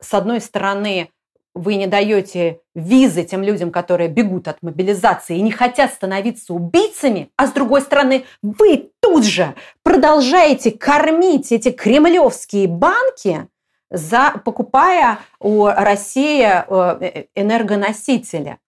с 0.00 0.12
одной 0.14 0.40
стороны 0.40 1.10
вы 1.56 1.76
не 1.76 1.86
даете 1.86 2.60
визы 2.74 3.24
тем 3.24 3.42
людям, 3.42 3.72
которые 3.72 4.08
бегут 4.08 4.46
от 4.46 4.62
мобилизации 4.62 5.38
и 5.38 5.42
не 5.42 5.50
хотят 5.50 5.92
становиться 5.92 6.52
убийцами, 6.52 7.30
а 7.36 7.46
с 7.46 7.52
другой 7.52 7.80
стороны 7.80 8.24
вы 8.42 8.90
тут 9.00 9.24
же 9.24 9.54
продолжаете 9.82 10.70
кормить 10.70 11.50
эти 11.52 11.70
кремлевские 11.72 12.68
банки, 12.68 13.48
за, 13.90 14.34
покупая 14.44 15.20
у 15.40 15.66
России 15.66 16.44
э, 16.44 17.24
энергоносители. 17.34 18.58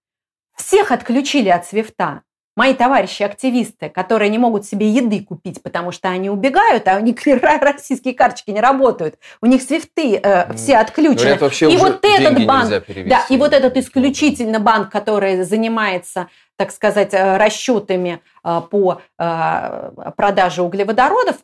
Всех 0.56 0.90
отключили 0.90 1.48
от 1.50 1.66
свифта. 1.66 2.22
Мои 2.58 2.74
товарищи-активисты, 2.74 3.88
которые 3.88 4.30
не 4.30 4.38
могут 4.38 4.66
себе 4.66 4.90
еды 4.90 5.22
купить, 5.22 5.62
потому 5.62 5.92
что 5.92 6.08
они 6.08 6.28
убегают, 6.28 6.88
а 6.88 6.96
у 6.96 7.00
них 7.00 7.16
российские 7.60 8.14
карточки 8.14 8.50
не 8.50 8.60
работают. 8.60 9.14
У 9.40 9.46
них 9.46 9.62
свифты 9.62 10.16
э, 10.16 10.52
все 10.54 10.78
отключены. 10.78 11.18
Говорят, 11.18 11.40
вообще 11.40 11.72
и 11.72 11.76
вот 11.76 12.00
этот 12.02 12.44
банк, 12.46 12.68
да, 13.06 13.24
и 13.28 13.36
вот 13.36 13.52
этот 13.52 13.76
исключительно 13.76 14.58
банк, 14.58 14.90
который 14.90 15.44
занимается, 15.44 16.30
так 16.56 16.72
сказать, 16.72 17.14
э, 17.14 17.36
расчетами 17.36 18.22
э, 18.42 18.60
по 18.68 19.02
э, 19.20 19.90
продаже 20.16 20.62
углеводородов, 20.62 21.36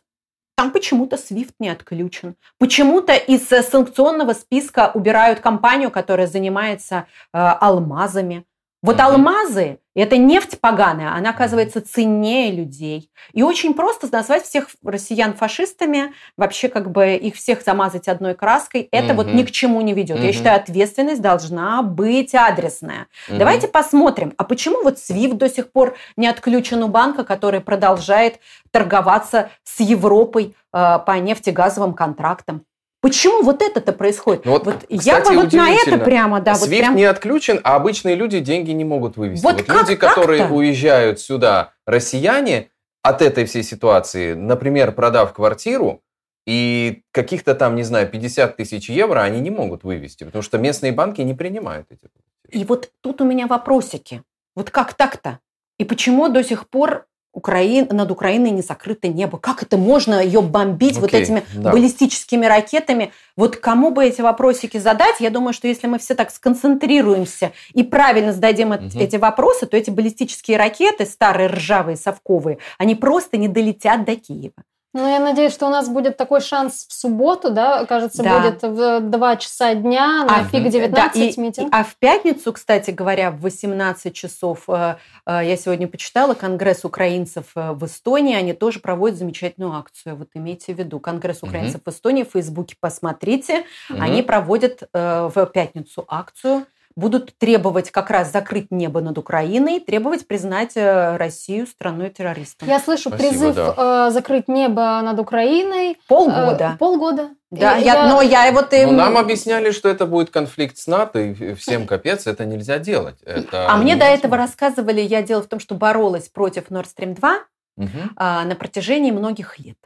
там 0.57 0.71
почему-то 0.71 1.15
SWIFT 1.15 1.53
не 1.59 1.69
отключен. 1.69 2.35
Почему-то 2.59 3.13
из 3.13 3.47
санкционного 3.47 4.33
списка 4.33 4.91
убирают 4.93 5.39
компанию, 5.39 5.91
которая 5.91 6.27
занимается 6.27 7.05
алмазами. 7.31 8.43
Вот 8.85 8.99
алмазы, 8.99 9.79
это 9.95 10.17
нефть 10.17 10.59
поганая, 10.59 11.13
она 11.15 11.31
оказывается 11.31 11.81
ценнее 11.81 12.51
людей. 12.51 13.09
И 13.33 13.41
очень 13.41 13.73
просто 13.73 14.07
назвать 14.11 14.43
всех 14.43 14.67
россиян 14.83 15.33
фашистами, 15.33 16.13
вообще 16.37 16.69
как 16.69 16.91
бы 16.91 17.15
их 17.15 17.35
всех 17.35 17.63
замазать 17.63 18.07
одной 18.07 18.35
краской, 18.35 18.87
это 18.91 19.15
вот 19.15 19.27
Мгм. 19.27 19.37
ни 19.37 19.43
к 19.43 19.51
чему 19.51 19.81
не 19.81 19.93
ведет. 19.93 20.17
Я 20.19 20.25
Мгм. 20.25 20.33
считаю, 20.33 20.57
ответственность 20.57 21.21
должна 21.21 21.81
быть 21.81 22.35
адресная. 22.35 23.07
Мгм. 23.27 23.39
Давайте 23.39 23.67
посмотрим, 23.67 24.33
а 24.37 24.43
почему 24.43 24.83
вот 24.83 24.97
SWIFT 24.99 25.33
до 25.33 25.49
сих 25.49 25.71
пор 25.71 25.95
не 26.15 26.27
отключен 26.27 26.83
у 26.83 26.87
банка, 26.87 27.23
который 27.23 27.61
продолжает 27.61 28.39
торговаться 28.71 29.49
с 29.63 29.79
Европой 29.79 30.55
э, 30.73 30.99
по 31.05 31.11
нефтегазовым 31.19 31.93
контрактам? 31.93 32.65
Почему 33.05 33.43
вот 33.43 33.61
это-то 33.61 33.93
происходит? 33.93 34.45
Ну 34.45 34.53
вот, 34.53 34.65
я 34.89 34.97
кстати, 34.97 35.35
бы 35.35 35.43
вот 35.43 35.53
на 35.53 35.69
это 35.69 35.99
прямо, 35.99 36.41
да, 36.41 36.55
вот 36.55 36.67
SWIFT 36.67 36.79
прям... 36.79 36.95
не 36.95 37.03
отключен, 37.03 37.61
а 37.63 37.75
обычные 37.75 38.15
люди 38.15 38.39
деньги 38.39 38.71
не 38.71 38.83
могут 38.83 39.15
вывести. 39.15 39.43
Вот 39.43 39.61
как 39.61 39.77
люди, 39.77 39.95
так-то? 39.95 40.21
которые 40.21 40.47
уезжают 40.47 41.19
сюда, 41.19 41.73
россияне, 41.85 42.71
от 43.03 43.21
этой 43.21 43.45
всей 43.45 43.61
ситуации, 43.61 44.33
например, 44.33 44.91
продав 44.91 45.33
квартиру, 45.33 46.01
и 46.47 47.03
каких-то 47.11 47.53
там, 47.53 47.75
не 47.75 47.83
знаю, 47.83 48.09
50 48.09 48.57
тысяч 48.57 48.89
евро 48.89 49.19
они 49.19 49.39
не 49.39 49.51
могут 49.51 49.83
вывести, 49.83 50.23
потому 50.23 50.41
что 50.41 50.57
местные 50.57 50.91
банки 50.91 51.21
не 51.21 51.35
принимают 51.35 51.85
эти. 51.91 52.09
И 52.49 52.65
вот 52.65 52.89
тут 53.01 53.21
у 53.21 53.23
меня 53.23 53.45
вопросики. 53.45 54.23
Вот 54.55 54.71
как 54.71 54.95
так-то? 54.95 55.41
И 55.77 55.85
почему 55.85 56.27
до 56.29 56.43
сих 56.43 56.67
пор 56.69 57.05
Украин, 57.35 57.89
над 57.91 58.11
Украиной 58.11 58.51
не 58.51 58.61
закрыто 58.61 59.09
небо? 59.09 59.37
Как 59.37 59.61
это 59.61 59.77
можно 59.77 60.23
ее 60.23 60.41
бомбить 60.41 60.95
вот 60.95 61.09
Окей, 61.09 61.23
этими 61.23 61.43
да. 61.53 61.71
баллистическими 61.71 62.45
ракетами? 62.45 63.11
Вот 63.35 63.57
кому 63.57 63.91
бы 63.91 64.05
эти 64.05 64.21
вопросики 64.21 64.77
задать? 64.77 65.19
Я 65.19 65.29
думаю, 65.29 65.53
что 65.53 65.67
если 65.67 65.87
мы 65.87 65.99
все 65.99 66.15
так 66.15 66.31
сконцентрируемся 66.31 67.51
и 67.73 67.83
правильно 67.83 68.31
зададим 68.31 68.69
Мгм. 68.69 68.89
эти 68.97 69.17
вопросы, 69.17 69.65
то 69.65 69.75
эти 69.75 69.89
баллистические 69.89 70.57
ракеты, 70.57 71.05
старые 71.05 71.49
ржавые, 71.49 71.97
совковые, 71.97 72.59
они 72.77 72.95
просто 72.95 73.35
не 73.35 73.49
долетят 73.49 74.05
до 74.05 74.15
Киева. 74.15 74.53
Ну, 74.95 75.05
я 75.09 75.19
надеюсь, 75.19 75.51
что 75.51 75.67
у 75.67 75.69
нас 75.69 75.89
будет 75.89 76.15
такой 76.15 76.39
шанс 76.39 76.85
в 76.87 76.93
субботу, 76.93 77.49
да, 77.51 77.85
кажется, 77.85 78.23
Да. 78.23 78.39
будет 78.39 78.61
в 78.63 79.01
2 79.01 79.35
часа 79.35 79.75
дня 79.75 80.23
на 80.23 80.37
А, 80.37 80.43
ФИГ 80.45 80.63
Да, 80.63 80.69
19 80.69 81.37
и- 81.37 81.41
митинг. 81.41 81.67
и- 81.67 81.69
а 81.77 81.83
в 81.83 81.95
пятницу, 81.97 82.53
кстати 82.53 82.91
говоря, 82.91 83.29
в 83.31 83.41
18 83.41 84.13
часов, 84.15 84.63
э, 84.69 84.95
э, 85.25 85.41
я 85.43 85.57
сегодня 85.57 85.89
почитала, 85.89 86.33
Конгресс 86.33 86.85
украинцев 86.85 87.47
э, 87.57 87.73
в 87.73 87.85
Эстонии, 87.85 88.37
они 88.37 88.53
тоже 88.53 88.79
проводят 88.79 89.17
замечательную 89.17 89.73
акцию. 89.73 90.15
Вот 90.15 90.29
имейте 90.33 90.73
в 90.73 90.77
виду, 90.79 91.01
Конгресс 91.01 91.43
украинцев 91.43 91.81
в 91.85 91.89
Эстонии, 91.89 92.23
в 92.23 92.31
Фейсбуке 92.31 92.77
посмотрите, 92.79 93.65
Мгм. 93.89 94.01
они 94.01 94.21
проводят 94.21 94.83
э, 94.93 95.29
в 95.35 95.45
пятницу 95.47 96.05
акцию, 96.07 96.65
будут 96.95 97.37
требовать 97.37 97.91
как 97.91 98.09
раз 98.09 98.31
закрыть 98.31 98.71
небо 98.71 99.01
над 99.01 99.17
Украиной, 99.17 99.79
требовать 99.81 100.27
признать 100.27 100.71
э, 100.75 101.17
Россию 101.17 101.67
страной-террористом. 101.67 102.67
Я 102.67 102.79
слышу 102.79 103.09
Спасибо, 103.09 103.29
призыв 103.29 103.57
э, 103.77 104.09
закрыть 104.11 104.47
небо 104.47 105.01
над 105.03 105.19
Украиной. 105.19 105.97
Полгода. 106.07 106.71
Э, 106.75 106.77
полгода. 106.77 107.29
да, 107.51 107.77
И 107.77 107.83
я, 107.83 108.07
но 108.07 108.21
я 108.21 108.49
вот... 108.53 108.71
Ну, 108.71 108.77
им- 108.77 108.95
нам 108.95 109.17
объясняли, 109.17 109.71
что 109.71 109.89
это 109.89 110.05
будет 110.05 110.29
конфликт 110.29 110.77
с 110.77 110.87
НАТО, 110.87 111.19
и 111.19 111.53
всем 111.55 111.85
капец, 111.85 112.27
это 112.27 112.45
нельзя 112.45 112.79
делать. 112.79 113.21
Это 113.23 113.69
А 113.69 113.75
мне 113.77 113.95
до 113.97 114.05
этого 114.05 114.37
рассказывали, 114.37 115.01
я 115.01 115.21
дело 115.21 115.43
в 115.43 115.47
том, 115.47 115.59
что 115.59 115.75
боролась 115.75 116.29
против 116.29 116.69
Nord 116.69 116.87
Stream 116.97 117.15
2, 117.15 117.39
Мгм. 117.77 118.11
а, 118.15 118.45
на 118.45 118.55
протяжении 118.55 119.11
многих 119.11 119.59
лет. 119.59 119.77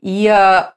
И 0.00 0.26
а, 0.28 0.74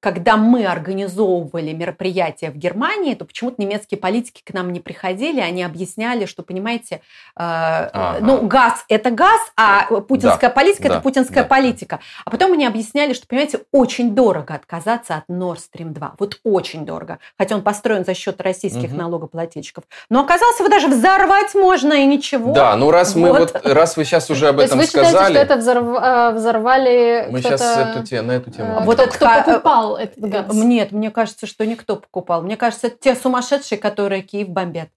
когда 0.00 0.36
мы 0.36 0.64
организовывали 0.66 1.72
мероприятия 1.72 2.50
в 2.50 2.56
Германии, 2.56 3.14
то 3.14 3.24
почему-то 3.24 3.60
немецкие 3.60 3.98
политики 3.98 4.42
к 4.44 4.52
нам 4.54 4.72
не 4.72 4.80
приходили, 4.80 5.40
они 5.40 5.62
объясняли, 5.62 6.26
что, 6.26 6.42
понимаете, 6.42 6.96
э, 6.96 6.98
ага. 7.36 8.18
ну, 8.20 8.46
газ– 8.46 8.84
это 8.88 9.10
газ, 9.10 9.40
а 9.56 9.86
путинская 10.00 10.50
да, 10.50 10.54
политика 10.54 10.88
да,– 10.88 10.94
это 10.96 11.02
путинская 11.02 11.42
да. 11.42 11.48
политика. 11.48 12.00
А 12.24 12.30
потом 12.30 12.52
они 12.52 12.66
объясняли, 12.66 13.12
что, 13.12 13.26
понимаете, 13.26 13.60
очень 13.72 14.14
дорого 14.14 14.54
отказаться 14.54 15.16
от 15.16 15.24
Nord 15.28 15.58
Stream 15.58 15.90
2. 15.90 16.14
Вот 16.18 16.40
очень 16.44 16.86
дорого. 16.86 17.18
Хотя 17.36 17.56
он 17.56 17.62
построен 17.62 18.04
за 18.04 18.14
счет 18.14 18.40
российских 18.40 18.90
угу. 18.90 18.96
налогоплательщиков. 18.96 19.84
Но 20.10 20.20
оказалось, 20.20 20.58
его 20.60 20.68
даже 20.68 20.88
взорвать 20.88 21.54
можно 21.54 21.94
и 21.94 22.06
ничего. 22.06 22.52
Да, 22.52 22.76
ну 22.76 22.90
раз 22.90 23.14
вот. 23.14 23.20
мы 23.20 23.38
вот, 23.38 23.60
раз 23.64 23.96
вы 23.96 24.04
сейчас 24.04 24.30
уже 24.30 24.48
об 24.48 24.60
этом 24.60 24.80
сказали. 24.82 24.86
То 24.86 25.00
есть 25.00 25.12
вы 25.12 25.18
считаете, 25.18 25.34
что 25.34 25.42
это 25.42 25.56
взорв, 25.56 26.02
э, 26.02 26.30
взорвали 26.34 27.26
Мы 27.30 27.42
сейчас 27.42 27.60
эту, 27.60 28.22
на 28.24 28.32
эту 28.32 28.50
тему. 28.50 28.80
Вот 28.82 29.00
кто, 29.00 29.26
кто 29.42 29.60
покупал 29.88 29.96
этот 29.96 30.18
газ? 30.18 30.54
Нет, 30.54 30.92
мне 30.92 31.10
кажется, 31.10 31.46
что 31.46 31.66
никто 31.66 31.96
покупал. 31.96 32.42
Мне 32.42 32.56
кажется, 32.56 32.90
те 32.90 33.14
сумасшедшие, 33.14 33.78
которые 33.78 34.22
Киев 34.22 34.48
бомбят. 34.48 34.90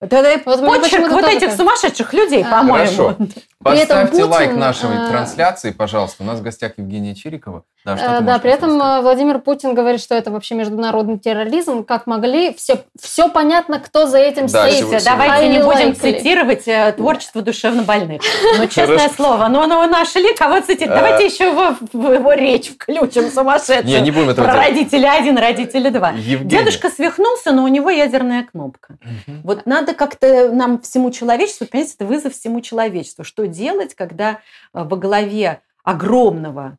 Вот 0.00 0.10
почерк 0.10 1.10
вот 1.10 1.24
этих 1.24 1.52
сумасшедших 1.52 2.12
людей, 2.12 2.44
а, 2.44 2.58
по-моему. 2.58 2.86
Хорошо. 2.86 3.16
Поставьте 3.60 4.12
Путин, 4.12 4.30
лайк 4.30 4.52
нашей 4.54 4.88
а... 4.90 5.08
трансляции, 5.08 5.72
пожалуйста. 5.72 6.22
У 6.22 6.26
нас 6.26 6.38
в 6.38 6.42
гостях 6.42 6.74
Евгения 6.76 7.16
Чирикова. 7.16 7.64
Да, 7.84 7.96
что 7.96 8.18
а, 8.18 8.20
да 8.20 8.38
при 8.38 8.52
этом 8.52 8.78
сказать? 8.78 9.02
Владимир 9.02 9.40
Путин 9.40 9.74
говорит, 9.74 10.00
что 10.00 10.14
это 10.14 10.30
вообще 10.30 10.54
международный 10.54 11.18
терроризм. 11.18 11.84
Как 11.84 12.06
могли, 12.06 12.54
все, 12.54 12.84
все 13.00 13.28
понятно, 13.28 13.80
кто 13.80 14.06
за 14.06 14.18
этим 14.18 14.46
да, 14.46 14.68
стоит. 14.68 14.78
Сегодня, 14.78 15.00
Давайте 15.04 15.48
не 15.48 15.62
будем 15.62 15.96
цитировать 15.96 16.68
э, 16.68 16.92
творчество 16.96 17.42
душевнобольных. 17.42 18.22
Ну, 18.56 18.66
честное 18.68 19.08
слово, 19.08 19.48
ну, 19.48 19.66
ну 19.66 19.84
нашли 19.88 20.34
кого 20.34 20.60
цитировать. 20.60 20.98
А. 20.98 21.02
Давайте 21.02 21.26
еще 21.26 21.48
его, 21.48 22.14
его 22.14 22.32
речь 22.34 22.70
включим 22.70 23.30
сумасшедшую. 23.30 23.86
Не, 23.86 24.00
не 24.00 24.10
будем 24.12 24.30
этого 24.30 24.46
Про 24.46 24.54
родителя 24.56 25.12
один, 25.18 25.36
родители 25.36 25.88
два. 25.88 26.12
Дедушка 26.12 26.90
свихнулся, 26.90 27.50
но 27.50 27.64
у 27.64 27.68
него 27.68 27.90
ядерная 27.90 28.44
кнопка. 28.44 28.98
Вот 29.42 29.66
надо 29.66 29.87
как-то 29.94 30.52
нам 30.52 30.80
всему 30.80 31.10
человечеству, 31.10 31.66
понимаете, 31.66 31.94
это 31.96 32.06
вызов 32.06 32.32
всему 32.32 32.60
человечеству. 32.60 33.24
Что 33.24 33.46
делать, 33.46 33.94
когда 33.94 34.32
э, 34.32 34.36
во 34.72 34.96
главе 34.96 35.60
огромного 35.82 36.78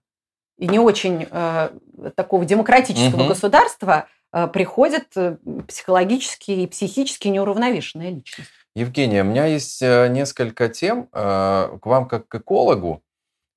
и 0.57 0.67
не 0.67 0.79
очень 0.79 1.27
э, 1.29 1.69
такого 2.15 2.45
демократического 2.45 3.21
угу. 3.21 3.29
государства 3.29 4.07
э, 4.31 4.47
приходит 4.47 5.07
э, 5.15 5.37
психологически 5.67 6.51
и 6.51 6.67
психически 6.67 7.27
неуравновешенная 7.29 8.11
личность. 8.11 8.49
Евгения, 8.75 9.21
у 9.23 9.25
меня 9.25 9.45
есть 9.45 9.81
э, 9.81 10.07
несколько 10.09 10.69
тем 10.69 11.09
э, 11.11 11.77
к 11.81 11.85
вам 11.85 12.07
как 12.07 12.27
к 12.27 12.35
экологу. 12.35 13.01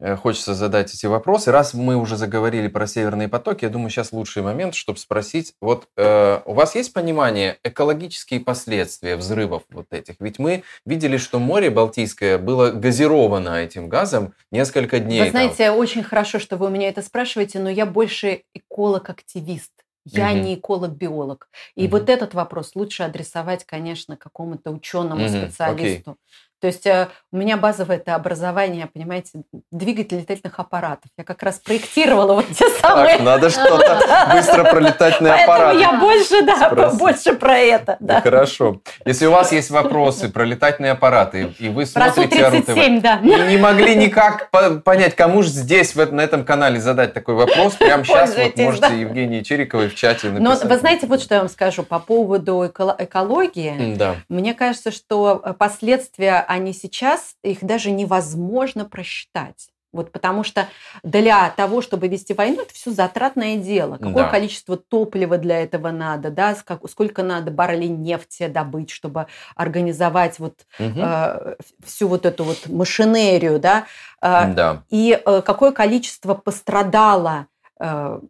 Э, 0.02 0.16
хочется 0.16 0.54
задать 0.54 0.92
эти 0.92 1.06
вопросы. 1.06 1.52
Раз 1.52 1.74
мы 1.74 1.96
уже 1.96 2.16
заговорили 2.16 2.66
про 2.66 2.88
северные 2.88 3.28
потоки, 3.28 3.64
я 3.64 3.70
думаю, 3.70 3.88
сейчас 3.88 4.12
лучший 4.12 4.42
момент, 4.42 4.74
чтобы 4.74 4.98
спросить, 4.98 5.54
вот 5.60 5.86
э, 5.96 6.40
у 6.44 6.54
вас 6.54 6.74
есть 6.74 6.92
понимание 6.92 7.58
экологические 7.62 8.40
последствия 8.40 9.14
взрывов 9.14 9.62
вот 9.70 9.86
этих? 9.92 10.16
Ведь 10.18 10.40
мы 10.40 10.64
видели, 10.84 11.18
что 11.18 11.38
море 11.38 11.70
Балтийское 11.70 12.38
было 12.38 12.72
газировано 12.72 13.62
этим 13.62 13.88
газом 13.88 14.34
несколько 14.50 14.98
дней. 14.98 15.22
Вы 15.22 15.30
знаете, 15.30 15.68
там. 15.68 15.76
очень 15.76 16.02
хорошо, 16.02 16.40
что 16.40 16.56
вы 16.56 16.66
у 16.66 16.70
меня 16.70 16.88
это 16.88 17.00
спрашиваете, 17.00 17.60
но 17.60 17.70
я 17.70 17.86
больше 17.86 18.42
эколог-активист. 18.54 19.70
Я 20.04 20.32
угу. 20.32 20.38
не 20.38 20.56
эколог-биолог. 20.56 21.48
И 21.76 21.84
угу. 21.84 21.98
вот 21.98 22.10
этот 22.10 22.34
вопрос 22.34 22.72
лучше 22.74 23.04
адресовать, 23.04 23.64
конечно, 23.64 24.16
какому-то 24.16 24.72
ученому, 24.72 25.26
угу. 25.26 25.28
специалисту. 25.28 26.10
Окей. 26.10 26.20
То 26.62 26.68
есть 26.68 26.86
э, 26.86 27.08
у 27.32 27.38
меня 27.38 27.56
базовое 27.56 27.96
это 27.96 28.14
образование, 28.14 28.86
понимаете, 28.86 29.42
двигатель 29.72 30.18
летательных 30.18 30.60
аппаратов. 30.60 31.10
Я 31.18 31.24
как 31.24 31.42
раз 31.42 31.58
проектировала 31.58 32.34
вот 32.34 32.46
те 32.56 32.68
самые. 32.80 33.16
Так, 33.16 33.26
надо 33.26 33.50
что-то 33.50 34.28
быстро 34.32 34.62
про 34.62 34.78
летательные 34.78 35.42
аппараты. 35.42 35.80
я 35.80 35.98
больше, 35.98 36.42
да, 36.42 36.90
больше 36.90 37.32
про 37.32 37.58
это. 37.58 37.96
Да. 37.98 38.20
Хорошо. 38.20 38.80
Если 39.04 39.26
у 39.26 39.32
вас 39.32 39.50
есть 39.50 39.70
вопросы 39.70 40.28
про 40.28 40.44
летательные 40.44 40.92
аппараты, 40.92 41.52
и 41.58 41.68
вы 41.68 41.84
смотрите 41.84 42.48
РУ-ТВ, 42.48 43.02
да. 43.02 43.18
и 43.24 43.50
не 43.50 43.56
могли 43.56 43.96
никак 43.96 44.48
понять, 44.84 45.16
кому 45.16 45.42
же 45.42 45.48
здесь, 45.48 45.96
на 45.96 46.20
этом 46.20 46.44
канале 46.44 46.80
задать 46.80 47.12
такой 47.12 47.34
вопрос, 47.34 47.74
прямо 47.74 48.04
сейчас 48.04 48.36
вот 48.36 48.56
можете 48.56 48.88
да. 48.88 48.94
Евгении 48.94 49.40
Чириковой 49.40 49.88
в 49.88 49.96
чате 49.96 50.28
написать. 50.28 50.62
Но 50.62 50.68
вы 50.68 50.78
знаете, 50.78 51.08
вот 51.08 51.20
что 51.20 51.34
я 51.34 51.40
вам 51.40 51.50
скажу 51.50 51.82
по 51.82 51.98
поводу 51.98 52.64
экологии. 52.64 53.96
Да. 53.96 54.14
Мне 54.28 54.54
кажется, 54.54 54.92
что 54.92 55.42
последствия 55.58 56.51
они 56.52 56.74
сейчас, 56.74 57.36
их 57.42 57.64
даже 57.64 57.90
невозможно 57.90 58.84
просчитать. 58.84 59.70
Вот 59.90 60.10
потому 60.10 60.42
что 60.42 60.68
для 61.02 61.50
того, 61.50 61.82
чтобы 61.82 62.08
вести 62.08 62.32
войну, 62.32 62.62
это 62.62 62.72
все 62.72 62.90
затратное 62.90 63.56
дело. 63.56 63.98
Какое 63.98 64.24
да. 64.24 64.28
количество 64.28 64.76
топлива 64.76 65.36
для 65.36 65.62
этого 65.62 65.90
надо, 65.90 66.30
да, 66.30 66.56
сколько 66.88 67.22
надо 67.22 67.50
баррелей 67.50 67.88
нефти 67.88 68.46
добыть, 68.46 68.90
чтобы 68.90 69.26
организовать 69.54 70.38
вот 70.38 70.60
угу. 70.78 70.98
э, 70.98 71.56
всю 71.84 72.08
вот 72.08 72.24
эту 72.24 72.44
вот 72.44 72.68
машинерию, 72.68 73.58
да. 73.58 73.84
Э, 74.22 74.52
да. 74.52 74.82
И 74.88 75.20
э, 75.24 75.42
какое 75.42 75.72
количество 75.72 76.34
пострадало 76.34 77.48
э, 77.78 78.20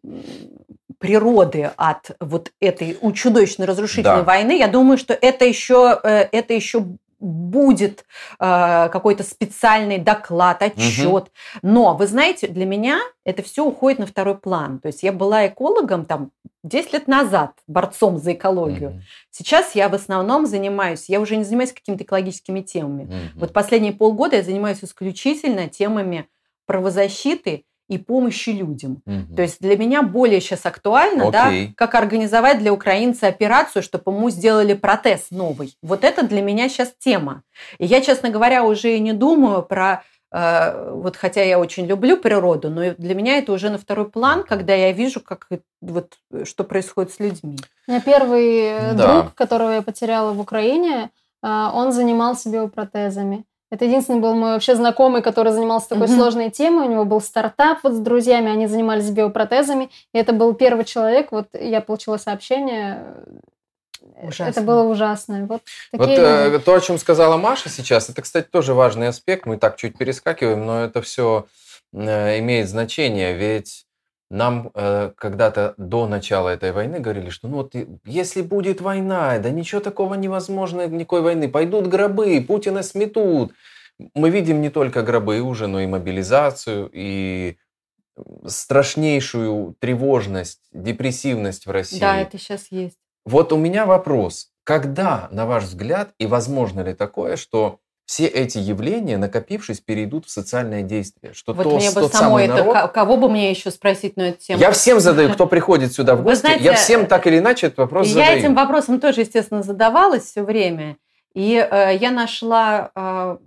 природы 0.98 1.70
от 1.76 2.10
вот 2.18 2.50
этой 2.60 2.98
чудовищной 3.14 3.66
разрушительной 3.66 4.18
да. 4.18 4.24
войны, 4.24 4.58
я 4.58 4.66
думаю, 4.66 4.98
что 4.98 5.14
это 5.14 5.44
еще, 5.44 6.00
э, 6.02 6.28
это 6.32 6.54
еще 6.54 6.86
будет 7.22 8.04
э, 8.40 8.88
какой-то 8.92 9.22
специальный 9.22 9.98
доклад, 9.98 10.62
отчет. 10.62 11.06
Угу. 11.06 11.28
Но, 11.62 11.96
вы 11.96 12.06
знаете, 12.06 12.48
для 12.48 12.66
меня 12.66 13.00
это 13.24 13.42
все 13.42 13.64
уходит 13.64 14.00
на 14.00 14.06
второй 14.06 14.36
план. 14.36 14.80
То 14.80 14.88
есть 14.88 15.02
я 15.02 15.12
была 15.12 15.46
экологом 15.46 16.04
там 16.04 16.32
10 16.64 16.92
лет 16.92 17.08
назад, 17.08 17.52
борцом 17.66 18.18
за 18.18 18.32
экологию. 18.32 18.90
Угу. 18.90 19.00
Сейчас 19.30 19.74
я 19.74 19.88
в 19.88 19.94
основном 19.94 20.46
занимаюсь, 20.46 21.08
я 21.08 21.20
уже 21.20 21.36
не 21.36 21.44
занимаюсь 21.44 21.72
какими-то 21.72 22.04
экологическими 22.04 22.60
темами. 22.60 23.04
Угу. 23.04 23.40
Вот 23.40 23.52
последние 23.52 23.92
полгода 23.92 24.36
я 24.36 24.42
занимаюсь 24.42 24.82
исключительно 24.82 25.68
темами 25.68 26.28
правозащиты 26.66 27.64
и 27.88 27.98
помощи 27.98 28.50
людям. 28.50 29.02
Угу. 29.06 29.36
То 29.36 29.42
есть 29.42 29.60
для 29.60 29.76
меня 29.76 30.02
более 30.02 30.40
сейчас 30.40 30.66
актуально, 30.66 31.28
Окей. 31.28 31.66
да, 31.68 31.72
как 31.76 31.94
организовать 31.94 32.58
для 32.58 32.72
украинца 32.72 33.26
операцию, 33.26 33.82
чтобы 33.82 34.12
ему 34.12 34.30
сделали 34.30 34.74
протез 34.74 35.30
новый. 35.30 35.76
Вот 35.82 36.04
это 36.04 36.22
для 36.22 36.42
меня 36.42 36.68
сейчас 36.68 36.92
тема. 36.98 37.42
И 37.78 37.86
я, 37.86 38.00
честно 38.00 38.30
говоря, 38.30 38.64
уже 38.64 38.96
и 38.96 39.00
не 39.00 39.12
думаю 39.12 39.62
про 39.62 40.04
э, 40.32 40.92
вот 40.92 41.16
хотя 41.16 41.42
я 41.42 41.58
очень 41.58 41.86
люблю 41.86 42.16
природу, 42.16 42.70
но 42.70 42.94
для 42.94 43.14
меня 43.14 43.38
это 43.38 43.52
уже 43.52 43.68
на 43.70 43.78
второй 43.78 44.08
план, 44.08 44.44
когда 44.44 44.74
я 44.74 44.92
вижу, 44.92 45.20
как 45.20 45.48
вот 45.80 46.14
что 46.44 46.64
происходит 46.64 47.12
с 47.12 47.20
людьми. 47.20 47.58
У 47.86 47.90
меня 47.90 48.00
первый 48.00 48.56
э, 48.64 48.94
да. 48.94 49.22
друг, 49.22 49.34
которого 49.34 49.72
я 49.72 49.82
потеряла 49.82 50.32
в 50.32 50.40
Украине, 50.40 51.10
э, 51.42 51.70
он 51.74 51.92
занимался 51.92 52.48
биопротезами. 52.48 53.44
Это 53.72 53.86
единственный 53.86 54.20
был 54.20 54.34
мой 54.34 54.52
вообще 54.52 54.74
знакомый, 54.74 55.22
который 55.22 55.50
занимался 55.50 55.88
такой 55.88 56.06
mm-hmm. 56.06 56.16
сложной 56.16 56.50
темой. 56.50 56.88
У 56.88 56.90
него 56.90 57.06
был 57.06 57.22
стартап 57.22 57.78
вот 57.82 57.94
с 57.94 57.98
друзьями, 58.00 58.50
они 58.50 58.66
занимались 58.66 59.08
биопротезами. 59.08 59.88
И 60.12 60.18
это 60.18 60.34
был 60.34 60.52
первый 60.52 60.84
человек. 60.84 61.32
Вот 61.32 61.46
я 61.54 61.80
получила 61.80 62.18
сообщение. 62.18 63.02
Ужасно. 64.22 64.50
Это 64.50 64.60
было 64.60 64.82
ужасно. 64.82 65.46
Вот, 65.46 65.62
вот 65.92 66.06
э, 66.06 66.58
то, 66.58 66.74
о 66.74 66.80
чем 66.82 66.98
сказала 66.98 67.38
Маша 67.38 67.70
сейчас, 67.70 68.10
это, 68.10 68.20
кстати, 68.20 68.46
тоже 68.46 68.74
важный 68.74 69.08
аспект. 69.08 69.46
Мы 69.46 69.56
так 69.56 69.76
чуть 69.76 69.96
перескакиваем, 69.96 70.66
но 70.66 70.84
это 70.84 71.00
все 71.00 71.46
э, 71.94 72.40
имеет 72.40 72.68
значение. 72.68 73.32
Ведь 73.32 73.86
нам 74.32 74.70
э, 74.74 75.12
когда-то 75.16 75.74
до 75.76 76.08
начала 76.08 76.48
этой 76.48 76.72
войны 76.72 77.00
говорили, 77.00 77.28
что 77.28 77.48
ну 77.48 77.58
вот 77.58 77.74
если 78.04 78.40
будет 78.40 78.80
война, 78.80 79.38
да 79.38 79.50
ничего 79.50 79.80
такого 79.82 80.14
невозможно, 80.14 80.88
никакой 80.88 81.20
войны, 81.20 81.48
пойдут 81.50 81.86
гробы, 81.86 82.42
Путина 82.46 82.82
сметут. 82.82 83.52
Мы 84.14 84.30
видим 84.30 84.62
не 84.62 84.70
только 84.70 85.02
гробы 85.02 85.40
уже, 85.40 85.66
но 85.66 85.80
и 85.80 85.86
мобилизацию, 85.86 86.90
и 86.94 87.58
страшнейшую 88.46 89.76
тревожность, 89.78 90.62
депрессивность 90.72 91.66
в 91.66 91.70
России. 91.70 92.00
Да, 92.00 92.16
это 92.16 92.38
сейчас 92.38 92.68
есть. 92.70 92.96
Вот 93.26 93.52
у 93.52 93.58
меня 93.58 93.84
вопрос. 93.84 94.48
Когда, 94.64 95.28
на 95.30 95.44
ваш 95.44 95.64
взгляд, 95.64 96.14
и 96.18 96.26
возможно 96.26 96.80
ли 96.80 96.94
такое, 96.94 97.36
что 97.36 97.80
все 98.04 98.26
эти 98.26 98.58
явления, 98.58 99.16
накопившись, 99.16 99.80
перейдут 99.80 100.26
в 100.26 100.30
социальное 100.30 100.82
действие. 100.82 101.34
Что 101.34 101.54
вот 101.54 101.62
то, 101.62 101.76
мне 101.76 101.90
бы 101.90 102.08
самой 102.08 102.44
это, 102.44 102.64
народ... 102.64 102.92
кого 102.92 103.16
бы 103.16 103.28
мне 103.28 103.50
еще 103.50 103.70
спросить 103.70 104.16
на 104.16 104.30
эту 104.30 104.38
тему? 104.40 104.60
Я 104.60 104.72
всем 104.72 105.00
задаю, 105.00 105.32
кто 105.32 105.46
приходит 105.48 105.92
сюда 105.92 106.16
в 106.16 106.22
гости, 106.22 106.40
знаете, 106.40 106.64
я 106.64 106.74
всем 106.74 107.06
так 107.06 107.26
или 107.26 107.38
иначе 107.38 107.68
этот 107.68 107.78
вопрос 107.78 108.06
я 108.08 108.12
задаю. 108.14 108.30
Я 108.32 108.38
этим 108.38 108.54
вопросом 108.54 109.00
тоже, 109.00 109.22
естественно, 109.22 109.62
задавалась 109.62 110.24
все 110.24 110.42
время. 110.42 110.96
И 111.34 111.54
э, 111.54 111.96
я 111.96 112.10
нашла 112.10 112.90
э, 112.94 113.38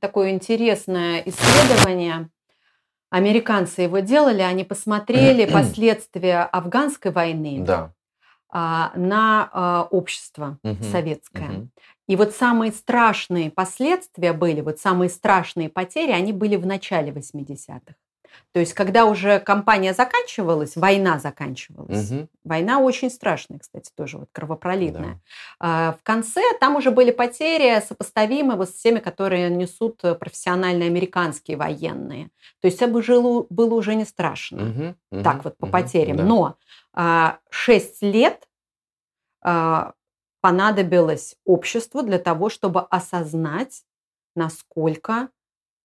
такое 0.00 0.30
интересное 0.30 1.22
исследование. 1.24 2.28
Американцы 3.10 3.82
его 3.82 3.98
делали, 4.00 4.42
они 4.42 4.64
посмотрели 4.64 5.46
последствия 5.52 6.42
афганской 6.42 7.10
войны 7.10 7.64
да. 7.64 7.92
э, 8.52 8.98
на 8.98 9.50
э, 9.52 9.94
общество 9.94 10.58
угу, 10.62 10.84
советское. 10.84 11.48
Угу. 11.48 11.68
И 12.06 12.16
вот 12.16 12.34
самые 12.34 12.72
страшные 12.72 13.50
последствия 13.50 14.32
были, 14.32 14.60
вот 14.60 14.78
самые 14.78 15.08
страшные 15.10 15.68
потери, 15.68 16.12
они 16.12 16.32
были 16.32 16.56
в 16.56 16.66
начале 16.66 17.12
80-х. 17.12 17.94
То 18.52 18.60
есть, 18.60 18.74
когда 18.74 19.06
уже 19.06 19.38
кампания 19.40 19.94
заканчивалась, 19.94 20.76
война 20.76 21.18
заканчивалась. 21.18 22.10
Мгм. 22.10 22.28
Война 22.44 22.80
очень 22.80 23.10
страшная, 23.10 23.58
кстати, 23.58 23.90
тоже 23.96 24.18
вот 24.18 24.28
кровопролитная. 24.32 25.14
Да. 25.14 25.18
А 25.58 25.92
В 25.92 26.02
конце 26.02 26.42
там 26.60 26.76
уже 26.76 26.90
были 26.90 27.10
потери 27.12 27.80
сопоставимы 27.80 28.56
вот 28.56 28.68
с 28.68 28.74
теми, 28.74 28.98
которые 28.98 29.48
несут 29.50 30.02
профессиональные 30.20 30.86
американские 30.88 31.56
военные. 31.56 32.28
То 32.60 32.68
есть 32.68 32.80
это 32.82 32.92
было, 32.92 33.46
было 33.48 33.74
уже 33.74 33.94
не 33.94 34.04
страшно. 34.04 34.94
Мгм. 35.10 35.22
Так 35.24 35.44
вот 35.44 35.56
по 35.56 35.66
Мгм. 35.66 35.72
потерям. 35.72 36.16
Да. 36.18 36.24
Но 36.24 36.56
6 37.50 38.02
лет 38.02 38.46
а, 39.42 39.92
понадобилось 40.46 41.34
обществу 41.44 42.02
для 42.02 42.20
того, 42.20 42.50
чтобы 42.50 42.82
осознать, 42.82 43.82
насколько 44.36 45.30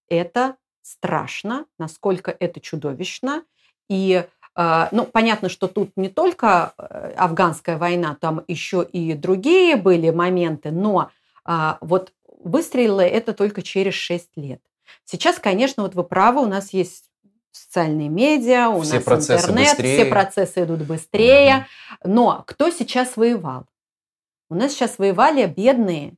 это 0.07 0.55
страшно, 0.83 1.65
насколько 1.79 2.29
это 2.29 2.59
чудовищно. 2.59 3.43
И, 3.89 4.23
а, 4.53 4.87
ну, 4.91 5.05
понятно, 5.05 5.49
что 5.49 5.67
тут 5.67 5.93
не 5.95 6.09
только 6.09 6.75
э, 6.77 7.13
афганская 7.17 7.79
война, 7.79 8.15
там 8.21 8.43
еще 8.47 8.83
и 8.83 9.15
другие 9.15 9.77
были 9.77 10.11
моменты, 10.11 10.69
но 10.69 11.09
а, 11.43 11.79
вот 11.81 12.13
выстрелило 12.27 13.01
это 13.01 13.33
только 13.33 13.63
через 13.63 13.95
6 13.95 14.37
лет. 14.37 14.61
Сейчас, 15.05 15.39
конечно, 15.39 15.81
вот 15.81 15.95
вы 15.95 16.03
правы, 16.03 16.39
у 16.39 16.47
нас 16.47 16.71
есть 16.71 17.05
социальные 17.51 18.09
медиа, 18.09 18.69
у 18.69 18.81
Все 18.81 18.97
нас 18.97 19.03
процессы 19.05 19.49
интернет, 19.49 19.69
быстрее. 19.69 19.95
все 19.95 20.05
процессы 20.05 20.63
идут 20.65 20.81
быстрее. 20.81 21.65
Но 22.03 22.43
кто 22.45 22.69
сейчас 22.69 23.17
воевал? 23.17 23.65
У 24.51 24.55
нас 24.55 24.73
сейчас 24.73 24.99
воевали 24.99 25.45
бедные, 25.45 26.15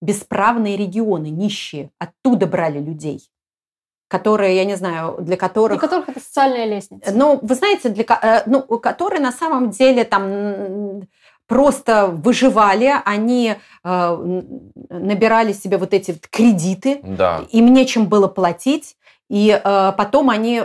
бесправные 0.00 0.76
регионы, 0.76 1.26
нищие. 1.30 1.90
Оттуда 1.98 2.46
брали 2.46 2.78
людей, 2.78 3.28
которые, 4.06 4.54
я 4.54 4.64
не 4.64 4.76
знаю, 4.76 5.16
для 5.16 5.24
Для 5.24 5.36
которых... 5.36 5.80
которых 5.80 6.08
это 6.08 6.20
социальная 6.20 6.64
лестница. 6.64 7.10
Ну, 7.12 7.40
вы 7.42 7.54
знаете, 7.56 7.88
для, 7.88 8.04
э, 8.22 8.42
ну, 8.46 8.62
которые 8.78 9.20
на 9.20 9.32
самом 9.32 9.70
деле 9.70 10.04
там 10.04 11.08
просто 11.48 12.06
выживали, 12.06 12.94
они 13.04 13.56
э, 13.82 14.16
набирали 14.88 15.52
себе 15.52 15.76
вот 15.76 15.92
эти 15.92 16.12
вот 16.12 16.28
кредиты, 16.28 17.00
Да. 17.02 17.44
им 17.50 17.74
нечем 17.74 18.06
было 18.06 18.28
платить, 18.28 18.96
и 19.28 19.50
э, 19.50 19.92
потом 19.98 20.30
они 20.30 20.62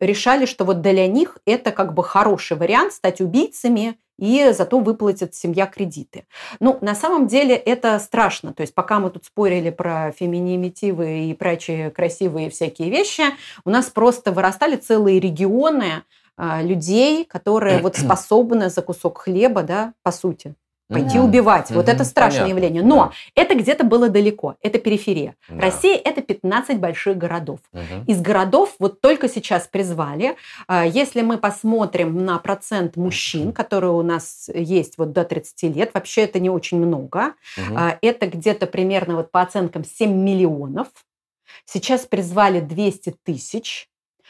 решали, 0.00 0.46
что 0.46 0.64
вот 0.64 0.80
для 0.80 1.06
них 1.06 1.36
это 1.44 1.70
как 1.70 1.92
бы 1.92 2.02
хороший 2.02 2.56
вариант 2.56 2.94
стать 2.94 3.20
убийцами 3.20 3.98
и 4.20 4.52
зато 4.52 4.78
выплатит 4.78 5.34
семья 5.34 5.66
кредиты. 5.66 6.26
Ну, 6.60 6.78
на 6.82 6.94
самом 6.94 7.26
деле 7.26 7.56
это 7.56 7.98
страшно. 7.98 8.52
То 8.52 8.60
есть 8.60 8.74
пока 8.74 9.00
мы 9.00 9.10
тут 9.10 9.24
спорили 9.24 9.70
про 9.70 10.12
феминитивы 10.12 11.30
и 11.30 11.34
прочие 11.34 11.90
красивые 11.90 12.50
всякие 12.50 12.90
вещи, 12.90 13.22
у 13.64 13.70
нас 13.70 13.86
просто 13.86 14.30
вырастали 14.30 14.76
целые 14.76 15.20
регионы 15.20 16.04
а, 16.36 16.62
людей, 16.62 17.24
которые 17.24 17.78
вот 17.80 17.96
способны 17.96 18.70
за 18.70 18.82
кусок 18.82 19.18
хлеба, 19.18 19.62
да, 19.62 19.94
по 20.02 20.12
сути, 20.12 20.54
пойти 20.90 21.14
Да. 21.18 21.22
убивать. 21.24 21.70
Вот 21.70 21.86
Мгм, 21.86 21.94
это 21.94 22.04
страшное 22.04 22.42
понятно, 22.42 22.50
явление. 22.58 22.82
Но 22.82 22.96
да. 23.34 23.42
это 23.42 23.54
где-то 23.54 23.84
было 23.84 24.08
далеко, 24.08 24.56
это 24.62 24.78
периферия. 24.78 25.36
Да. 25.48 25.60
Россия– 25.60 25.96
это 26.04 26.20
15 26.20 26.78
больших 26.78 27.16
городов. 27.16 27.60
Мгм. 27.72 28.04
Из 28.06 28.20
городов 28.20 28.74
вот 28.78 29.00
только 29.00 29.28
сейчас 29.28 29.66
призвали. 29.68 30.36
А, 30.66 30.84
Если 30.84 31.22
мы 31.22 31.38
посмотрим 31.38 32.24
на 32.24 32.38
процент 32.38 32.96
мужчин, 32.96 33.52
которые 33.52 33.92
у 33.92 34.02
нас 34.02 34.50
есть 34.52 34.98
вот 34.98 35.12
до 35.12 35.24
30 35.24 35.68
лет, 35.68 35.90
вообще 35.94 36.22
это 36.22 36.40
не 36.40 36.50
очень 36.50 36.78
много. 36.78 37.34
А, 37.74 37.96
Это 38.02 38.26
где-то 38.26 38.66
примерно 38.66 39.16
вот 39.16 39.30
по 39.30 39.40
оценкам 39.42 39.84
7 39.84 40.12
миллионов. 40.12 40.88
Сейчас 41.64 42.06
призвали 42.06 42.60
200 42.60 43.14
тысяч. 43.24 43.88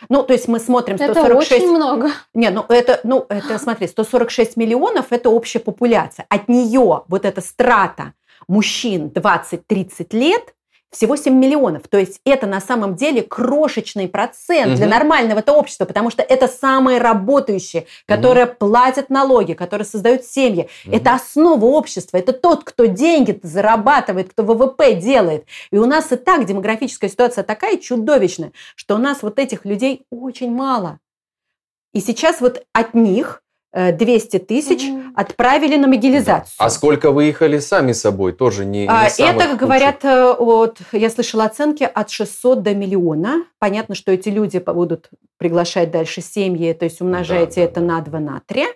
Ну, 0.09 0.22
то 0.22 0.32
есть 0.32 0.48
мы 0.48 0.59
смотрим 0.59 0.96
Это 0.96 1.12
146... 1.12 1.53
очень 1.53 1.74
много. 1.74 2.11
Не, 2.34 2.51
ну 2.51 2.64
это, 2.68 3.01
ну 3.05 3.26
это, 3.28 3.59
смотри, 3.59 3.86
146 3.86 4.57
миллионов– 4.57 5.07
это 5.11 5.30
общая 5.30 5.61
популяция. 5.61 6.26
От 6.28 6.48
нее 6.48 7.05
вот 7.07 7.24
эта 7.24 7.40
страта 7.40 8.14
мужчин 8.48 9.09
20-30 9.09 10.07
лет 10.12 10.55
всего 10.91 11.16
7 11.16 11.32
миллионов. 11.34 11.88
То 11.88 11.99
есть 11.99 12.20
это 12.24 12.47
на 12.47 12.61
самом 12.61 12.97
деле 12.97 13.22
крошечный 13.22 14.09
процент 14.09 14.74
для 14.74 14.86
Мгм. 14.86 14.95
нормального-то 14.95 15.53
общества, 15.53 15.84
потому 15.84 16.11
что 16.11 16.22
это 16.22 16.49
самые 16.49 16.99
работающие, 16.99 17.86
которые 18.07 18.47
платят 18.47 19.09
налоги, 19.09 19.53
которые 19.53 19.86
создают 19.86 20.24
семьи. 20.24 20.68
Мгм. 20.84 20.97
Это 20.97 21.14
основа 21.14 21.64
общества. 21.64 22.16
Это 22.16 22.32
тот, 22.32 22.64
кто 22.64 22.86
деньги 22.86 23.38
зарабатывает, 23.43 24.30
кто 24.30 24.43
ВВП 24.43 24.95
делает. 24.95 25.47
И 25.70 25.78
у 25.78 25.86
нас 25.86 26.11
и 26.12 26.16
так 26.16 26.45
демографическая 26.45 27.09
ситуация 27.09 27.45
такая 27.45 27.76
чудовищная, 27.76 28.53
что 28.74 28.97
у 28.97 28.99
нас 28.99 29.22
вот 29.22 29.38
этих 29.38 29.64
людей 29.64 30.03
очень 30.11 30.51
мало. 30.51 30.99
И 31.93 32.01
сейчас 32.01 32.41
вот 32.41 32.64
от 32.72 32.95
них 32.95 33.43
200 33.72 34.38
тысяч 34.38 34.88
Мгм. 34.88 35.12
отправили 35.16 35.76
на 35.76 35.86
мобилизацию. 35.86 36.54
А 36.58 36.70
сколько 36.70 37.12
выехали 37.12 37.58
сами 37.60 37.92
собой, 37.92 38.32
тоже 38.32 38.64
не, 38.64 38.80
не 38.82 38.86
А, 38.88 39.08
самых 39.08 39.34
Это, 39.36 39.42
худших. 39.44 39.58
говорят, 39.60 40.04
э, 40.04 40.30
от, 40.32 40.78
я 40.92 41.08
слышала 41.10 41.44
оценки 41.44 41.84
от 41.84 42.10
600 42.10 42.62
до 42.62 42.74
миллиона. 42.74 43.44
Понятно, 43.58 43.94
что 43.94 44.10
эти 44.12 44.28
люди 44.28 44.58
будут 44.58 45.08
приглашать 45.38 45.90
дальше 45.90 46.20
семьи, 46.20 46.72
то 46.72 46.84
есть 46.84 47.00
умножаете 47.00 47.60
Да, 47.60 47.62
это 47.62 47.80
да. 47.80 47.86
на 47.86 48.00
2, 48.00 48.18
на 48.20 48.42
3. 48.46 48.66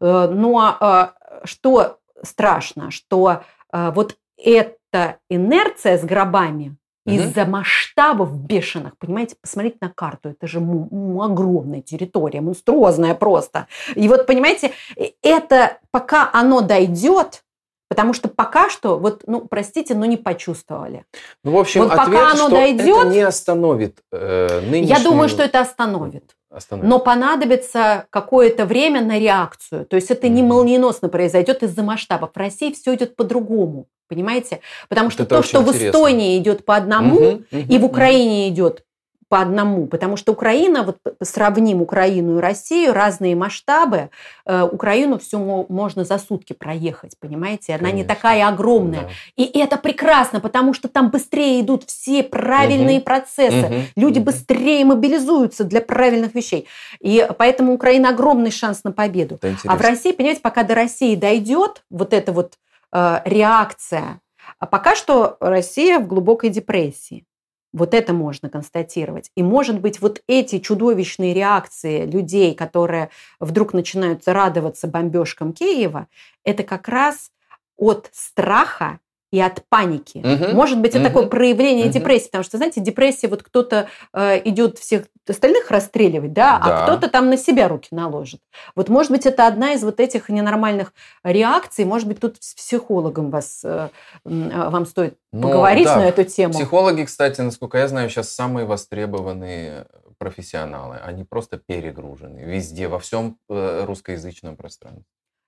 Но 0.00 0.76
э, 0.80 1.06
что 1.44 1.98
страшно, 2.22 2.90
что 2.90 3.42
э, 3.72 3.92
вот 3.94 4.16
эта 4.42 5.16
инерция 5.28 5.98
с 5.98 6.04
гробами. 6.04 6.76
Из-за 7.16 7.44
масштабов 7.46 8.32
бешеных, 8.36 8.96
понимаете, 8.98 9.36
посмотрите 9.40 9.78
на 9.80 9.90
карту, 9.90 10.30
это 10.30 10.46
же 10.46 10.58
огромная 10.58 11.82
территория, 11.82 12.40
монструозная 12.40 13.14
просто. 13.14 13.66
И 13.94 14.08
вот, 14.08 14.26
понимаете, 14.26 14.72
э, 14.96 15.10
это 15.22 15.78
пока 15.90 16.30
оно 16.32 16.60
дойдет, 16.60 17.42
потому 17.88 18.12
что 18.12 18.28
пока 18.28 18.68
что, 18.70 18.98
вот, 18.98 19.22
ну, 19.26 19.46
простите, 19.48 19.94
но 19.94 20.06
не 20.06 20.16
почувствовали. 20.16 21.04
Ну, 21.44 21.52
в 21.52 21.58
общем, 21.58 21.82
Вот 21.82 21.90
пока 21.90 22.02
ответ, 22.02 22.20
оно 22.20 22.46
что 22.46 22.50
дойдет, 22.50 22.98
это 22.98 23.08
не 23.08 23.20
остановит 23.20 23.98
э, 24.12 24.60
Я 24.62 24.70
нынешнюю- 24.70 25.02
думаю, 25.02 25.28
что 25.28 25.42
это 25.42 25.60
остановит. 25.60 26.34
Остановит. 26.50 26.88
Но 26.88 26.98
понадобится 26.98 28.06
какое-то 28.10 28.64
время 28.64 29.00
на 29.00 29.18
реакцию. 29.18 29.86
То 29.86 29.96
есть 29.96 30.10
это 30.10 30.28
не 30.28 30.42
молниеносно 30.42 31.08
произойдет 31.08 31.62
из-за 31.62 31.82
масштабов. 31.82 32.30
В 32.34 32.36
России 32.38 32.72
все 32.72 32.94
идет 32.94 33.16
по-другому, 33.16 33.86
понимаете? 34.08 34.60
Потому 34.88 35.06
Вот 35.06 35.12
что 35.12 35.26
то, 35.26 35.42
что 35.42 35.60
в 35.60 35.68
интересно. 35.68 35.88
Эстонии 35.88 36.38
идет 36.38 36.64
по 36.64 36.76
одному, 36.76 37.20
Мгм, 37.20 37.46
мгм, 37.50 37.66
и 37.68 37.78
в. 37.78 37.84
Украине 37.84 38.48
идет 38.48 38.84
по 39.28 39.40
одному, 39.40 39.86
потому 39.86 40.16
что 40.16 40.32
Украина, 40.32 40.82
вот 40.82 40.98
сравним 41.22 41.82
Украину 41.82 42.38
и 42.38 42.40
Россию, 42.40 42.94
разные 42.94 43.36
масштабы, 43.36 44.08
э, 44.46 44.62
Украину 44.62 45.18
все 45.18 45.38
можно 45.68 46.04
за 46.04 46.18
сутки 46.18 46.54
проехать, 46.54 47.18
понимаете? 47.20 47.74
Она 47.74 47.88
не 47.90 48.02
Конечно. 48.02 48.14
такая 48.14 48.48
огромная. 48.48 49.02
Да. 49.02 49.08
И 49.36 49.58
это 49.58 49.76
прекрасно, 49.76 50.40
потому 50.40 50.72
что 50.72 50.88
там 50.88 51.10
быстрее 51.10 51.60
идут 51.60 51.84
все 51.84 52.22
правильные 52.22 52.96
Мгм. 52.96 53.04
процессы. 53.04 53.66
Мгм, 53.66 53.82
Люди 53.96 54.18
мгм. 54.18 54.24
быстрее 54.26 54.84
мобилизуются 54.84 55.64
для 55.64 55.82
правильных 55.82 56.34
вещей. 56.34 56.66
И 57.00 57.28
поэтому 57.36 57.74
Украина 57.74 58.08
огромный 58.08 58.50
шанс 58.50 58.82
на 58.84 58.92
победу. 58.92 59.38
А 59.66 59.76
в. 59.76 59.80
России, 59.82 60.12
понимаете, 60.12 60.40
пока 60.40 60.62
до 60.62 60.74
России 60.74 61.14
дойдет 61.14 61.84
вот 61.90 62.14
эта 62.14 62.32
вот 62.32 62.54
э, 62.92 63.20
реакция, 63.26 64.20
а 64.58 64.66
пока 64.66 64.96
что 64.96 65.36
Россия 65.40 65.98
в 65.98 66.06
глубокой 66.06 66.48
депрессии. 66.48 67.24
Вот 67.72 67.94
это 67.94 68.12
можно 68.12 68.48
констатировать. 68.48 69.30
И, 69.36 69.42
может 69.42 69.80
быть, 69.80 70.00
вот 70.00 70.22
эти 70.26 70.58
чудовищные 70.58 71.34
реакции 71.34 72.06
людей, 72.06 72.54
которые 72.54 73.10
вдруг 73.40 73.74
начинают 73.74 74.22
радоваться 74.26 74.88
бомбежкам 74.88 75.52
Киева, 75.52 76.08
это 76.44 76.62
как 76.62 76.88
раз 76.88 77.30
от 77.76 78.08
страха 78.12 79.00
и 79.30 79.40
от 79.40 79.62
паники. 79.68 80.18
Мгм. 80.24 80.54
Может 80.54 80.80
быть, 80.80 80.92
это 80.92 81.00
Мгм. 81.00 81.08
такое 81.08 81.26
проявление 81.26 81.84
Мгм. 81.86 81.92
депрессии, 81.92 82.26
потому 82.26 82.44
что, 82.44 82.56
знаете, 82.56 82.80
депрессия, 82.80 83.28
вот 83.28 83.42
кто-то 83.42 83.88
э, 84.14 84.40
идет 84.48 84.78
всех 84.78 85.04
остальных 85.26 85.70
расстреливать, 85.70 86.32
да, 86.32 86.58
Да. 86.64 86.80
а 86.80 86.82
кто-то 86.84 87.08
там 87.08 87.28
на 87.28 87.36
себя 87.36 87.68
руки 87.68 87.88
наложит. 87.90 88.40
Вот, 88.74 88.88
может 88.88 89.12
быть, 89.12 89.26
это 89.26 89.46
одна 89.46 89.74
из 89.74 89.84
вот 89.84 90.00
этих 90.00 90.30
ненормальных 90.30 90.94
реакций. 91.22 91.84
Может 91.84 92.08
быть, 92.08 92.20
тут 92.20 92.36
с 92.40 92.54
психологом 92.54 93.30
вас, 93.30 93.60
э, 93.64 93.90
э, 94.24 94.70
вам 94.70 94.86
стоит 94.86 95.18
Ну, 95.32 95.42
поговорить 95.42 95.84
да. 95.84 95.96
на 95.96 96.08
эту 96.08 96.24
тему. 96.24 96.54
Психологи, 96.54 97.04
кстати, 97.04 97.42
насколько 97.42 97.76
я 97.76 97.88
знаю, 97.88 98.08
сейчас 98.08 98.30
самые 98.32 98.64
востребованные 98.64 99.86
профессионалы. 100.16 100.96
Они 100.96 101.24
просто 101.24 101.58
перегружены 101.58 102.40
везде, 102.40 102.88
во 102.88 102.98
всем 102.98 103.38
э, 103.50 103.84
русскоязычном 103.84 104.56
пространстве. 104.56 105.04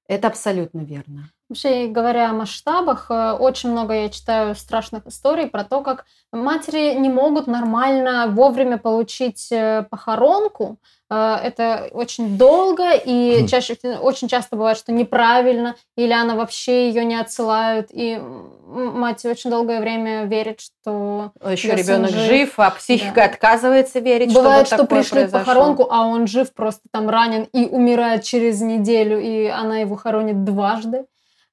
Это 0.07 0.29
абсолютно 0.29 0.81
верно. 0.81 1.31
Вообще, 1.51 1.89
говоря 1.89 2.31
о 2.31 2.33
масштабах, 2.33 3.11
э, 3.11 3.33
очень 3.33 3.73
много 3.73 3.93
я 3.93 4.09
читаю 4.09 4.55
страшных 4.55 5.09
историй 5.09 5.49
про 5.49 5.65
то, 5.65 5.83
как 5.83 6.07
матери 6.31 6.95
не 6.95 7.09
могут 7.09 7.49
нормально 7.49 8.29
вовремя 8.29 8.79
получить 8.79 9.51
э, 9.51 9.85
похоронку, 9.91 10.79
Э, 11.11 11.37
это 11.43 11.89
очень 11.93 12.39
долго, 12.39 12.93
и 12.93 13.43
хм. 13.43 13.47
чаще, 13.49 13.77
очень 14.01 14.29
часто 14.29 14.57
бывает, 14.57 14.79
что 14.79 14.93
неправильно, 14.93 15.75
или 15.97 16.13
она 16.13 16.37
вообще 16.37 16.89
ее 16.89 17.05
не 17.05 17.17
отсылают, 17.17 17.89
и 17.91 18.21
мать 18.67 19.25
очень 19.25 19.51
долгое 19.51 19.81
время 19.81 20.25
верит, 20.25 20.61
что 20.61 21.33
еще 21.45 21.75
ребенок 21.75 22.11
жив, 22.11 22.27
жив, 22.27 22.55
а 22.59 22.71
психика 22.71 23.15
да. 23.17 23.25
отказывается 23.25 23.99
верить. 23.99 24.33
Бывает, 24.33 24.69
что, 24.69 24.77
что 24.77 24.87
пришли 24.87 25.23
произошло. 25.23 25.39
похоронку, 25.41 25.89
а 25.91 26.07
он 26.07 26.29
жив, 26.29 26.55
просто 26.55 26.83
там 26.93 27.11
ранен 27.11 27.49
и 27.53 27.67
умирает 27.67 28.23
через 28.23 28.61
неделю, 28.61 29.21
и 29.21 29.47
она 29.47 29.79
его 29.79 29.97
хоронит 29.97 30.45
дважды. 30.45 31.07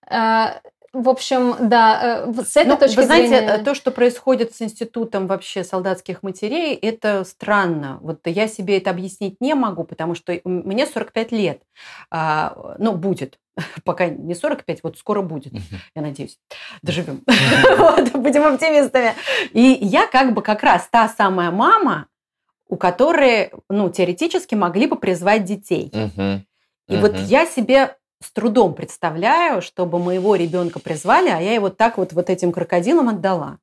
Э, 0.09 0.59
в 0.93 1.09
общем, 1.09 1.55
да, 1.59 2.25
э, 2.27 2.43
с 2.43 2.55
этой 2.55 2.69
ну, 2.69 2.77
точки 2.77 2.95
вы 2.95 3.03
знаете, 3.03 3.27
зрения... 3.27 3.57
то, 3.59 3.75
что 3.75 3.91
происходит 3.91 4.55
с 4.55 4.61
институтом 4.61 5.27
вообще 5.27 5.63
солдатских 5.63 6.23
матерей, 6.23 6.73
это 6.73 7.23
странно. 7.23 7.99
Вот 8.01 8.21
я 8.25 8.47
себе 8.47 8.77
это 8.77 8.89
объяснить 8.89 9.35
не 9.39 9.53
могу, 9.53 9.83
потому 9.83 10.15
что 10.15 10.39
мне 10.43 10.87
45 10.87 11.31
лет. 11.31 11.61
А, 12.09 12.75
ну, 12.79 12.93
будет. 12.93 13.37
Пока 13.83 14.07
не 14.07 14.33
45, 14.33 14.81
вот 14.83 14.97
скоро 14.97 15.21
будет, 15.21 15.53
я 15.95 16.01
надеюсь. 16.01 16.39
Доживем. 16.81 17.21
Будем 18.13 18.45
оптимистами. 18.45 19.13
И 19.51 19.77
я 19.81 20.07
как 20.07 20.33
бы 20.33 20.41
как 20.41 20.63
раз 20.63 20.87
та 20.89 21.09
самая 21.09 21.51
мама, 21.51 22.07
у 22.69 22.75
которой, 22.75 23.51
ну, 23.69 23.89
теоретически 23.89 24.55
могли 24.55 24.87
бы 24.87 24.95
призвать 24.95 25.43
детей. 25.43 25.91
И 26.87 26.95
вот 26.95 27.15
я 27.17 27.45
себе 27.45 27.97
с 28.21 28.31
трудом 28.31 28.73
представляю, 28.73 29.61
чтобы 29.61 29.99
моего 29.99 30.35
ребенка 30.35 30.79
призвали, 30.79 31.29
а 31.29 31.39
я 31.39 31.53
его 31.53 31.69
так 31.69 31.97
вот, 31.97 32.13
вот 32.13 32.29
этим 32.29 32.51
крокодилам 32.51 33.09
отдала. 33.09 33.59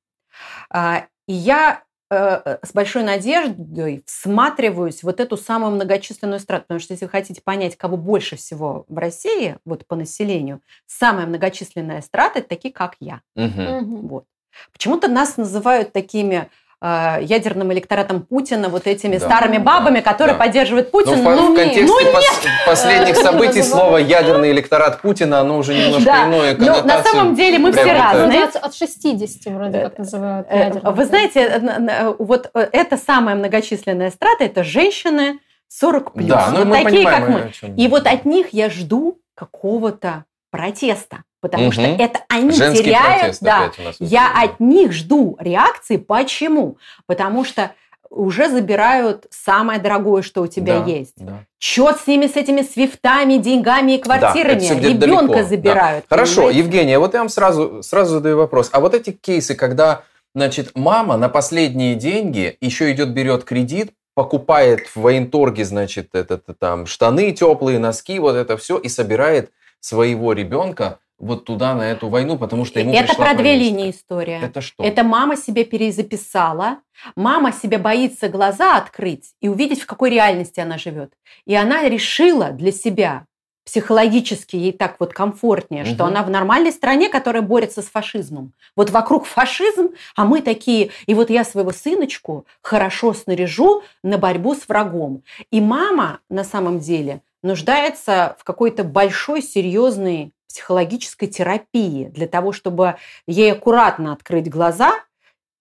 А, 0.71 1.07
и 1.27 1.33
я 1.33 1.83
э, 2.11 2.59
с 2.63 2.73
большой 2.73 3.03
надеждой 3.03 4.03
всматриваюсь 4.07 5.01
в 5.01 5.05
вот 5.05 5.21
эту 5.21 5.37
самую 5.37 5.73
многочисленную 5.73 6.41
страту. 6.41 6.65
Потому 6.65 6.81
что 6.81 6.93
если 6.93 7.07
вы 7.07 7.11
хотите 7.11 7.41
понять, 7.43 7.77
кого 7.77 7.97
больше 7.97 8.37
всего 8.37 8.85
в 8.89 8.99
России, 8.99 9.59
вот 9.65 9.87
по 9.87 9.97
населению, 9.97 10.61
самая 10.87 11.27
многочисленная 11.27 12.01
страта– 12.03 12.39
это 12.41 12.49
такие, 12.49 12.73
как 12.73 12.97
я. 13.01 13.23
Угу. 13.35 14.07
Вот. 14.09 14.25
Почему-то 14.73 15.09
нас 15.09 15.37
называют 15.37 15.93
такими 15.93 16.49
Э, 16.87 17.17
ядерным 17.23 17.73
электоратом 17.73 18.21
Путина, 18.21 18.69
вот 18.69 18.87
этими 18.87 19.17
да. 19.17 19.25
старыми 19.25 19.57
бабами, 19.57 20.01
которые 20.01 20.35
да. 20.35 20.45
поддерживают 20.45 20.91
Путина. 20.91 21.17
Но 21.17 21.31
ну, 21.31 21.49
в, 21.49 21.53
в 21.53 21.57
контексте 21.57 21.87
ну, 21.87 21.99
пос- 21.99 22.67
последних 22.67 23.17
событий 23.23 23.63
слово 23.63 23.97
«ядерный 23.97 24.51
электорат 24.51 25.01
Путина», 25.01 25.41
оно 25.41 25.57
уже 25.57 25.73
немножко 25.73 26.05
да. 26.05 26.29
иное 26.29 26.55
Но 26.59 26.83
на 26.83 27.03
самом 27.03 27.35
деле 27.37 27.59
мы 27.59 27.73
все 27.73 27.91
разные. 27.91 28.45
От 28.45 28.75
60 28.75 29.55
вроде 29.55 29.79
как 29.79 29.97
называют 29.97 30.47
э, 30.51 30.59
ядерным. 30.59 30.95
Вы 30.95 31.05
знаете, 31.07 31.41
э, 31.41 32.15
вот 32.19 32.51
это 32.53 32.99
самая 32.99 33.35
многочисленная 33.35 34.11
страта, 34.11 34.45
это 34.45 34.63
женщины 34.63 35.39
40 35.69 36.13
плюс. 36.13 36.29
Да, 36.29 36.49
ну, 36.51 36.59
вот 36.59 36.67
мы 36.67 36.85
такие, 36.85 37.09
как 37.09 37.29
мы. 37.31 37.51
И 37.79 37.89
вот 37.89 38.07
от 38.07 38.27
них 38.27 38.49
я 38.53 38.69
жду 38.69 39.23
какого-то 39.35 40.27
протеста 40.51 41.23
потому 41.45 41.67
угу. 41.67 41.73
что 41.73 41.83
это 41.83 42.21
они 42.31 42.53
Женский 42.53 42.85
теряют. 42.85 43.37
Да, 43.43 43.71
я 43.99 44.33
от 44.35 44.61
них 44.61 44.93
жду 44.93 45.37
реакции. 45.39 45.99
Почему? 45.99 46.79
Потому 47.05 47.45
что 47.45 47.73
уже 48.09 48.49
забирают 48.49 49.27
самое 49.29 49.79
дорогое, 49.79 50.23
что 50.23 50.41
у 50.41 50.47
тебя 50.47 50.79
да, 50.79 50.87
есть. 50.87 51.13
Да. 51.17 51.45
Чет 51.59 51.99
с 52.01 52.07
ними, 52.07 52.29
с 52.29 52.37
этими 52.37 52.63
свифтами, 52.63 53.37
деньгами 53.37 53.97
и 53.97 53.99
квартирами. 53.99 54.69
Да, 54.69 54.75
Ребенка 54.89 55.35
далеко. 55.35 55.49
забирают. 55.51 56.07
Да. 56.09 56.17
Хорошо, 56.17 56.49
Евгения, 56.49 56.99
вот 56.99 57.13
я 57.13 57.21
вам 57.21 57.29
сразу, 57.29 57.83
сразу 57.83 58.15
задаю 58.15 58.39
вопрос. 58.39 58.71
А 58.73 58.81
вот 58.81 58.95
эти 58.95 59.11
кейсы, 59.13 59.55
когда 59.55 60.05
значит, 60.35 60.71
мама 60.75 61.19
на 61.19 61.29
последние 61.29 61.95
деньги 61.95 62.57
еще 62.63 62.91
идет, 62.91 63.11
берет 63.11 63.45
кредит, 63.45 63.93
покупает 64.15 64.87
в 64.87 64.97
военторге, 64.97 65.67
значит, 65.67 66.15
это, 66.15 66.35
это, 66.35 66.55
там 66.55 66.87
штаны 66.87 67.33
теплые, 67.33 67.79
носки, 67.79 68.19
вот 68.19 68.35
это 68.35 68.57
все, 68.57 68.79
и 68.79 68.89
собирает 68.89 69.51
своего 69.81 70.33
ребенка 70.33 71.01
вот 71.19 71.45
туда, 71.45 71.75
на 71.75 71.83
эту 71.83 72.09
войну, 72.09 72.39
потому 72.39 72.65
что 72.65 72.81
ему 72.81 72.93
Это 72.93 73.15
про 73.15 73.35
две 73.35 73.57
линии 73.57 73.91
история. 73.91 74.41
Это 74.43 74.61
что? 74.61 74.83
Это 74.83 75.05
мама 75.05 75.37
себе 75.37 75.65
перезаписала, 75.65 76.79
мама 77.17 77.53
себе 77.53 77.79
боится 77.79 78.29
глаза 78.29 78.77
открыть 78.77 79.33
и 79.41 79.49
увидеть, 79.49 79.81
в 79.81 79.87
какой 79.87 80.11
реальности 80.11 80.61
она 80.61 80.77
живет. 80.77 81.13
И 81.47 81.55
она 81.55 81.89
решила 81.89 82.51
для 82.51 82.73
себя, 82.73 83.27
психологически 83.65 84.57
ей 84.57 84.73
так 84.73 84.97
вот 84.99 85.13
комфортнее, 85.13 85.85
угу. 85.85 85.91
что 85.91 86.05
она 86.05 86.23
в 86.23 86.31
нормальной 86.31 86.73
стране, 86.73 87.09
которая 87.09 87.43
борется 87.43 87.81
с 87.81 87.87
фашизмом. 87.87 88.53
Вот 88.77 88.91
вокруг 88.91 89.25
фашизм, 89.25 89.91
а 90.17 90.25
мы 90.25 90.43
такие, 90.43 90.91
и 91.07 91.15
вот 91.15 91.31
я 91.31 91.45
своего 91.45 91.73
сыночку 91.73 92.47
хорошо 92.61 93.15
снаряжу 93.15 93.83
на 94.03 94.19
борьбу 94.19 94.55
с 94.55 94.69
врагом. 94.69 95.23
И 95.51 95.61
мама 95.61 96.21
на 96.29 96.45
самом 96.45 96.79
деле 96.79 97.23
нуждается 97.43 98.37
в 98.39 98.45
какой-то 98.45 98.85
большой, 98.85 99.43
серьезной 99.43 100.33
психологической 100.55 101.27
терапии 101.27 102.05
для 102.05 102.29
того, 102.29 102.53
чтобы 102.53 102.95
ей 103.27 103.53
аккуратно 103.53 104.13
открыть 104.13 104.49
глаза. 104.49 104.93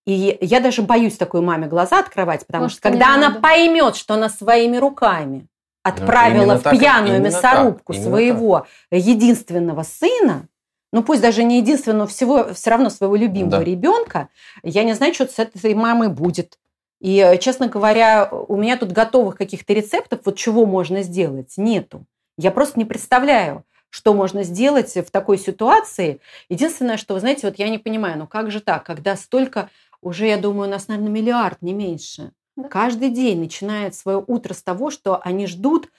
И 0.06 0.38
я 0.39 0.60
даже 0.60 0.84
боюсь 0.84 1.18
такой 1.18 1.41
маме 1.41 1.68
глаза 1.68 2.00
открывать, 2.00 2.46
потому 2.46 2.66
Может, 2.66 2.78
что 2.78 2.89
когда 2.89 3.16
она 3.16 3.30
надо. 3.30 3.41
поймет, 3.41 3.96
что 3.96 4.14
она 4.14 4.30
своими 4.30 4.78
руками 4.78 5.48
отправила 5.82 6.54
ну, 6.54 6.60
в 6.60 6.78
пьяную 6.78 7.22
так, 7.22 7.26
мясорубку 7.26 7.94
так, 7.94 8.04
своего 8.04 8.68
так. 8.89 9.00
единственного 9.00 9.84
сына, 9.84 10.48
ну 10.91 11.04
пусть 11.04 11.22
даже 11.22 11.44
не 11.44 11.58
единственного, 11.58 12.08
всего, 12.08 12.54
все 12.54 12.70
равно 12.70 12.89
своего 12.89 13.16
любимого 13.16 13.58
да. 13.58 13.64
ребенка, 13.64 14.30
я 14.62 14.84
не 14.84 14.94
знаю, 14.94 15.14
что 15.14 15.26
с 15.26 15.39
этой 15.39 15.74
мамой 15.74 16.10
будет. 16.10 16.60
И, 17.02 17.38
честно 17.41 17.68
говоря, 17.68 18.30
у 18.32 18.56
меня 18.56 18.78
тут 18.78 18.91
готовых 18.91 19.36
каких-то 19.38 19.74
рецептов, 19.74 20.22
вот 20.24 20.38
чего 20.38 20.66
можно 20.66 21.02
сделать, 21.02 21.54
нету. 21.58 22.06
Я 22.38 22.52
просто 22.52 22.80
не 22.80 22.86
представляю, 22.86 23.66
что 23.94 24.16
можно 24.16 24.41
сделать 24.41 24.96
в 24.96 25.12
такой 25.12 25.38
ситуации. 25.38 26.20
Единственное, 26.50 26.98
что, 26.98 27.14
вы 27.14 27.20
знаете, 27.20 27.46
вот 27.46 27.60
я 27.60 27.70
не 27.70 27.78
понимаю, 27.78 28.18
ну 28.18 28.26
как 28.26 28.50
же 28.50 28.60
так, 28.60 28.84
когда 28.84 29.16
столько, 29.16 29.70
уже, 30.02 30.26
я 30.26 30.38
думаю, 30.38 30.68
у 30.68 30.72
нас, 30.72 30.88
наверное, 30.88 31.12
миллиард, 31.12 31.62
не 31.62 31.74
меньше, 31.74 32.32
да. 32.56 32.70
каждый 32.70 33.12
день 33.12 33.39
начинает 33.39 33.94
свое 33.94 34.24
утро 34.26 34.56
с 34.56 34.64
того, 34.64 34.89
что 34.89 35.22
они 35.24 35.46
ждут 35.46 35.89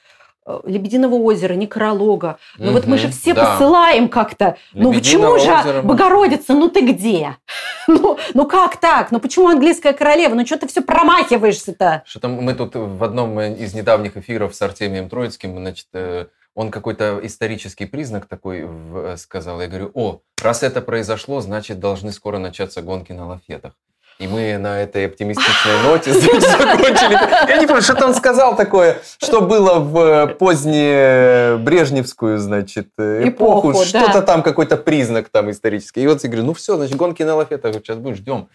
э, 0.44 0.60
Лебединого 0.64 1.14
озера, 1.14 1.54
некролога. 1.54 2.38
Ну 2.58 2.66
угу, 2.66 2.72
вот 2.72 2.86
мы 2.88 2.98
же 2.98 3.12
все 3.12 3.32
да. 3.32 3.44
посылаем 3.44 4.08
как-то. 4.08 4.56
Ну 4.72 4.92
почему 4.92 5.38
же, 5.38 5.82
Богородица, 5.82 6.54
ну 6.54 6.68
ты 6.68 6.80
где? 6.80 7.36
ну, 7.86 8.18
ну 8.34 8.48
как 8.48 8.76
так? 8.78 9.12
Ну 9.12 9.20
почему 9.20 9.46
английская 9.50 9.92
королева? 9.92 10.34
Ну 10.34 10.44
что 10.44 10.58
ты 10.58 10.66
все 10.66 10.82
промахиваешься-то? 10.82 12.02
Что 12.06 12.18
там 12.18 12.32
мы 12.32 12.54
тут 12.54 12.74
в 12.74 13.04
одном 13.04 13.40
из 13.40 13.72
недавних 13.72 14.16
эфиров 14.16 14.52
с 14.52 14.60
Артемием 14.62 15.08
Троицким, 15.08 15.56
значит, 15.56 15.86
э, 15.92 16.26
он 16.54 16.70
какой-то 16.70 17.20
исторический 17.22 17.86
признак 17.86 18.26
такой 18.26 18.64
э, 18.64 19.16
сказал. 19.18 19.60
Я 19.60 19.68
говорю, 19.68 19.90
о, 19.94 20.20
раз 20.42 20.62
это 20.62 20.80
произошло, 20.80 21.40
значит, 21.40 21.80
должны 21.80 22.12
скоро 22.12 22.38
начаться 22.38 22.82
гонки 22.82 23.12
на 23.12 23.26
лафетах. 23.26 23.74
И 24.20 24.28
мы 24.28 24.56
на 24.58 24.80
этой 24.80 25.06
оптимистичной 25.06 25.82
ноте 25.82 26.12
закончили. 26.14 27.48
Я 27.48 27.56
не 27.58 27.66
помню, 27.66 27.82
что 27.82 28.04
он 28.04 28.14
сказал 28.14 28.54
такое, 28.54 28.98
что 29.18 29.40
было 29.40 29.80
в 29.80 29.98
э, 29.98 30.26
позднее 30.28 31.56
Брежневскую, 31.58 32.38
значит, 32.38 32.88
э, 32.96 33.28
эпоху. 33.28 33.70
эпоху 33.70 33.84
Что-то 33.84 34.22
там, 34.22 34.42
какой-то 34.42 34.76
признак 34.76 35.30
там 35.30 35.50
исторический. 35.50 36.02
И 36.02 36.06
вот 36.06 36.22
я 36.22 36.30
говорю, 36.30 36.46
ну 36.46 36.54
все, 36.54 36.76
значит, 36.76 36.94
гонки 36.96 37.24
на 37.24 37.34
лафетах 37.34 37.74
сейчас 37.74 37.96
будем, 37.96 38.16
ждем. 38.16 38.48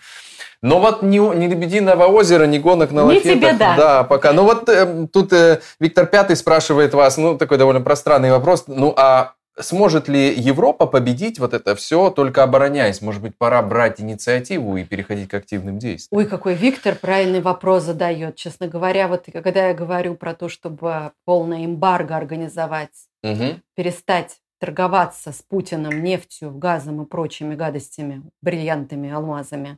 Но 0.62 0.80
вот 0.80 1.02
ни, 1.04 1.18
ни 1.18 1.48
Лебединого 1.48 2.06
озера, 2.06 2.46
ни 2.46 2.58
гонок 2.58 2.92
на 2.92 3.06
лафетах. 3.06 3.34
тебе 3.34 3.54
да. 3.54 3.76
Да, 3.78 4.04
пока. 4.04 4.34
Ну 4.34 4.44
вот 4.44 4.68
э, 4.68 5.08
тут 5.12 5.32
э, 5.34 5.62
Виктор 5.80 6.06
Пятый 6.06 6.36
спрашивает 6.36 6.94
вас, 6.94 7.18
ну 7.18 7.38
такой 7.38 7.58
довольно 7.58 7.82
пространный 7.82 8.32
вопрос. 8.32 8.66
Ну 8.68 8.94
а 8.98 9.34
сможет 9.60 10.08
ли 10.08 10.34
Европа 10.34 10.86
победить 10.86 11.40
вот 11.40 11.54
это 11.54 11.76
все, 11.76 12.10
только 12.10 12.44
обороняясь? 12.44 13.02
Может 13.02 13.22
быть, 13.22 13.38
пора 13.38 13.62
брать 13.62 14.02
инициативу 14.02 14.78
и 14.78 14.84
переходить 14.84 15.30
к 15.30 15.34
активным 15.34 15.80
действиям? 15.80 16.18
Ой, 16.18 16.26
какой 16.26 16.56
Виктор 16.56 16.96
правильный 16.96 17.42
вопрос 17.42 17.84
задает. 17.84 18.36
Честно 18.36 18.68
говоря, 18.68 19.08
вот 19.08 19.26
когда 19.32 19.68
я 19.68 19.74
говорю 19.74 20.16
про 20.16 20.34
то, 20.34 20.50
чтобы 20.50 21.12
полное 21.26 21.66
эмбарго 21.66 22.16
организовать, 22.16 23.08
угу. 23.24 23.60
перестать 23.76 24.38
торговаться 24.60 25.32
с 25.32 25.42
Путиным 25.42 26.04
нефтью, 26.04 26.52
газом 26.52 27.02
и 27.02 27.06
прочими 27.06 27.56
гадостями, 27.56 28.24
бриллиантами, 28.42 29.10
алмазами, 29.10 29.78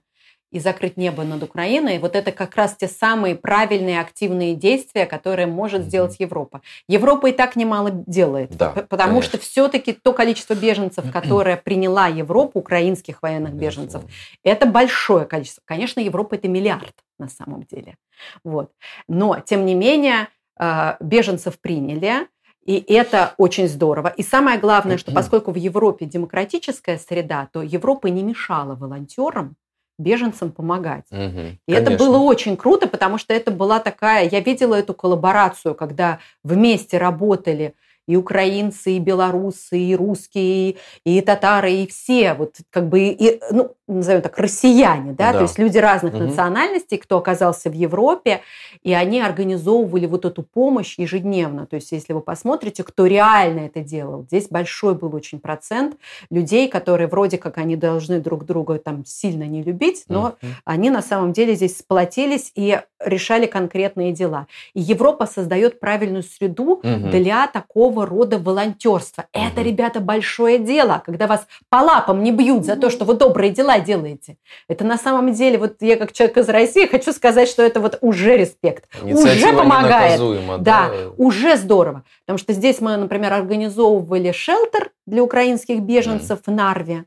и 0.52 0.60
закрыть 0.60 0.97
небо 0.97 1.24
над 1.24 1.41
Украиной. 1.43 1.97
Вот 1.99 2.16
это 2.16 2.32
как 2.32 2.56
раз 2.56 2.76
те 2.76 2.88
самые 2.88 3.36
правильные 3.36 3.99
активные 4.02 4.56
действия, 4.56 5.06
которые 5.06 5.47
может 5.47 5.84
сделать 5.84 6.18
Европа. 6.20 6.62
Европа 6.88 7.28
и 7.28 7.32
так 7.32 7.56
немало 7.56 7.89
делает, 7.91 8.56
да, 8.58 8.72
потому 8.89 9.14
конечно. 9.14 9.30
что 9.30 9.38
все-таки 9.39 9.93
то 9.93 10.14
количество 10.14 10.54
беженцев, 10.54 11.12
которое 11.12 11.58
приняла 11.58 12.08
Европа, 12.08 12.58
украинских 12.58 13.22
военных 13.22 13.54
беженцев, 13.54 14.04
это 14.43 14.66
большое 14.66 15.26
количество. 15.26 15.62
Конечно, 15.66 15.99
Европа 16.02 16.36
это 16.36 16.47
миллиард 16.47 16.93
на 17.18 17.30
самом 17.30 17.64
деле. 17.64 17.95
Вот. 18.43 18.72
Но, 19.08 19.39
тем 19.39 19.66
не 19.66 19.76
менее, 19.76 20.28
э, 20.60 20.95
беженцев 20.99 21.60
приняли, 21.60 22.28
И 22.64 22.84
это 22.93 23.34
очень 23.38 23.68
здорово. 23.68 24.14
И 24.18 24.22
самое 24.22 24.60
главное, 24.60 24.97
что 24.97 25.12
поскольку 25.12 25.52
в 25.52 25.56
Европе 25.56 26.06
демократическая 26.06 26.99
среда, 26.99 27.49
то 27.52 27.64
Европа 27.64 28.08
не 28.08 28.22
мешала 28.22 28.76
волонтерам 28.76 29.56
беженцам 30.02 30.52
помогать. 30.52 31.06
Угу, 31.12 31.58
и 31.68 31.72
это 31.72 31.91
было 31.97 32.18
очень 32.18 32.58
круто, 32.58 32.88
потому 32.88 33.18
что 33.18 33.34
это 33.34 33.52
была 33.52 33.80
такая, 33.80 34.28
я 34.30 34.39
видела 34.39 34.76
эту 34.76 34.93
коллаборацию, 34.93 35.76
когда 35.76 36.20
вместе 36.43 36.97
работали 36.97 37.76
и 38.08 38.16
украинцы, 38.16 38.93
и 38.93 38.99
белорусы, 38.99 39.80
и 39.80 39.95
русские, 39.95 40.78
и 41.06 41.22
татары, 41.22 41.72
и 41.72 41.88
все, 41.88 42.34
вот 42.34 42.56
как 42.70 42.89
бы, 42.89 42.99
и, 42.99 43.39
ну, 43.52 43.76
назовем 43.88 44.22
так, 44.22 44.38
россияне, 44.38 45.14
да, 45.14 45.32
да. 45.32 45.39
то 45.39 45.43
есть 45.43 45.60
люди 45.60 45.78
разных 45.78 46.14
угу. 46.14 46.24
национальностей, 46.24 46.97
кто 46.97 47.18
оказался 47.18 47.70
в 47.70 47.74
Европе, 47.74 48.41
и 48.84 48.93
они 48.93 49.22
организовывали 49.22 50.06
вот 50.06 50.26
эту 50.26 50.43
помощь 50.43 50.97
ежедневно. 50.97 51.66
То 51.66 51.76
есть 51.76 51.91
если 51.91 52.14
вы 52.14 52.22
посмотрите, 52.22 52.84
кто 52.84 53.06
реально 53.06 53.62
это 53.62 53.82
делал, 53.82 54.24
здесь 54.24 54.47
большой 54.47 54.95
был 54.95 55.14
очень 55.16 55.39
процент 55.39 55.97
людей, 56.30 56.70
которые 56.70 57.08
вроде 57.08 57.38
как 57.38 57.58
они 57.58 57.76
должны 57.76 58.20
друг 58.20 58.45
друга 58.45 58.80
там 58.80 59.06
сильно 59.06 59.43
не 59.43 59.62
любить, 59.62 60.06
но 60.08 60.38
угу. 60.41 60.52
они 60.66 60.89
на 60.89 61.02
самом 61.02 61.34
деле 61.34 61.56
здесь 61.56 61.78
сплотились 61.78 62.52
и 62.56 62.80
решали 62.99 63.45
конкретные 63.45 64.14
дела. 64.14 64.47
И 64.74 64.82
Европа 64.82 65.26
создает 65.26 65.80
правильную 65.80 66.24
среду 66.24 66.74
угу. 66.74 66.84
для 66.84 67.47
такого 67.47 67.90
рода 67.99 68.37
волонтерства. 68.37 69.25
Угу. 69.33 69.43
Это, 69.43 69.61
ребята, 69.61 69.99
большое 69.99 70.59
дело, 70.59 71.01
когда 71.05 71.27
вас 71.27 71.47
по 71.69 71.77
лапам 71.77 72.23
не 72.23 72.31
бьют 72.31 72.65
за 72.65 72.75
то, 72.75 72.89
что 72.89 73.05
вы 73.05 73.15
добрые 73.15 73.51
дела 73.51 73.79
делаете. 73.79 74.37
Это 74.67 74.83
на 74.83 74.97
самом 74.97 75.33
деле, 75.33 75.57
вот 75.57 75.77
я 75.81 75.97
как 75.97 76.13
человек 76.13 76.37
из 76.37 76.49
России 76.49 76.85
хочу 76.87 77.11
сказать, 77.13 77.47
что 77.47 77.61
это 77.63 77.79
вот 77.79 77.97
уже 78.01 78.37
респект. 78.37 78.85
Инициатива 79.03 79.49
уже 79.49 79.57
помогает. 79.57 80.19
Да, 80.19 80.89
да, 80.89 80.91
уже 81.17 81.57
здорово. 81.57 82.03
Потому 82.25 82.37
что 82.37 82.53
здесь 82.53 82.81
мы, 82.81 82.97
например, 82.97 83.33
организовывали 83.33 84.31
шелтер 84.31 84.91
для 85.05 85.23
украинских 85.23 85.81
беженцев 85.81 86.39
mm. 86.39 86.43
в 86.45 86.51
Нарве. 86.51 87.05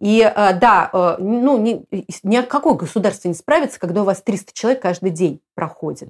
И 0.00 0.20
э, 0.22 0.54
да, 0.54 0.90
э, 0.92 1.16
ну, 1.20 1.58
ни, 1.58 1.84
ни 2.22 2.36
о 2.36 2.42
какой 2.42 2.74
государство 2.74 3.28
не 3.28 3.34
справится, 3.34 3.78
когда 3.78 4.02
у 4.02 4.04
вас 4.04 4.20
300 4.22 4.52
человек 4.52 4.82
каждый 4.82 5.10
день 5.10 5.40
проходит. 5.54 6.08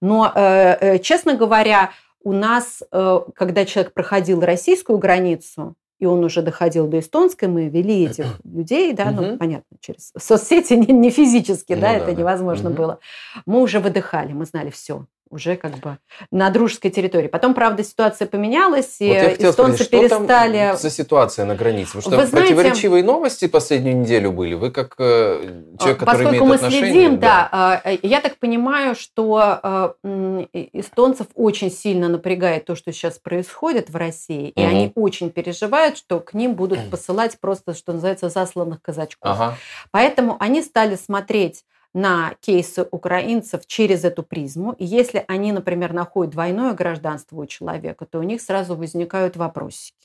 Но, 0.00 0.30
э, 0.34 0.98
честно 0.98 1.34
говоря, 1.34 1.90
у 2.26 2.32
нас, 2.32 2.82
когда 2.90 3.64
человек 3.64 3.92
проходил 3.94 4.40
российскую 4.40 4.98
границу, 4.98 5.76
и 6.00 6.06
он 6.06 6.24
уже 6.24 6.42
доходил 6.42 6.88
до 6.88 6.98
эстонской, 6.98 7.48
мы 7.48 7.68
вели 7.68 8.04
этих 8.10 8.40
людей, 8.42 8.92
да, 8.94 9.12
ну, 9.12 9.38
понятно, 9.38 9.76
через 9.80 10.12
соцсети, 10.18 10.72
не, 10.74 10.92
не 10.92 11.10
физически, 11.10 11.74
ну, 11.74 11.82
да, 11.82 11.92
да, 11.92 11.96
это 11.98 12.06
да. 12.06 12.12
невозможно 12.14 12.70
угу. 12.70 12.78
было. 12.78 12.98
Мы 13.46 13.62
уже 13.62 13.78
выдыхали, 13.78 14.32
мы 14.32 14.44
знали 14.44 14.70
все 14.70 15.06
уже 15.30 15.56
как 15.56 15.78
бы 15.78 15.98
на 16.30 16.50
дружеской 16.50 16.90
территории. 16.90 17.28
Потом, 17.28 17.54
правда, 17.54 17.82
ситуация 17.82 18.26
поменялась, 18.26 18.96
и 19.00 19.08
вот 19.08 19.40
эстонцы 19.40 19.84
сказать, 19.84 19.90
перестали... 19.90 20.68
Что 20.68 20.82
за 20.82 20.90
ситуация 20.90 21.44
на 21.44 21.54
границе? 21.54 21.98
Потому 21.98 22.02
что 22.02 22.20
Вы 22.20 22.26
знаете, 22.26 22.54
противоречивые 22.54 23.04
новости 23.04 23.48
последнюю 23.48 23.96
неделю 23.96 24.32
были. 24.32 24.54
Вы 24.54 24.70
как 24.70 24.94
э, 24.98 25.62
человек, 25.78 25.98
который 25.98 26.24
Поскольку 26.24 26.44
имеет 26.46 26.62
мы 26.62 26.70
следим, 26.70 27.18
да, 27.18 27.48
да, 27.50 27.80
э, 27.84 27.98
я 28.02 28.20
так 28.20 28.38
понимаю, 28.38 28.94
что 28.94 29.94
э, 30.04 30.46
эстонцев 30.72 31.26
очень 31.34 31.70
сильно 31.70 32.08
напрягает 32.08 32.64
то, 32.64 32.74
что 32.74 32.92
сейчас 32.92 33.18
происходит 33.18 33.90
в 33.90 33.96
России, 33.96 34.50
и 34.50 34.60
угу. 34.60 34.68
они 34.68 34.92
очень 34.94 35.30
переживают, 35.30 35.98
что 35.98 36.20
к 36.20 36.34
ним 36.34 36.54
будут 36.54 36.78
посылать 36.90 37.38
просто, 37.40 37.74
что 37.74 37.92
называется, 37.92 38.28
засланных 38.28 38.80
казачков. 38.82 39.32
Ага. 39.32 39.56
Поэтому 39.90 40.36
они 40.40 40.62
стали 40.62 40.94
смотреть 40.94 41.64
на 41.96 42.34
кейсы 42.40 42.86
украинцев 42.90 43.66
через 43.66 44.04
эту 44.04 44.22
призму. 44.22 44.72
И 44.72 44.84
если 44.84 45.24
они, 45.28 45.50
например, 45.50 45.94
находят 45.94 46.34
двойное 46.34 46.74
гражданство 46.74 47.40
у 47.40 47.46
человека, 47.46 48.04
то 48.04 48.18
у 48.18 48.22
них 48.22 48.42
сразу 48.42 48.76
возникают 48.76 49.36
вопросики. 49.36 49.96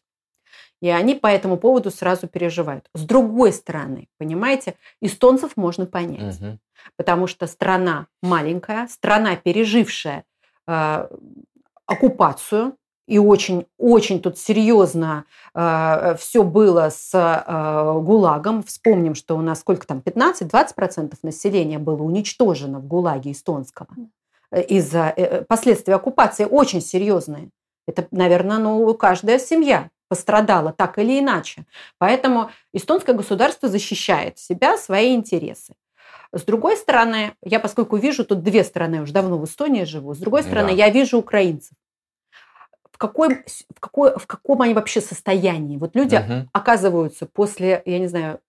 И 0.82 0.88
они 0.88 1.16
по 1.16 1.28
этому 1.28 1.58
поводу 1.58 1.92
сразу 1.92 2.30
переживают. 2.30 2.90
С 2.94 3.04
другой 3.04 3.52
стороны, 3.52 4.08
понимаете, 4.18 4.76
эстонцев 5.02 5.58
можно 5.58 5.86
понять. 5.86 6.40
Угу. 6.40 6.60
Потому 6.96 7.28
что 7.28 7.46
страна 7.46 8.08
маленькая, 8.22 8.88
страна, 8.88 9.36
пережившая 9.36 10.24
э, 10.68 11.08
оккупацию, 11.86 12.78
и 13.12 13.18
очень-очень 13.18 14.22
тут 14.22 14.38
серьезно 14.38 15.26
э, 15.54 16.16
все 16.18 16.44
было 16.44 16.90
с 16.90 17.12
э, 17.14 18.00
ГУЛАГом. 18.00 18.64
Вспомним, 18.64 19.16
что 19.16 19.36
у 19.36 19.42
нас 19.42 19.60
сколько 19.60 19.86
там, 19.86 20.00
15-20% 20.00 21.18
населения 21.22 21.78
было 21.78 22.02
уничтожено 22.04 22.80
в 22.80 22.88
ГУЛАГе 22.88 23.34
эстонского 23.34 23.90
из-за 24.56 25.14
э, 25.18 25.44
последствий 25.44 25.94
оккупации 25.94 26.46
очень 26.46 26.80
серьезные. 26.80 27.50
Это, 27.86 28.08
наверное, 28.12 28.60
ну, 28.60 28.94
каждая 28.94 29.40
семья 29.40 29.90
пострадала 30.08 30.72
так 30.72 30.98
или 30.98 31.20
иначе. 31.20 31.66
Поэтому 31.98 32.50
эстонское 32.72 33.14
государство 33.14 33.68
защищает 33.68 34.40
себя, 34.40 34.78
свои 34.78 35.16
интересы. 35.16 35.74
С 36.32 36.44
другой 36.44 36.78
стороны, 36.78 37.34
я 37.44 37.60
поскольку 37.60 37.98
вижу 37.98 38.24
тут 38.24 38.42
две 38.42 38.64
стороны, 38.64 39.02
уже 39.02 39.12
давно 39.12 39.38
в 39.38 39.44
Эстонии 39.44 39.84
живу, 39.84 40.14
с 40.14 40.18
другой 40.18 40.44
стороны, 40.44 40.70
да. 40.70 40.76
я 40.76 40.90
вижу 40.90 41.18
украинцев 41.18 41.76
какой, 43.02 43.44
в, 43.76 43.80
какой, 43.80 44.16
в 44.16 44.28
каком 44.28 44.62
они 44.62 44.76
вообще 44.76 45.02
состоянии. 45.02 45.78
Вот 45.78 45.96
люди 45.96 46.16
uh-huh. 46.16 46.48
оказываются 46.54 47.26
после, 47.26 47.82
я 47.86 47.98
не 47.98 48.06
знаю, 48.06 48.40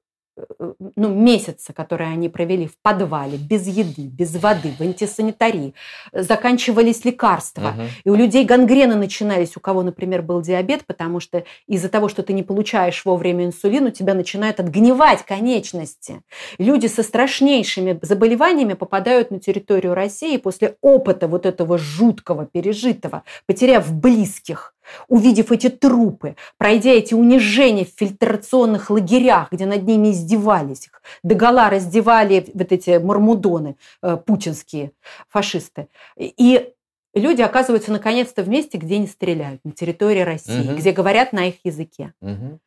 ну, 0.97 1.09
месяца, 1.09 1.73
которые 1.73 2.11
они 2.11 2.29
провели 2.29 2.67
в 2.67 2.79
подвале, 2.81 3.37
без 3.37 3.67
еды, 3.67 4.07
без 4.07 4.35
воды, 4.37 4.73
в 4.79 4.81
антисанитарии, 4.81 5.75
заканчивались 6.13 7.05
лекарства. 7.05 7.69
Угу. 7.69 7.83
И 8.05 8.11
у 8.11 8.15
людей 8.15 8.45
гангрены 8.45 8.95
начинались, 8.95 9.57
у 9.57 9.61
кого, 9.61 9.83
например, 9.83 10.23
был 10.23 10.41
диабет, 10.41 10.87
потому 10.87 11.21
что 11.21 11.45
из-за 11.67 11.89
того, 11.89 12.09
что 12.09 12.23
ты 12.23 12.33
не 12.33 12.43
получаешь 12.43 13.05
вовремя 13.05 13.45
инсулин, 13.47 13.87
у 13.87 13.91
тебя 13.91 14.15
начинают 14.15 14.61
отгнивать 14.61 15.25
конечности. 15.25 16.23
Люди 16.59 16.87
со 16.87 17.03
страшнейшими 17.03 17.99
заболеваниями 18.03 18.75
попадают 18.75 19.31
на 19.31 19.39
территорию 19.39 19.95
России 19.95 20.37
после 20.39 20.77
опыта 20.81 21.29
вот 21.29 21.47
этого 21.47 21.79
жуткого, 21.79 22.47
пережитого, 22.47 23.23
потеряв 23.47 23.93
близких, 23.93 24.75
увидев 25.09 25.53
эти 25.53 25.69
трупы, 25.69 26.37
пройдя 26.59 26.91
эти 26.91 27.15
унижения 27.15 27.85
в 27.85 27.91
фильтрационных 27.97 28.91
лагерях, 28.91 29.53
где 29.53 29.67
над 29.67 29.83
ними 29.83 30.11
издевались, 30.11 30.87
их 30.87 31.03
догола 31.23 31.71
раздевали 31.71 32.47
вот 32.53 32.73
эти 32.73 32.99
мармудоны 32.99 33.77
э, 34.03 34.17
путинские 34.17 34.93
фашисты. 35.29 35.89
И 36.17 36.73
люди 37.15 37.43
оказываются 37.43 37.93
наконец-то 37.93 38.43
в 38.43 38.49
месте, 38.49 38.79
где 38.79 38.99
не 38.99 39.07
стреляют, 39.07 39.61
на 39.65 39.73
территории 39.73 40.21
России, 40.21 40.69
угу. 40.69 40.77
где 40.77 40.93
говорят 40.93 41.33
на 41.33 41.49
их 41.49 41.57
языке. 41.65 42.13
Угу. 42.21 42.59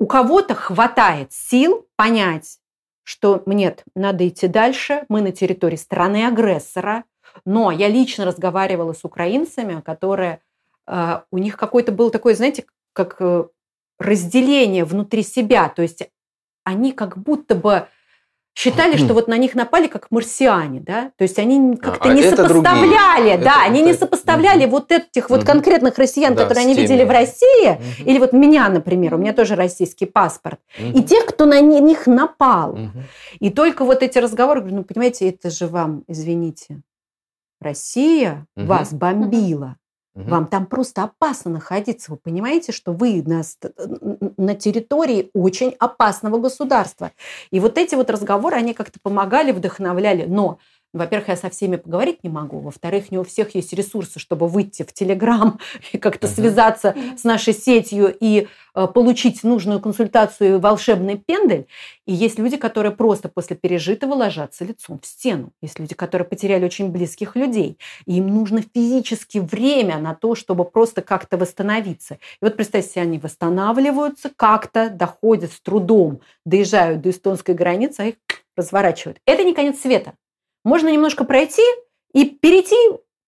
У 0.00 0.06
кого-то 0.06 0.54
хватает 0.54 1.32
сил 1.32 1.86
понять, 1.96 2.58
что 3.02 3.42
нет, 3.46 3.84
надо 3.94 4.28
идти 4.28 4.48
дальше, 4.48 5.04
мы 5.08 5.22
на 5.22 5.32
территории 5.32 5.76
страны-агрессора, 5.76 7.04
но 7.44 7.70
я 7.70 7.88
лично 7.88 8.24
разговаривала 8.24 8.92
с 8.92 9.04
украинцами, 9.04 9.80
которые 9.80 10.40
у 11.30 11.38
них 11.38 11.56
какой-то 11.56 11.92
был 11.92 12.10
такой, 12.10 12.34
знаете, 12.34 12.64
как 12.92 13.16
э, 13.20 13.44
разделение 13.98 14.84
внутри 14.84 15.22
себя. 15.22 15.68
То 15.68 15.82
есть 15.82 16.08
они 16.64 16.92
как 16.92 17.18
будто 17.18 17.54
бы 17.54 17.88
считали, 18.58 18.96
что 18.96 19.14
вот 19.14 19.28
на 19.28 19.36
них 19.36 19.54
напали 19.54 19.86
как 19.86 20.10
марсиане, 20.10 20.80
да, 20.80 21.12
то 21.16 21.22
есть 21.22 21.38
они 21.38 21.76
как-то 21.76 22.10
а, 22.10 22.12
не 22.12 22.24
сопоставляли, 22.24 23.30
другие. 23.30 23.38
да, 23.38 23.52
это, 23.52 23.62
они 23.62 23.80
это... 23.80 23.88
не 23.88 23.94
сопоставляли 23.94 24.64
угу. 24.64 24.72
вот 24.72 24.90
этих 24.90 25.30
вот 25.30 25.44
конкретных 25.44 25.96
россиян, 25.96 26.34
да, 26.34 26.42
которые 26.42 26.64
они 26.64 26.74
теми. 26.74 26.82
видели 26.82 27.04
в 27.04 27.10
России, 27.10 27.70
угу. 27.70 28.10
или 28.10 28.18
вот 28.18 28.32
меня, 28.32 28.68
например, 28.68 29.14
у 29.14 29.18
меня 29.18 29.32
тоже 29.32 29.54
российский 29.54 30.06
паспорт, 30.06 30.58
угу. 30.76 30.98
и 30.98 31.02
тех, 31.04 31.24
кто 31.26 31.46
на 31.46 31.60
них 31.60 32.08
напал. 32.08 32.72
Угу. 32.72 33.02
И 33.38 33.50
только 33.50 33.84
вот 33.84 34.02
эти 34.02 34.18
разговоры, 34.18 34.64
ну, 34.64 34.82
понимаете, 34.82 35.28
это 35.28 35.50
же 35.50 35.68
вам, 35.68 36.02
извините, 36.08 36.80
Россия 37.60 38.44
угу. 38.56 38.66
вас 38.66 38.92
бомбила. 38.92 39.76
Угу. 40.18 40.30
Вам 40.30 40.46
там 40.46 40.66
просто 40.66 41.04
опасно 41.04 41.52
находиться. 41.52 42.10
Вы 42.10 42.16
понимаете, 42.16 42.72
что 42.72 42.92
вы 42.92 43.22
на, 43.24 43.42
на 44.36 44.54
территории 44.56 45.30
очень 45.32 45.76
опасного 45.78 46.38
государства. 46.38 47.12
И 47.52 47.60
вот 47.60 47.78
эти 47.78 47.94
вот 47.94 48.10
разговоры, 48.10 48.56
они 48.56 48.74
как-то 48.74 48.98
помогали, 49.00 49.52
вдохновляли. 49.52 50.24
Но 50.24 50.58
во-первых, 50.94 51.28
я 51.28 51.36
со 51.36 51.50
всеми 51.50 51.76
поговорить 51.76 52.24
не 52.24 52.30
могу. 52.30 52.60
Во-вторых, 52.60 53.10
не 53.10 53.18
у 53.18 53.24
всех 53.24 53.54
есть 53.54 53.74
ресурсы, 53.74 54.18
чтобы 54.18 54.48
выйти 54.48 54.84
в 54.84 54.92
Телеграм 54.94 55.58
и 55.92 55.98
как-то 55.98 56.26
uh-huh. 56.26 56.34
связаться 56.34 56.94
с 57.16 57.24
нашей 57.24 57.52
сетью 57.52 58.14
и 58.18 58.48
э, 58.74 58.86
получить 58.86 59.44
нужную 59.44 59.80
консультацию 59.80 60.54
и 60.54 60.58
волшебный 60.58 61.18
пендель. 61.18 61.66
И 62.06 62.14
есть 62.14 62.38
люди, 62.38 62.56
которые 62.56 62.92
просто 62.92 63.28
после 63.28 63.54
пережитого 63.54 64.14
ложатся 64.14 64.64
лицом 64.64 64.98
в 64.98 65.06
стену. 65.06 65.52
Есть 65.60 65.78
люди, 65.78 65.94
которые 65.94 66.26
потеряли 66.26 66.64
очень 66.64 66.90
близких 66.90 67.36
людей. 67.36 67.78
И 68.06 68.16
им 68.16 68.28
нужно 68.28 68.62
физически 68.62 69.38
время 69.38 69.98
на 69.98 70.14
то, 70.14 70.34
чтобы 70.34 70.64
просто 70.64 71.02
как-то 71.02 71.36
восстановиться. 71.36 72.14
И 72.14 72.18
вот 72.44 72.56
представьте 72.56 72.92
себе, 72.92 73.02
они 73.02 73.18
восстанавливаются, 73.18 74.30
как-то 74.34 74.88
доходят 74.88 75.52
с 75.52 75.60
трудом, 75.60 76.20
доезжают 76.46 77.02
до 77.02 77.10
эстонской 77.10 77.54
границы, 77.54 78.00
а 78.00 78.04
их 78.06 78.14
разворачивают. 78.56 79.18
Это 79.26 79.44
не 79.44 79.54
конец 79.54 79.80
света. 79.80 80.14
Можно 80.64 80.88
немножко 80.88 81.24
пройти 81.24 81.62
и 82.12 82.24
перейти 82.24 82.76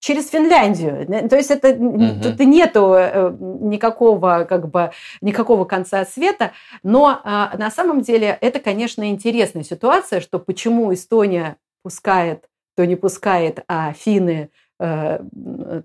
через 0.00 0.30
Финляндию. 0.30 1.28
То 1.28 1.36
есть 1.36 1.50
это 1.50 1.70
угу. 1.70 2.22
тут 2.22 2.40
нету 2.40 2.94
э, 2.96 3.36
никакого 3.40 4.46
как 4.48 4.70
бы 4.70 4.92
никакого 5.20 5.64
конца 5.64 6.04
света. 6.06 6.52
Но 6.82 7.20
а, 7.22 7.56
на 7.58 7.70
самом 7.70 8.00
деле 8.00 8.36
это, 8.40 8.60
конечно, 8.60 9.08
интересная 9.10 9.62
ситуация, 9.62 10.20
что 10.20 10.38
почему 10.38 10.92
Эстония 10.92 11.56
пускает, 11.82 12.48
то 12.76 12.86
не 12.86 12.96
пускает, 12.96 13.62
а 13.68 13.92
финны 13.92 14.50
Э, 14.82 15.20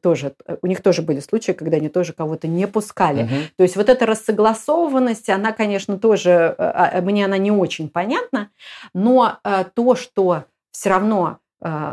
тоже, 0.02 0.36
у 0.62 0.68
них 0.68 0.82
тоже 0.82 1.02
были 1.02 1.20
случаи, 1.20 1.52
когда 1.52 1.76
они 1.76 1.90
тоже 1.90 2.14
кого-то 2.14 2.48
не 2.48 2.66
пускали. 2.66 3.24
Угу. 3.24 3.36
То 3.58 3.64
есть 3.64 3.76
вот 3.76 3.90
эта 3.90 4.06
рассогласованность, 4.06 5.30
она, 5.30 5.52
конечно, 5.52 6.00
тоже, 6.00 6.30
э, 6.30 6.54
а, 6.58 7.02
мне 7.02 7.26
она 7.26 7.38
не 7.38 7.52
очень 7.52 7.90
понятна, 7.90 8.52
но 8.94 9.38
э, 9.44 9.66
то, 9.74 9.96
что 9.96 10.46
все 10.76 10.90
равно 10.90 11.40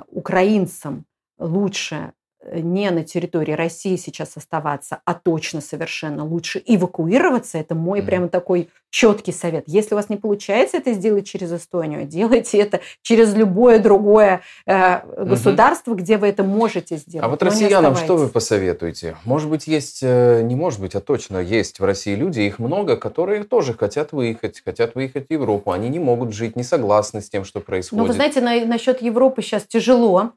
украинцам 0.08 1.06
лучше 1.38 2.12
не 2.52 2.90
на 2.90 3.04
территории 3.04 3.52
России 3.52 3.96
сейчас 3.96 4.36
оставаться, 4.36 5.00
а 5.04 5.14
точно 5.14 5.60
совершенно 5.60 6.24
лучше 6.24 6.62
эвакуироваться. 6.64 7.58
Это 7.58 7.74
мой 7.74 8.00
mm. 8.00 8.06
прямо 8.06 8.28
такой 8.28 8.68
четкий 8.90 9.32
совет. 9.32 9.64
Если 9.66 9.94
у 9.94 9.96
вас 9.96 10.10
не 10.10 10.16
получается 10.16 10.76
это 10.76 10.92
сделать 10.92 11.26
через 11.26 11.52
Эстонию, 11.52 12.04
делайте 12.06 12.58
это 12.58 12.80
через 13.02 13.34
любое 13.34 13.78
другое 13.78 14.42
э, 14.66 15.24
государство, 15.24 15.92
mm-hmm. 15.92 15.98
где 15.98 16.18
вы 16.18 16.28
это 16.28 16.42
можете 16.42 16.96
сделать. 16.96 17.24
А 17.24 17.28
вот 17.28 17.42
россиянам 17.42 17.96
что 17.96 18.16
вы 18.16 18.28
посоветуете? 18.28 19.16
Может 19.24 19.48
быть, 19.48 19.66
есть, 19.66 20.00
э, 20.02 20.42
не 20.42 20.54
может 20.54 20.80
быть, 20.80 20.94
а 20.94 21.00
точно 21.00 21.38
есть 21.38 21.80
в 21.80 21.84
России 21.84 22.14
люди, 22.14 22.40
их 22.40 22.58
много, 22.58 22.96
которые 22.96 23.44
тоже 23.44 23.74
хотят 23.74 24.12
выехать, 24.12 24.62
хотят 24.64 24.94
выехать 24.94 25.28
в 25.28 25.32
Европу. 25.32 25.72
Они 25.72 25.88
не 25.88 25.98
могут 25.98 26.32
жить, 26.32 26.56
не 26.56 26.62
согласны 26.62 27.20
с 27.22 27.30
тем, 27.30 27.44
что 27.44 27.60
происходит. 27.60 28.02
Ну, 28.02 28.06
вы 28.06 28.12
знаете, 28.12 28.40
на, 28.40 28.64
насчет 28.66 29.00
Европы 29.00 29.42
сейчас 29.42 29.64
тяжело 29.64 30.32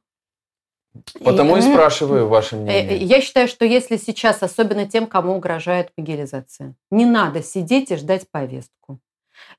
Потому 1.24 1.58
и, 1.58 1.60
и 1.60 1.62
спрашиваю 1.62 2.28
ваше 2.28 2.56
мнение. 2.56 2.98
Я 2.98 3.22
считаю, 3.22 3.48
что 3.48 3.66
если 3.66 3.98
сейчас, 3.98 4.44
особенно 4.44 4.86
тем, 4.88 5.08
кому 5.08 5.36
угрожает 5.36 5.92
мобилизация, 5.98 6.76
не 6.92 7.06
надо 7.06 7.44
сидеть 7.44 7.92
и 7.92 7.96
ждать 7.96 8.30
повестку. 8.30 9.00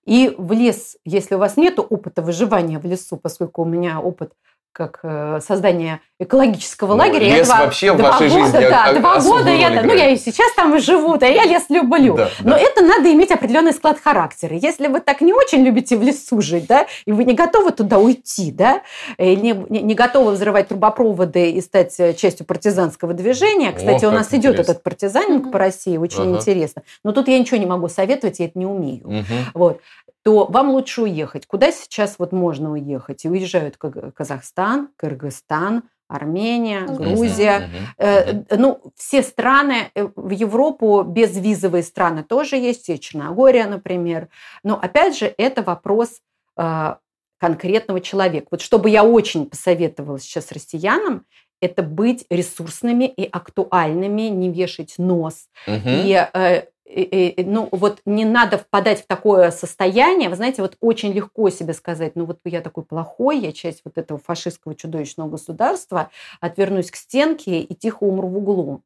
И 0.05 0.35
в 0.37 0.53
лес, 0.53 0.97
если 1.05 1.35
у 1.35 1.39
вас 1.39 1.57
нет 1.57 1.79
опыта 1.79 2.23
выживания 2.23 2.79
в 2.79 2.85
лесу, 2.85 3.17
поскольку 3.17 3.63
у 3.63 3.67
меня 3.67 4.01
опыт 4.01 4.33
как 4.77 4.99
э, 5.05 5.41
создание 5.43 6.01
экологического 6.19 6.93
ну, 6.93 6.99
лагеря. 6.99 7.39
Лес 7.39 7.47
два, 7.47 7.65
вообще 7.65 7.93
в 7.93 7.97
вашей 7.97 8.29
года, 8.29 8.45
жизни 8.45 8.69
да, 8.69 8.93
два 8.93 9.21
года 9.21 9.49
я, 9.49 9.71
ну 9.83 9.95
я 9.95 10.11
и 10.11 10.19
сейчас 10.19 10.53
там 10.53 10.75
и 10.75 10.81
живу, 10.81 11.17
да, 11.17 11.27
я 11.27 11.45
лес 11.45 11.65
люблю. 11.71 12.15
Да, 12.15 12.29
Но 12.41 12.51
да. 12.51 12.59
это 12.59 12.85
надо 12.85 13.11
иметь 13.11 13.31
определенный 13.31 13.73
склад 13.73 13.99
характера. 13.99 14.55
Если 14.55 14.89
вы 14.89 15.01
так 15.01 15.23
не 15.23 15.33
очень 15.33 15.63
любите 15.63 15.97
в 15.97 16.03
лесу 16.03 16.43
жить, 16.43 16.67
да, 16.67 16.87
и 17.07 17.13
вы 17.13 17.25
не 17.25 17.33
готовы 17.33 17.71
туда 17.71 17.99
уйти, 17.99 18.53
да, 18.53 18.83
и 19.17 19.35
не, 19.35 19.53
не, 19.71 19.81
не 19.81 19.95
готовы 19.95 20.33
взрывать 20.33 20.69
трубопроводы 20.69 21.53
и 21.53 21.61
стать 21.63 21.99
э, 21.99 22.13
частью 22.13 22.45
партизанского 22.45 23.15
движения. 23.15 23.73
Кстати, 23.73 24.05
О, 24.05 24.09
у 24.09 24.13
нас 24.13 24.35
идет 24.35 24.59
этот 24.59 24.83
партизанинг 24.83 25.51
по 25.51 25.59
России, 25.59 25.97
очень 25.97 26.21
ага. 26.21 26.37
интересно. 26.37 26.83
Но 27.03 27.13
тут 27.13 27.29
я 27.29 27.39
ничего 27.39 27.57
не 27.57 27.67
могу 27.67 27.89
советовать, 27.89 28.41
я 28.41 28.45
это 28.45 28.59
не 28.59 28.67
умею. 28.67 29.07
Угу. 29.07 29.25
Вот 29.55 29.81
то 30.27 30.45
вам 30.47 30.71
лучше 30.71 31.03
уехать. 31.03 31.47
Куда 31.47 31.71
сейчас 31.71 32.17
вот 32.19 32.33
можно 32.33 32.73
уехать? 32.73 33.25
И 33.25 33.29
уезжают 33.29 33.77
Казахстан, 33.77 34.89
Кыргызстан, 34.97 35.85
Армения, 36.09 36.81
Грузия. 36.81 37.71
Uh-huh. 37.97 38.45
Uh-huh. 38.45 38.57
Ну, 38.59 38.83
все 38.97 39.23
страны 39.23 39.93
э, 39.95 40.09
в 40.17 40.31
Европу, 40.31 41.05
безвизовые 41.05 41.85
страны 41.85 42.25
тоже 42.25 42.57
есть, 42.57 42.89
и 42.89 42.99
Черногория, 42.99 43.67
например. 43.67 44.29
Но, 44.65 44.75
опять 44.75 45.17
же, 45.17 45.33
это 45.39 45.63
вопрос 45.63 46.21
э, 46.57 46.97
конкретного 47.39 48.01
человека. 48.01 48.49
Вот 48.51 48.63
чтобы 48.63 48.91
я 48.91 49.05
очень 49.05 49.47
посоветовала 49.47 50.19
сейчас 50.19 50.51
россиянам, 50.51 51.25
это 51.61 51.85
быть 51.85 52.27
ресурсными 52.31 53.05
и 53.05 53.29
актуальными, 53.31 54.23
не 54.23 54.51
вешать 54.51 54.97
нос. 54.99 55.47
Uh-huh. 55.69 55.83
И 55.85 56.67
ну, 56.89 57.69
вот 57.73 58.01
не 58.05 58.25
надо 58.25 58.59
впадать 58.59 59.03
в 59.03 59.07
такое 59.07 59.51
состояние. 59.51 60.29
Вы 60.29 60.37
знаете, 60.37 60.63
вот 60.63 60.77
очень 60.81 61.13
легко 61.13 61.51
себе 61.51 61.75
сказать, 61.75 62.15
ну, 62.15 62.25
вот 62.25 62.39
я 62.45 62.61
такой 62.61 62.85
плохой, 62.85 63.39
я 63.39 63.53
часть 63.53 63.83
вот 63.85 63.99
этого 63.99 64.21
фашистского 64.25 64.75
чудовищного 64.75 65.29
государства, 65.29 66.11
отвернусь 66.41 66.91
к 66.91 66.97
стенке 66.97 67.61
и 67.61 67.75
тихо 67.75 68.05
умру 68.05 68.29
в 68.29 68.37
углу. 68.37 68.83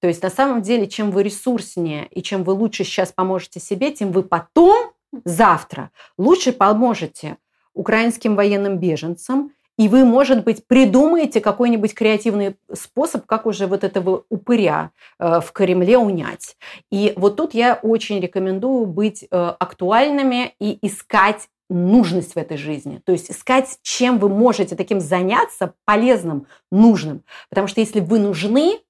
То 0.00 0.08
есть 0.08 0.22
на 0.22 0.30
самом 0.30 0.62
деле, 0.62 0.86
чем 0.86 1.10
вы 1.10 1.22
ресурснее 1.22 2.06
и 2.10 2.22
чем 2.22 2.44
вы 2.44 2.52
лучше 2.52 2.84
сейчас 2.84 3.12
поможете 3.12 3.60
себе, 3.60 3.90
тем 3.92 4.12
вы 4.12 4.22
потом, 4.22 4.92
завтра, 5.24 5.90
лучше 6.16 6.52
поможете 6.52 7.36
украинским 7.74 8.34
военным 8.34 8.78
беженцам, 8.78 9.52
и 9.78 9.88
вы, 9.88 10.04
может 10.04 10.44
быть, 10.44 10.66
придумаете 10.66 11.40
какой-нибудь 11.40 11.94
креативный 11.94 12.56
способ, 12.74 13.24
как 13.26 13.46
уже 13.46 13.66
вот 13.66 13.84
этого 13.84 14.24
упыря 14.28 14.90
э, 15.18 15.40
в 15.40 15.52
Кремле 15.52 15.96
унять. 15.96 16.56
И 16.90 17.14
вот 17.16 17.36
тут 17.36 17.54
я 17.54 17.78
очень 17.82 18.20
рекомендую 18.20 18.86
быть 18.86 19.22
э, 19.22 19.26
актуальными 19.30 20.52
и 20.60 20.78
искать 20.82 21.48
нужность 21.70 22.34
в 22.34 22.36
этой 22.36 22.56
жизни. 22.56 23.00
То 23.04 23.12
есть 23.12 23.30
искать, 23.30 23.78
чем 23.82 24.18
вы 24.18 24.28
можете 24.28 24.74
таким 24.74 25.00
заняться, 25.00 25.74
полезным, 25.84 26.46
нужным. 26.72 27.22
Потому 27.48 27.68
что 27.68 27.80
если 27.80 28.00
вы 28.00 28.18
нужны, 28.18 28.80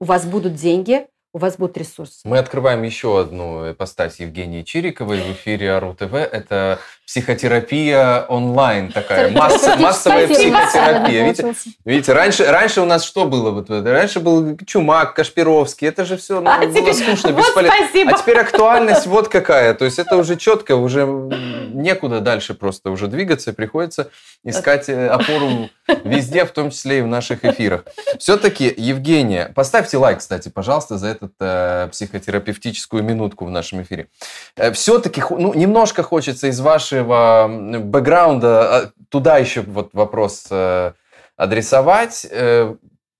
у 0.00 0.04
вас 0.06 0.26
будут 0.26 0.54
деньги, 0.54 1.06
у 1.36 1.38
вас 1.38 1.58
будут 1.58 1.76
ресурсы. 1.76 2.20
Мы 2.24 2.38
открываем 2.38 2.82
еще 2.82 3.20
одну 3.20 3.70
ипостась 3.70 4.20
Евгении 4.20 4.62
Чириковой 4.62 5.20
в 5.20 5.32
эфире 5.32 5.72
АРУ 5.72 5.92
ТВ. 5.92 6.14
Это 6.14 6.78
психотерапия 7.06 8.22
онлайн 8.22 8.90
такая, 8.90 9.30
масса, 9.30 9.76
массовая 9.76 10.26
психотерапия. 10.28 11.26
Видите, 11.26 11.54
видите 11.84 12.12
раньше, 12.14 12.46
раньше 12.46 12.80
у 12.80 12.86
нас 12.86 13.04
что 13.04 13.26
было? 13.26 13.50
Вот, 13.50 13.68
раньше 13.68 14.20
был 14.20 14.56
Чумак, 14.64 15.12
Кашпировский. 15.12 15.88
Это 15.88 16.06
же 16.06 16.16
все 16.16 16.40
ну, 16.40 16.48
а 16.48 16.58
было 16.58 16.72
теперь, 16.72 16.94
скучно, 16.94 17.32
вот 17.32 17.44
бесполезно. 17.44 17.76
Спасибо. 17.86 18.10
А 18.12 18.14
теперь 18.14 18.38
актуальность 18.38 19.06
вот 19.06 19.28
какая. 19.28 19.74
То 19.74 19.84
есть 19.84 19.98
это 19.98 20.16
уже 20.16 20.36
четко, 20.36 20.74
уже 20.76 21.04
некуда 21.04 22.20
дальше 22.20 22.54
просто 22.54 22.90
уже 22.90 23.08
двигаться. 23.08 23.52
Приходится 23.52 24.08
искать 24.42 24.88
э, 24.88 25.08
опору 25.08 25.68
везде, 26.04 26.44
в 26.44 26.50
том 26.50 26.70
числе 26.70 26.98
и 26.98 27.02
в 27.02 27.06
наших 27.06 27.44
эфирах. 27.44 27.84
Все-таки, 28.18 28.72
Евгения, 28.76 29.52
поставьте 29.54 29.96
лайк, 29.96 30.18
кстати, 30.18 30.48
пожалуйста, 30.48 30.98
за 30.98 31.08
этот 31.08 31.32
э, 31.40 31.88
психотерапевтическую 31.90 33.02
минутку 33.02 33.44
в 33.44 33.50
нашем 33.50 33.82
эфире. 33.82 34.08
Э, 34.56 34.72
все-таки, 34.72 35.22
ну, 35.30 35.54
немножко 35.54 36.02
хочется 36.02 36.48
из 36.48 36.60
вашего 36.60 37.48
бэкграунда 37.48 38.76
а, 38.76 38.90
туда 39.08 39.38
еще 39.38 39.62
вот 39.62 39.90
вопрос 39.92 40.46
э, 40.50 40.92
адресовать 41.36 42.26
э, 42.30 42.74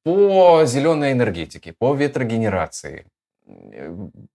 по 0.05 0.65
зеленой 0.65 1.13
энергетике, 1.13 1.73
по 1.73 1.95
ветрогенерации. 1.95 3.07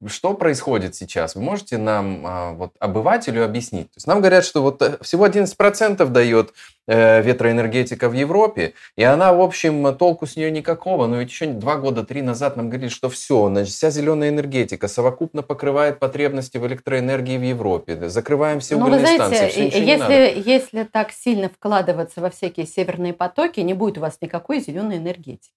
Что 0.07 0.33
происходит 0.33 0.95
сейчас? 0.95 1.35
Вы 1.35 1.41
можете 1.41 1.77
нам, 1.77 2.23
а, 2.25 2.51
вот, 2.53 2.71
обывателю, 2.79 3.43
объяснить? 3.43 3.87
То 3.87 3.97
есть 3.97 4.07
нам 4.07 4.19
говорят, 4.19 4.45
что 4.45 4.61
вот 4.61 4.81
э, 4.81 4.97
всего 5.01 5.27
11% 5.27 6.05
дает 6.07 6.53
э, 6.87 7.21
ветроэнергетика 7.21 8.07
в 8.07 8.13
Европе, 8.13 8.73
и 8.95 9.03
она, 9.03 9.33
в 9.33 9.41
общем, 9.41 9.95
толку 9.97 10.25
с 10.27 10.37
нее 10.37 10.49
никакого. 10.49 11.07
Но 11.07 11.17
ведь 11.17 11.29
еще 11.29 11.47
два 11.47 11.75
года, 11.75 12.05
три 12.05 12.21
назад 12.21 12.55
нам 12.55 12.69
говорили, 12.69 12.87
что 12.89 13.09
все, 13.09 13.49
значит, 13.49 13.73
вся 13.73 13.89
зеленая 13.89 14.29
энергетика 14.29 14.87
совокупно 14.87 15.41
покрывает 15.41 15.99
потребности 15.99 16.57
в 16.57 16.65
электроэнергии 16.65 17.37
в 17.37 17.43
Европе. 17.43 18.09
Закрываем 18.09 18.61
все 18.61 18.77
угольные 18.77 19.01
ну, 19.01 19.07
вы 19.07 19.15
знаете, 19.17 19.51
станции. 19.51 19.79
если, 19.83 20.49
если 20.49 20.83
так 20.83 21.11
сильно 21.11 21.49
вкладываться 21.49 22.21
во 22.21 22.29
всякие 22.29 22.65
северные 22.65 23.13
потоки, 23.13 23.59
не 23.59 23.73
будет 23.73 23.97
у 23.97 24.01
вас 24.01 24.17
никакой 24.21 24.61
зеленой 24.61 24.97
энергетики. 24.97 25.51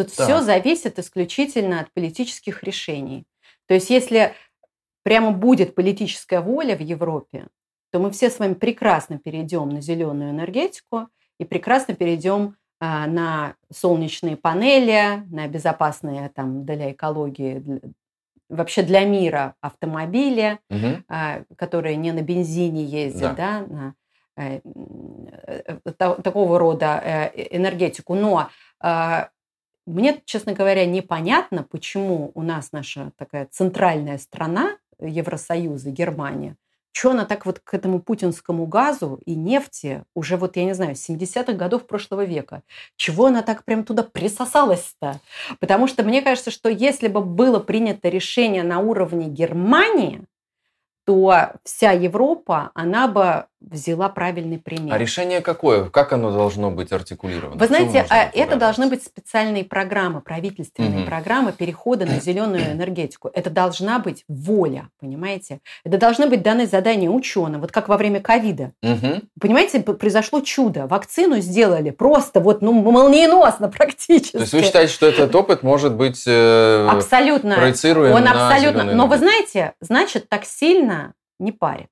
Тут 0.00 0.16
да. 0.16 0.24
все 0.24 0.40
зависит 0.40 0.98
исключительно 0.98 1.80
от 1.80 1.92
политических 1.92 2.62
решений. 2.62 3.26
То 3.66 3.74
есть 3.74 3.90
если 3.90 4.32
прямо 5.02 5.30
будет 5.30 5.74
политическая 5.74 6.40
воля 6.40 6.74
в 6.74 6.80
Европе, 6.80 7.48
то 7.92 7.98
мы 7.98 8.10
все 8.10 8.30
с 8.30 8.38
вами 8.38 8.54
прекрасно 8.54 9.18
перейдем 9.18 9.68
на 9.68 9.82
зеленую 9.82 10.30
энергетику 10.30 11.08
и 11.38 11.44
прекрасно 11.44 11.94
перейдем 11.94 12.56
а, 12.80 13.06
на 13.06 13.56
солнечные 13.70 14.38
панели, 14.38 15.22
на 15.30 15.46
безопасные 15.48 16.30
там 16.30 16.64
для 16.64 16.92
экологии, 16.92 17.58
для, 17.58 17.80
вообще 18.48 18.82
для 18.82 19.04
мира 19.04 19.54
автомобили, 19.60 20.60
угу. 20.70 21.04
которые 21.56 21.96
не 21.96 22.12
на 22.12 22.22
бензине 22.22 22.84
ездят, 22.84 23.36
да, 23.36 23.66
да 23.66 23.66
на 23.66 23.94
э, 24.36 24.60
э, 24.64 25.78
э, 25.84 25.92
такого 25.94 26.58
рода 26.58 27.30
энергетику. 27.34 28.14
Но 28.14 28.48
а, 28.80 29.28
мне, 29.86 30.20
честно 30.24 30.52
говоря, 30.52 30.86
непонятно, 30.86 31.66
почему 31.68 32.30
у 32.34 32.42
нас 32.42 32.72
наша 32.72 33.12
такая 33.16 33.48
центральная 33.50 34.18
страна 34.18 34.76
Евросоюза, 35.00 35.90
Германия, 35.90 36.56
что 36.92 37.12
она 37.12 37.24
так 37.24 37.46
вот 37.46 37.60
к 37.60 37.72
этому 37.72 38.00
путинскому 38.00 38.66
газу 38.66 39.20
и 39.24 39.34
нефти 39.34 40.04
уже 40.14 40.36
вот, 40.36 40.56
я 40.56 40.64
не 40.64 40.74
знаю, 40.74 40.94
70-х 40.94 41.52
годов 41.54 41.86
прошлого 41.86 42.24
века, 42.24 42.62
чего 42.96 43.26
она 43.26 43.42
так 43.42 43.64
прям 43.64 43.84
туда 43.84 44.02
присосалась-то? 44.02 45.20
Потому 45.60 45.86
что 45.86 46.02
мне 46.02 46.20
кажется, 46.20 46.50
что 46.50 46.68
если 46.68 47.08
бы 47.08 47.22
было 47.22 47.58
принято 47.58 48.08
решение 48.08 48.62
на 48.62 48.80
уровне 48.80 49.28
Германии, 49.28 50.24
то 51.10 51.54
вся 51.64 51.90
Европа, 51.90 52.70
она 52.72 53.08
бы 53.08 53.46
взяла 53.60 54.08
правильный 54.08 54.58
пример. 54.58 54.94
А 54.94 54.98
решение 54.98 55.40
какое? 55.42 55.84
Как 55.84 56.12
оно 56.12 56.30
должно 56.32 56.70
быть 56.70 56.92
артикулировано? 56.92 57.56
Вы 57.56 57.66
знаете, 57.66 58.06
а 58.08 58.30
это 58.32 58.56
должны 58.56 58.86
быть 58.86 59.04
специальные 59.04 59.64
программы, 59.64 60.22
правительственные 60.22 61.00
Мгм. 61.00 61.06
программы 61.06 61.52
перехода 61.52 62.06
на 62.06 62.20
зеленую 62.20 62.72
энергетику. 62.72 63.30
Это 63.34 63.50
должна 63.50 63.98
быть 63.98 64.24
воля, 64.28 64.88
понимаете? 64.98 65.60
Это 65.84 65.98
должны 65.98 66.26
быть 66.26 66.42
даны 66.42 66.66
задания 66.66 67.10
ученым, 67.10 67.60
вот 67.60 67.70
как 67.70 67.88
во 67.88 67.98
время 67.98 68.20
ковида. 68.20 68.72
Мгм. 68.82 69.22
Понимаете, 69.38 69.80
произошло 69.80 70.40
чудо. 70.40 70.86
Вакцину 70.86 71.40
сделали 71.40 71.90
просто 71.90 72.40
вот 72.40 72.62
ну, 72.62 72.72
молниеносно 72.72 73.68
практически. 73.76 74.32
То 74.32 74.40
есть 74.40 74.52
вы 74.54 74.62
считаете, 74.62 74.92
что 74.92 75.06
этот 75.06 75.34
опыт 75.34 75.62
может 75.62 75.94
быть 75.94 76.24
э, 76.26 76.88
Абсолютно. 76.90 77.56
проецируем 77.56 78.14
Он 78.14 78.26
абсолютно. 78.26 78.84
Но 78.84 79.06
вы 79.06 79.18
знаете, 79.18 79.74
значит, 79.80 80.28
так 80.30 80.46
сильно 80.46 80.99
не 81.40 81.52
парит. 81.52 81.88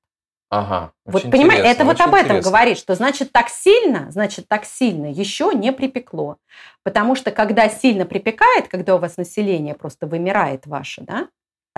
Ага. 0.50 0.92
Вот 1.04 1.16
очень 1.16 1.30
понимаете, 1.30 1.68
это 1.68 1.84
вот 1.84 2.00
об 2.00 2.14
этом 2.14 2.28
интересно. 2.28 2.50
говорит, 2.50 2.78
что 2.78 2.94
значит 2.94 3.32
так 3.32 3.50
сильно, 3.50 4.10
значит 4.10 4.48
так 4.48 4.64
сильно 4.64 5.06
еще 5.06 5.52
не 5.54 5.72
припекло. 5.72 6.38
Потому 6.82 7.14
что 7.14 7.30
когда 7.32 7.68
сильно 7.68 8.06
припекает, 8.06 8.68
когда 8.68 8.94
у 8.94 8.98
вас 8.98 9.18
население 9.18 9.74
просто 9.74 10.06
вымирает 10.06 10.66
ваше, 10.66 11.02
да, 11.02 11.28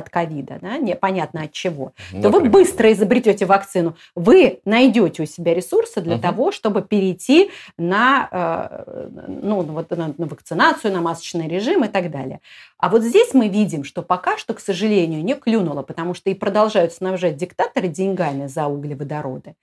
от 0.01 0.11
ковида, 0.11 0.59
да, 0.61 0.77
непонятно 0.79 1.43
от 1.43 1.53
чего, 1.53 1.93
то 2.11 2.17
вы 2.17 2.41
Например. 2.41 2.51
быстро 2.51 2.93
изобретете 2.93 3.47
вакцину. 3.47 3.97
Вы 4.17 4.61
найдете 4.65 5.23
у 5.23 5.27
себя 5.27 5.55
ресурсы 5.55 6.01
для 6.01 6.15
Мгм. 6.15 6.23
того, 6.23 6.53
чтобы 6.53 6.83
перейти 6.83 7.51
на, 7.79 8.29
э, 8.33 9.09
ну, 9.29 9.61
вот, 9.63 9.91
на, 9.91 10.13
на 10.17 10.27
вакцинацию, 10.27 10.93
на 10.93 11.01
масочный 11.01 11.49
режим 11.49 11.85
и 11.85 11.89
так 11.89 12.11
далее. 12.11 12.41
А 12.79 12.89
вот 12.89 13.03
здесь 13.03 13.35
мы 13.35 13.49
видим, 13.49 13.85
что 13.85 14.03
пока 14.03 14.39
что, 14.39 14.55
к 14.55 14.61
сожалению, 14.61 15.23
не 15.23 15.35
клюнуло, 15.35 15.83
потому 15.83 16.15
что 16.15 16.31
и 16.31 16.35
продолжают 16.35 16.93
снабжать 16.95 17.37
диктаторы 17.37 17.89
деньгами 17.89 18.47
за 18.47 18.67
углеводороды. 18.67 19.55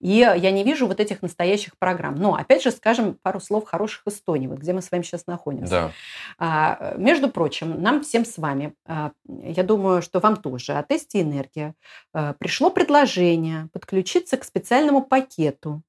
И 0.00 0.08
я 0.18 0.50
не 0.50 0.64
вижу 0.64 0.86
вот 0.86 1.00
этих 1.00 1.20
настоящих 1.20 1.76
программ. 1.78 2.14
Но, 2.14 2.34
опять 2.34 2.62
же, 2.62 2.70
скажем 2.70 3.16
пару 3.22 3.40
слов 3.40 3.64
хороших 3.66 4.02
Эстонии, 4.06 4.46
вот 4.46 4.58
где 4.58 4.72
мы 4.72 4.82
с 4.82 4.90
вами 4.90 5.02
сейчас 5.02 5.26
находимся. 5.26 5.70
Да. 5.70 5.90
А, 6.38 6.94
между 6.96 7.28
прочим, 7.28 7.82
нам 7.82 8.02
всем 8.02 8.24
с 8.24 8.38
вами, 8.38 8.72
а, 8.86 9.10
я 9.28 9.62
думаю, 9.62 9.79
что 10.02 10.20
вам 10.20 10.36
тоже 10.36 10.72
от 10.72 10.90
Эсти 10.90 11.22
Энергия 11.22 11.74
а, 12.12 12.34
пришло 12.34 12.70
предложение 12.70 13.68
подключиться 13.72 14.36
к 14.36 14.44
специальному 14.44 15.02
пакету, 15.02 15.82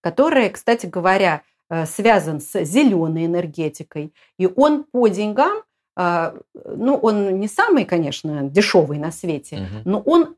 который, 0.00 0.50
кстати 0.50 0.86
говоря, 0.86 1.42
а, 1.68 1.86
связан 1.86 2.40
с 2.40 2.64
зеленой 2.64 3.26
энергетикой, 3.26 4.12
и 4.38 4.46
он 4.46 4.84
по 4.84 5.08
деньгам, 5.08 5.62
а, 5.96 6.34
ну, 6.54 6.96
он 6.96 7.38
не 7.38 7.48
самый, 7.48 7.84
конечно, 7.84 8.42
дешевый 8.42 8.98
на 8.98 9.12
свете, 9.12 9.56
Мгм. 9.56 9.82
но 9.84 10.00
он 10.00 10.36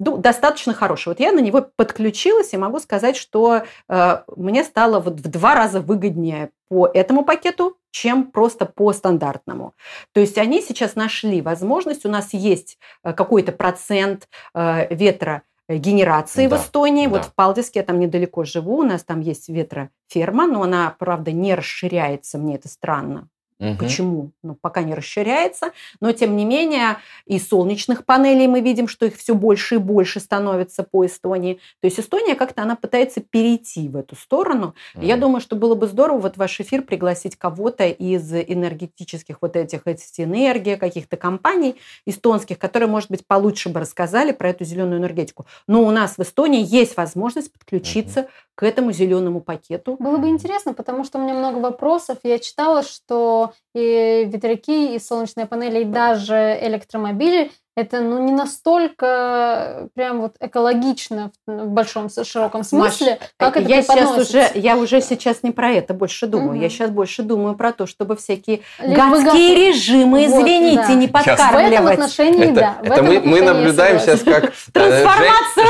ну, 0.00 0.16
достаточно 0.16 0.72
хороший. 0.74 1.08
Вот 1.08 1.20
я 1.20 1.32
на 1.32 1.40
него 1.40 1.66
подключилась 1.76 2.52
и 2.52 2.56
могу 2.56 2.78
сказать, 2.78 3.16
что 3.16 3.62
э, 3.88 4.22
мне 4.36 4.62
стало 4.62 5.00
вот 5.00 5.14
в 5.14 5.28
два 5.28 5.56
раза 5.56 5.80
выгоднее 5.80 6.50
по 6.68 6.86
этому 6.86 7.24
пакету, 7.24 7.76
чем 7.90 8.30
просто 8.30 8.66
по 8.66 8.92
стандартному. 8.92 9.74
То 10.12 10.20
есть 10.20 10.38
они 10.38 10.60
сейчас 10.62 10.94
нашли 10.96 11.40
возможность, 11.40 12.04
у 12.06 12.08
нас 12.08 12.32
есть 12.32 12.78
э, 13.02 13.12
какой-то 13.12 13.52
процент 13.52 14.28
э, 14.54 14.94
ветра 14.94 15.42
генерации 15.68 16.46
Да, 16.46 16.56
в 16.56 16.60
Эстонии. 16.60 17.06
да. 17.06 17.10
Вот 17.12 17.24
в 17.26 17.34
Палдиске 17.34 17.80
я 17.80 17.84
там 17.84 18.00
недалеко 18.00 18.44
живу, 18.44 18.78
у 18.78 18.82
нас 18.84 19.04
там 19.04 19.20
есть 19.20 19.48
ветроферма, 19.48 20.46
но 20.46 20.62
она, 20.62 20.94
правда, 20.98 21.32
не 21.32 21.54
расширяется, 21.54 22.38
мне 22.38 22.54
это 22.56 22.68
странно. 22.68 23.28
Мгм. 23.58 23.76
Почему? 23.76 24.30
Ну, 24.42 24.54
пока 24.54 24.82
не 24.82 24.94
расширяется. 24.94 25.72
Но, 26.00 26.12
тем 26.12 26.36
не 26.36 26.44
менее, 26.44 26.98
и 27.26 27.38
солнечных 27.38 28.04
панелей 28.04 28.46
мы 28.46 28.60
видим, 28.60 28.86
что 28.86 29.06
их 29.06 29.16
все 29.16 29.34
больше 29.34 29.76
и 29.76 29.78
больше 29.78 30.20
становится 30.20 30.84
по 30.84 31.04
Эстонии. 31.04 31.54
То 31.80 31.86
есть 31.86 31.98
Эстония 31.98 32.34
как-то 32.34 32.62
она 32.62 32.76
пытается 32.76 33.20
перейти 33.20 33.88
в 33.88 33.96
эту 33.96 34.14
сторону. 34.16 34.74
И 35.00 35.06
Я 35.06 35.16
думаю, 35.16 35.40
что 35.40 35.56
было 35.56 35.74
бы 35.74 35.86
здорово 35.86 36.20
вот 36.20 36.34
в 36.34 36.38
ваш 36.38 36.60
эфир 36.60 36.82
пригласить 36.82 37.36
кого-то 37.36 37.86
из 37.86 38.32
энергетических 38.32 39.38
вот 39.40 39.56
этих 39.56 39.82
энергия, 40.18 40.76
каких-то 40.76 41.16
компаний 41.16 41.76
эстонских, 42.06 42.58
которые, 42.58 42.88
может 42.88 43.10
быть, 43.10 43.26
получше 43.26 43.68
бы 43.68 43.80
рассказали 43.80 44.32
про 44.32 44.50
эту 44.50 44.64
зеленую 44.64 45.00
энергетику. 45.00 45.46
Но 45.66 45.82
у 45.82 45.90
нас 45.90 46.16
в 46.16 46.20
Эстонии 46.20 46.64
есть 46.64 46.96
возможность 46.96 47.52
подключиться 47.52 48.28
к 48.54 48.64
этому 48.64 48.92
зеленому 48.92 49.40
пакету. 49.40 49.96
Было 49.98 50.16
бы 50.16 50.28
интересно, 50.28 50.74
потому 50.74 51.04
что 51.04 51.18
у 51.18 51.22
меня 51.22 51.34
много 51.34 51.58
вопросов. 51.58 52.18
Я 52.24 52.38
читала, 52.38 52.82
что 52.82 53.47
и 53.74 54.24
ветряки, 54.26 54.94
и 54.94 54.98
солнечные 54.98 55.46
панели, 55.46 55.82
и 55.82 55.84
даже 55.84 56.58
электромобили 56.62 57.50
это 57.78 58.00
ну, 58.00 58.24
не 58.24 58.32
настолько 58.32 59.88
прям 59.94 60.20
вот 60.20 60.34
экологично 60.40 61.30
в, 61.46 61.66
большом, 61.66 62.08
широком 62.24 62.64
смысле, 62.64 63.20
как 63.36 63.56
это 63.56 63.68
я 63.68 63.82
сейчас 63.82 64.18
уже, 64.18 64.50
я 64.54 64.76
уже 64.76 65.00
сейчас 65.00 65.44
не 65.44 65.52
про 65.52 65.70
это 65.70 65.94
больше 65.94 66.26
думаю. 66.26 66.52
Мгм. 66.52 66.60
Я 66.60 66.70
сейчас 66.70 66.90
больше 66.90 67.22
думаю 67.22 67.54
про 67.54 67.72
то, 67.72 67.86
чтобы 67.86 68.16
всякие 68.16 68.62
Лишь 68.80 68.98
бы 68.98 69.22
гадские 69.22 69.68
режимы, 69.68 70.26
Вот, 70.26 70.40
извините, 70.40 70.82
да. 70.88 70.94
не 70.94 71.06
В 71.06 71.10
этом 71.10 71.22
подкармливать. 71.24 71.94
отношении, 71.94 72.44
Это, 72.46 72.54
да. 72.54 72.76
в 72.80 72.84
это 72.84 72.92
этом 72.94 73.06
мы, 73.06 73.20
мы 73.20 73.38
отношении 73.38 73.38
я 73.38 73.54
наблюдаем 73.54 74.00
сейчас, 74.00 74.20
как 74.22 74.52
э, 74.74 75.06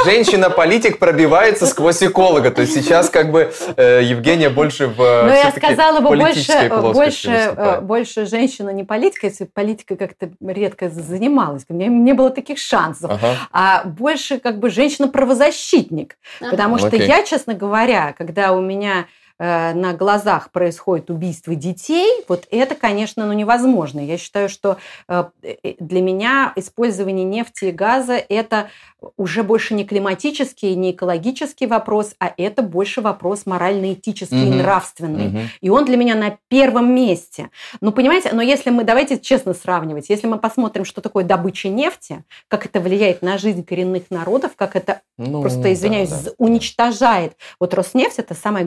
женщина-политик 0.07 0.99
пробивается 0.99 1.67
сквозь 1.67 2.03
эколога. 2.03 2.51
То 2.51 2.63
есть 2.63 2.73
сейчас 2.73 3.11
как 3.11 3.31
бы 3.31 3.53
э, 3.77 4.01
Евгения 4.03 4.49
больше 4.49 4.87
в 4.87 5.03
э, 5.03 5.23
Но 5.25 5.35
я 5.35 5.51
сказала 5.51 6.01
бы 6.01 6.17
больше, 6.17 6.71
больше, 6.95 7.53
э, 7.55 7.81
женщина 8.25 8.71
не 8.71 8.85
политика, 8.85 9.27
если 9.27 9.45
политика 9.45 9.97
как-то 9.97 10.31
редко 10.41 10.89
занималась. 10.89 11.65
У 11.69 11.75
меня 11.75 11.98
не 12.05 12.13
было 12.13 12.31
таких 12.31 12.59
шансов. 12.59 13.11
Ага. 13.11 13.37
А 13.53 13.85
больше 13.85 14.39
как 14.39 14.59
бы 14.59 14.71
женщина-правозащитник. 14.71 16.17
Ага. 16.41 16.51
Потому 16.51 16.79
что 16.79 16.89
Окей. 16.89 17.07
я, 17.07 17.23
честно 17.23 17.55
говоря, 17.55 18.15
когда 18.17 18.53
у 18.53 18.61
меня 18.61 19.07
на 19.39 19.93
глазах 19.95 20.51
происходит 20.51 21.11
убийство 21.11 21.55
детей, 21.55 22.25
вот 22.29 22.47
это, 22.51 22.75
конечно, 22.75 23.27
ну, 23.27 23.33
невозможно. 23.33 24.01
Я 24.01 24.19
считаю, 24.19 24.49
что 24.49 24.79
э, 25.09 25.25
э, 25.43 25.75
для 25.79 26.01
меня 26.03 26.53
использование 26.57 27.25
нефти 27.25 27.67
и 27.67 27.71
газа– 27.71 28.15
это 28.29 28.69
уже 29.17 29.45
больше 29.45 29.75
не 29.75 29.85
климатический, 29.85 30.75
не 30.75 30.91
экологический 30.91 31.67
вопрос, 31.67 32.15
а 32.19 32.33
это 32.37 32.63
больше 32.63 33.01
вопрос 33.01 33.47
морально-этический 33.47 34.43
и 34.43 34.47
Мгм. 34.49 34.59
нравственный. 34.59 35.29
Мгм. 35.29 35.41
И 35.61 35.71
он 35.71 35.85
для 35.85 35.97
меня 35.97 36.17
на 36.17 36.37
первом 36.49 36.93
месте. 36.93 37.51
Ну, 37.81 37.93
понимаете, 37.93 38.31
но 38.33 38.43
если 38.43 38.71
мы, 38.71 38.83
давайте 38.83 39.21
честно 39.21 39.55
сравнивать, 39.55 40.09
если 40.09 40.27
мы 40.27 40.39
посмотрим, 40.39 40.85
что 40.85 41.01
такое 41.01 41.23
добыча 41.23 41.69
нефти, 41.69 42.25
как 42.49 42.67
это 42.67 42.81
влияет 42.81 43.23
на 43.23 43.39
жизнь 43.39 43.65
коренных 43.65 44.11
народов, 44.11 44.53
как 44.57 44.75
это, 44.75 45.01
Ну, 45.17 45.43
просто 45.43 45.73
извиняюсь, 45.73 46.11
да, 46.11 46.19
да. 46.25 46.31
уничтожает. 46.39 47.37
Вот 47.61 47.75
Роснефть– 47.75 48.19
это 48.19 48.35
самая 48.35 48.65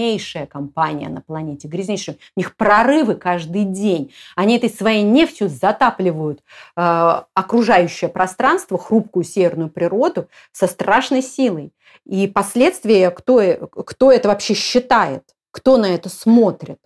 грязнейшая 0.00 0.46
компания 0.46 1.08
на 1.08 1.20
планете, 1.20 1.68
грязнейшая. 1.68 2.16
У 2.36 2.40
них 2.40 2.56
прорывы 2.56 3.14
каждый 3.14 3.64
день. 3.64 4.12
Они 4.34 4.56
этой 4.56 4.70
своей 4.70 5.02
нефтью 5.02 5.48
затапливают 5.48 6.40
э, 6.76 7.22
окружающее 7.34 8.08
пространство, 8.08 8.78
хрупкую 8.78 9.24
северную 9.24 9.68
природу 9.68 10.28
со 10.52 10.66
страшной 10.66 11.22
силой. 11.22 11.72
И 12.06 12.26
последствия, 12.26 13.10
кто, 13.10 13.40
э- 13.40 13.58
кто 13.86 14.10
это 14.10 14.28
вообще 14.28 14.54
считает, 14.54 15.22
кто 15.50 15.76
на 15.76 15.86
это 15.86 16.08
смотрит. 16.08 16.78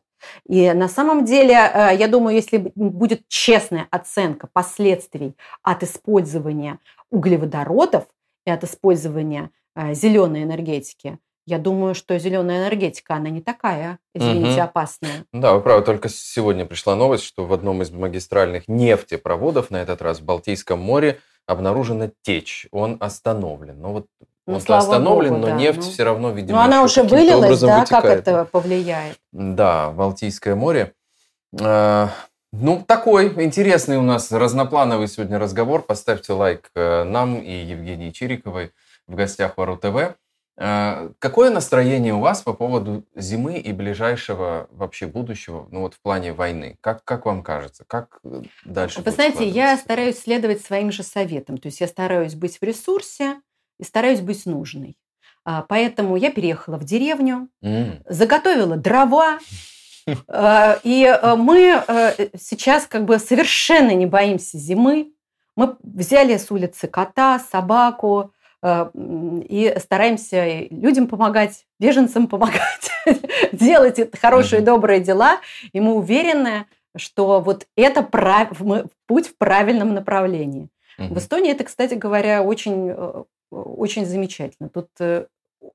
И 0.47 0.73
на 0.73 0.89
самом 0.89 1.25
деле, 1.25 1.55
э, 1.55 1.97
я 1.97 2.09
думаю, 2.09 2.35
если 2.35 2.73
будет 2.75 3.29
честная 3.29 3.87
оценка 3.91 4.49
последствий 4.53 5.37
от 5.62 5.83
использования 5.83 6.79
углеводородов 7.11 8.05
и 8.47 8.51
от 8.51 8.65
использования 8.65 9.51
зеленой 9.93 10.45
энергетики, 10.45 11.19
я 11.47 11.59
думаю, 11.59 11.95
что 11.95 12.18
зеленая 12.18 12.62
энергетика, 12.62 13.14
она 13.14 13.28
не 13.30 13.40
такая, 13.42 13.99
извините, 14.14 14.53
Мгм. 14.61 14.62
опасная. 14.62 15.24
Да, 15.32 15.53
вы 15.55 15.61
правы. 15.61 15.82
Только 15.82 16.09
сегодня 16.09 16.64
пришла 16.66 16.95
новость, 16.97 17.24
что 17.24 17.45
в 17.45 17.53
одном 17.53 17.82
из 17.82 17.90
магистральных 17.90 18.64
нефтепроводов, 18.68 19.70
на 19.70 19.78
этот 19.78 20.01
раз 20.03 20.20
в 20.20 20.24
Балтийском 20.24 20.80
море, 20.80 21.20
обнаружена 21.47 22.11
течь. 22.22 22.66
Он 22.72 22.97
остановлен. 23.01 23.80
Но 23.80 23.92
вот 23.92 24.07
Ну, 24.47 24.55
он 24.55 24.74
остановлен, 24.74 25.30
богу, 25.34 25.40
но 25.42 25.47
да, 25.49 25.57
нефть 25.57 25.78
ну. 25.78 25.90
все 25.90 26.03
равно, 26.05 26.30
видимо, 26.30 26.59
Но 26.59 26.64
она 26.64 26.82
еще 26.82 27.03
уже 27.03 27.14
вылилась, 27.16 27.61
да, 27.61 27.84
как 27.86 28.05
вытекает. 28.05 28.18
это 28.28 28.45
повлияет? 28.47 29.16
Да, 29.32 29.90
Балтийское 29.90 30.55
море. 30.55 30.92
Э, 31.61 32.09
Ну, 32.53 32.84
такой 32.86 33.28
интересный 33.45 33.97
у 33.97 34.03
нас 34.03 34.30
разноплановый 34.30 35.09
сегодня 35.09 35.38
разговор. 35.40 35.82
Поставьте 35.82 36.32
лайк 36.34 36.70
э, 36.76 37.03
нам 37.05 37.40
и 37.40 37.51
Евгении 37.53 38.11
Чириковой 38.11 38.70
в 39.09 39.14
гостях 39.16 39.57
в 39.57 39.61
Ару 39.61 39.76
ТВ. 39.76 40.14
Э, 40.57 41.11
Какое 41.19 41.51
настроение 41.51 42.15
у 42.15 42.21
вас 42.21 42.43
по 42.43 42.53
поводу 42.53 43.05
зимы 43.15 43.59
и 43.59 43.73
ближайшего 43.73 44.69
вообще 44.71 45.07
будущего, 45.07 45.67
ну 45.71 45.81
вот 45.81 45.95
в 45.95 46.01
плане 46.01 46.33
войны? 46.33 46.77
Как, 46.81 47.05
как 47.05 47.27
вам 47.27 47.43
кажется? 47.43 47.85
Как 47.87 48.21
э, 48.25 48.43
дальше 48.65 49.03
Вы 49.03 49.11
знаете, 49.11 49.49
я 49.49 49.77
стараюсь 49.77 50.19
следовать 50.19 50.65
своим 50.65 50.93
же 50.93 51.03
советам. 51.03 51.59
То 51.59 51.67
есть 51.67 51.81
я 51.81 51.89
стараюсь 51.89 52.35
быть 52.35 52.59
в 52.59 52.63
ресурсе 52.63 53.41
и 53.79 53.85
стараюсь 53.85 54.21
быть 54.21 54.47
нужной. 54.47 54.97
А, 55.45 55.63
Поэтому 55.63 56.17
я 56.17 56.31
переехала 56.31 56.77
в 56.77 56.85
деревню, 56.85 57.49
М, 57.63 58.03
заготовила 58.09 58.77
дрова, 58.77 59.39
э, 60.07 60.79
и 60.85 61.21
мы 61.37 61.83
э, 61.87 62.29
сейчас 62.39 62.87
как 62.87 63.05
бы 63.05 63.19
совершенно 63.19 63.95
не 63.95 64.07
боимся 64.07 64.57
зимы. 64.59 65.11
Мы 65.57 65.77
взяли 65.83 66.37
с 66.37 66.51
улицы 66.51 66.89
кота, 66.89 67.39
собаку, 67.39 68.33
и 68.95 69.76
стараемся 69.78 70.66
людям 70.70 71.07
помогать, 71.07 71.66
беженцам 71.78 72.28
помогать, 72.28 72.91
делать 73.53 74.00
хорошие, 74.18 74.62
добрые 74.62 75.00
дела. 75.00 75.41
И 75.72 75.80
мы 75.80 75.95
уверены, 75.95 76.66
что 76.96 77.41
вот 77.41 77.66
это 77.76 78.03
прав... 78.03 78.50
путь 79.07 79.28
в 79.28 79.36
правильном 79.36 79.92
направлении. 79.92 80.68
В 80.96 81.18
Эстонии 81.18 81.53
это, 81.53 81.64
кстати 81.64 81.95
говоря, 81.95 82.42
очень, 82.42 82.88
э, 82.88 83.24
очень 83.50 84.07
замечательно. 84.07 84.68
Тут 84.68 84.88
э, 85.00 85.26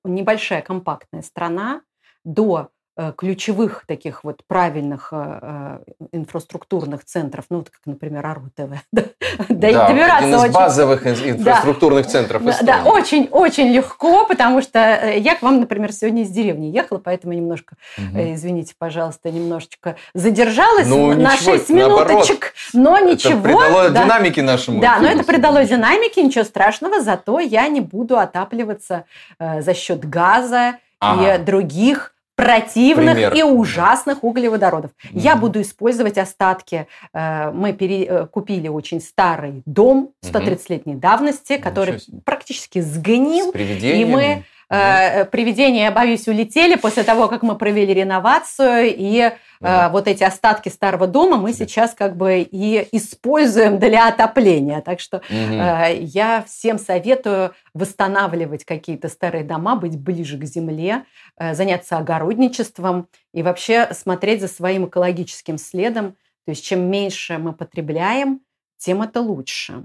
небольшая 0.06 0.62
компактная 0.62 1.22
страна 1.22 1.82
до 2.24 2.70
Э, 2.70 2.79
ключевых 3.16 3.86
таких 3.88 4.24
вот 4.26 4.42
правильных 4.46 5.10
э, 5.12 5.40
э, 5.42 6.08
инфраструктурных 6.12 7.06
центров, 7.06 7.46
ну, 7.50 7.60
вот 7.60 7.70
как, 7.70 7.80
например, 7.86 8.26
АРУ-ТВ. 8.26 8.72
да, 8.92 9.88
добираться 9.88 10.18
один 10.18 10.36
из 10.36 10.42
очень... 10.42 10.54
базовых 10.54 11.08
инфраструктурных 11.08 12.06
да, 12.06 12.12
центров 12.12 12.42
Эстонии. 12.46 12.72
Да, 12.72 12.84
очень-очень 12.84 13.70
легко, 13.70 14.26
потому 14.26 14.62
что 14.62 14.80
я 15.16 15.36
к 15.36 15.42
вам, 15.42 15.62
например, 15.62 15.94
сегодня 15.94 16.24
из 16.24 16.30
деревни 16.30 16.66
ехала, 16.66 16.98
поэтому 16.98 17.32
немножко, 17.34 17.76
угу. 17.98 18.20
извините, 18.34 18.74
пожалуйста, 18.78 19.32
немножечко 19.32 19.96
задержалась 20.14 20.88
ну, 20.88 21.14
на 21.14 21.34
ничего, 21.36 21.54
6 21.54 21.70
минуточек, 21.70 22.54
наоборот, 22.74 23.06
но 23.06 23.12
ничего. 23.12 23.34
Это 23.34 23.42
придало 23.42 23.90
да, 23.92 24.04
динамики 24.04 24.40
нашему. 24.42 24.82
Да, 24.82 25.00
но 25.00 25.08
это 25.08 25.24
придало 25.24 25.64
динамики, 25.64 26.20
ничего 26.20 26.44
страшного, 26.44 27.02
зато 27.02 27.40
я 27.40 27.68
не 27.70 27.80
буду 27.80 28.18
отапливаться 28.18 29.06
за 29.40 29.74
счет 29.74 30.04
газа 30.04 30.76
ага. 31.00 31.36
и 31.36 31.38
других 31.38 32.14
противных 32.40 33.14
Пример. 33.14 33.34
и 33.34 33.44
ужасных 33.44 34.24
углеводородов. 34.24 34.92
Mm-hmm. 34.92 35.20
Я 35.20 35.36
буду 35.36 35.62
использовать 35.62 36.18
остатки. 36.18 36.88
Э, 37.14 37.52
мы 37.52 37.74
пере, 37.74 38.06
э, 38.06 38.28
купили 38.28 38.68
очень 38.68 39.02
старый 39.02 39.62
дом 39.66 40.12
130-летней 40.24 40.96
давности, 40.96 41.58
который 41.58 42.00
практически 42.24 42.80
сгнил. 42.80 43.52
И 43.52 44.06
мы 44.06 44.46
Э, 44.72 45.26
привидения, 45.26 45.90
боюсь, 45.90 46.28
улетели 46.28 46.76
после 46.76 47.04
того, 47.04 47.28
как 47.28 47.42
мы 47.42 47.58
провели 47.58 47.92
реновацию, 47.92 48.94
и 48.96 49.32
э, 49.62 49.90
вот 49.90 50.08
эти 50.08 50.24
остатки 50.24 50.70
старого 50.70 51.08
дома 51.08 51.38
мы 51.38 51.54
сейчас 51.54 51.96
как 51.96 52.16
бы 52.16 52.42
и 52.42 52.88
используем 52.92 53.80
для 53.80 54.08
отопления. 54.08 54.82
Так 54.82 55.00
что 55.00 55.24
э, 55.30 55.98
я 56.02 56.44
всем 56.48 56.78
советую 56.78 57.54
восстанавливать 57.74 58.64
какие-то 58.64 59.10
старые 59.10 59.44
дома, 59.44 59.76
быть 59.76 59.98
ближе 59.98 60.38
к 60.38 60.44
земле, 60.44 61.04
э, 61.38 61.56
заняться 61.56 61.98
огородничеством 61.98 63.08
и 63.34 63.42
вообще 63.42 63.90
смотреть 63.94 64.42
за 64.42 64.48
своим 64.48 64.86
экологическим 64.86 65.58
следом. 65.58 66.12
То 66.46 66.52
есть 66.52 66.64
чем 66.64 66.82
меньше 66.92 67.40
мы 67.40 67.54
потребляем, 67.54 68.42
тем 68.78 69.02
это 69.02 69.20
лучше. 69.20 69.84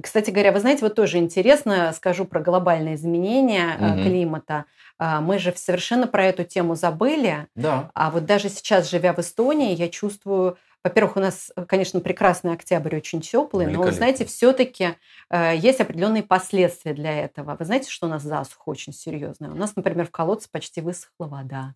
И, 0.00 0.02
кстати 0.02 0.30
говоря, 0.30 0.52
вы 0.52 0.60
знаете, 0.60 0.80
вот 0.80 0.94
тоже 0.94 1.18
интересно, 1.18 1.92
скажу 1.94 2.24
про 2.24 2.40
глобальные 2.40 2.94
изменения 2.94 3.76
угу. 3.78 4.02
климата. 4.02 4.64
А, 4.98 5.20
мы 5.20 5.38
же 5.38 5.52
совершенно 5.54 6.06
про 6.06 6.24
эту 6.24 6.42
тему 6.42 6.74
забыли. 6.74 7.48
Да. 7.54 7.90
А 7.92 8.10
вот 8.10 8.24
даже 8.24 8.48
сейчас, 8.48 8.88
живя 8.88 9.12
в 9.12 9.18
Эстонии, 9.18 9.74
я 9.74 9.90
чувствую, 9.90 10.56
во-первых, 10.82 11.18
у 11.18 11.20
нас, 11.20 11.52
конечно, 11.68 12.00
прекрасный 12.00 12.54
октябрь, 12.54 12.96
очень 12.96 13.20
теплый, 13.20 13.66
но, 13.66 13.90
знаете, 13.90 14.24
все-таки 14.24 14.96
э, 15.28 15.56
есть 15.58 15.82
определенные 15.82 16.22
последствия 16.22 16.94
для 16.94 17.22
этого. 17.22 17.54
Вы 17.58 17.64
знаете, 17.66 17.90
что 17.90 18.06
у 18.06 18.10
нас 18.10 18.22
засуха 18.22 18.70
очень 18.70 18.94
серьезная? 18.94 19.50
У 19.50 19.54
нас, 19.54 19.76
например, 19.76 20.06
в 20.06 20.10
колодце 20.10 20.48
почти 20.50 20.80
высохла 20.80 21.26
вода. 21.26 21.74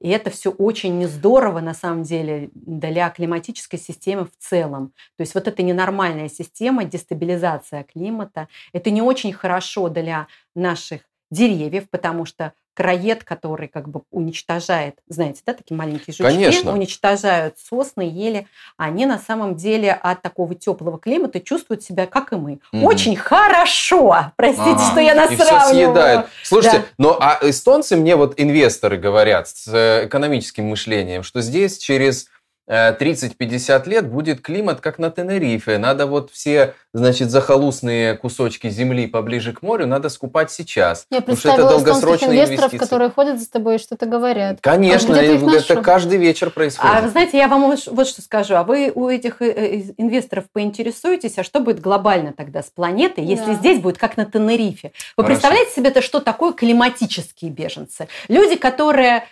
И 0.00 0.10
это 0.10 0.30
все 0.30 0.50
очень 0.50 0.98
не 0.98 1.06
здорово, 1.06 1.60
на 1.60 1.72
самом 1.72 2.02
деле, 2.02 2.50
для 2.54 3.08
климатической 3.10 3.78
системы 3.78 4.26
в 4.26 4.36
целом. 4.38 4.92
То 5.16 5.22
есть 5.22 5.34
вот 5.34 5.48
эта 5.48 5.62
ненормальная 5.62 6.28
система, 6.28 6.84
дестабилизация 6.84 7.84
климата, 7.84 8.48
это 8.72 8.90
не 8.90 9.00
очень 9.00 9.32
хорошо 9.32 9.88
для 9.88 10.26
наших 10.54 11.02
деревьев, 11.30 11.88
потому 11.90 12.24
что 12.24 12.52
краед, 12.76 13.24
который 13.24 13.68
как 13.68 13.88
бы 13.88 14.02
уничтожает, 14.10 14.98
знаете, 15.08 15.40
да, 15.46 15.54
такие 15.54 15.76
маленькие 15.76 16.14
жучки, 16.14 16.22
Конечно. 16.22 16.72
уничтожают 16.72 17.58
сосны, 17.58 18.02
ели, 18.02 18.46
они 18.76 19.06
на 19.06 19.18
самом 19.18 19.56
деле 19.56 19.92
от 19.92 20.20
такого 20.20 20.54
теплого 20.54 20.98
климата 20.98 21.40
чувствуют 21.40 21.82
себя, 21.82 22.06
как 22.06 22.32
и 22.32 22.36
мы. 22.36 22.60
Угу. 22.72 22.86
Очень 22.86 23.16
хорошо! 23.16 24.32
Простите, 24.36 24.70
ага. 24.72 24.90
что 24.90 25.00
я 25.00 25.14
нас 25.14 25.32
и 25.32 25.36
сравниваю. 25.36 25.64
Все 25.64 25.74
съедают. 25.74 26.26
Слушайте, 26.42 26.78
да. 26.78 26.84
но 26.98 27.16
а 27.18 27.38
эстонцы 27.42 27.96
мне 27.96 28.14
вот 28.14 28.34
инвесторы 28.36 28.98
говорят 28.98 29.48
с 29.48 29.66
э, 29.72 30.06
экономическим 30.06 30.66
мышлением, 30.66 31.22
что 31.22 31.40
здесь 31.40 31.78
через 31.78 32.28
30-50 32.68 33.82
э, 33.86 33.90
лет 33.90 34.10
будет 34.10 34.40
климат, 34.40 34.80
как 34.80 34.98
на 34.98 35.10
Тенерифе. 35.10 35.78
Надо 35.78 36.06
вот 36.06 36.30
все, 36.32 36.74
значит, 36.92 37.30
захолустные 37.30 38.16
кусочки 38.16 38.68
земли 38.68 39.06
поближе 39.06 39.52
к 39.52 39.62
морю 39.62 39.86
надо 39.86 40.08
скупать 40.08 40.50
сейчас. 40.50 41.06
Я 41.10 41.20
представила 41.20 41.68
это 41.68 41.78
долгосрочные 41.78 42.30
инвесторов, 42.30 42.58
инвестиции. 42.58 42.78
которые 42.78 43.10
ходят 43.10 43.40
за 43.40 43.50
тобой 43.50 43.76
и 43.76 43.78
что-то 43.78 44.06
говорят. 44.06 44.58
Конечно, 44.60 45.16
а 45.16 45.22
это 45.22 45.82
каждый 45.82 46.18
вечер 46.18 46.50
происходит. 46.50 46.92
А 46.92 47.02
вы 47.02 47.08
знаете, 47.10 47.38
я 47.38 47.46
вам 47.46 47.76
вот 47.86 48.08
что 48.08 48.22
скажу. 48.22 48.54
А 48.56 48.64
вы 48.64 48.90
у 48.92 49.08
этих 49.08 49.40
э, 49.42 49.46
э, 49.46 49.82
инвесторов 49.96 50.46
поинтересуетесь, 50.52 51.38
а 51.38 51.44
что 51.44 51.60
будет 51.60 51.80
глобально 51.80 52.32
тогда 52.32 52.62
с 52.62 52.70
планетой, 52.70 53.24
если 53.24 53.52
да. 53.52 53.54
здесь 53.54 53.80
будет 53.80 53.98
как 53.98 54.16
на 54.16 54.24
Тенерифе? 54.24 54.92
Вы 55.16 55.22
Хорошо. 55.22 55.40
представляете 55.40 55.70
себе, 55.74 55.90
это 55.90 56.02
что 56.02 56.18
такое 56.18 56.52
климатические 56.52 57.50
беженцы? 57.50 58.08
Люди, 58.28 58.56
которые 58.56 59.24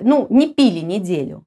ну, 0.00 0.26
не 0.28 0.48
пили 0.48 0.80
неделю, 0.80 1.44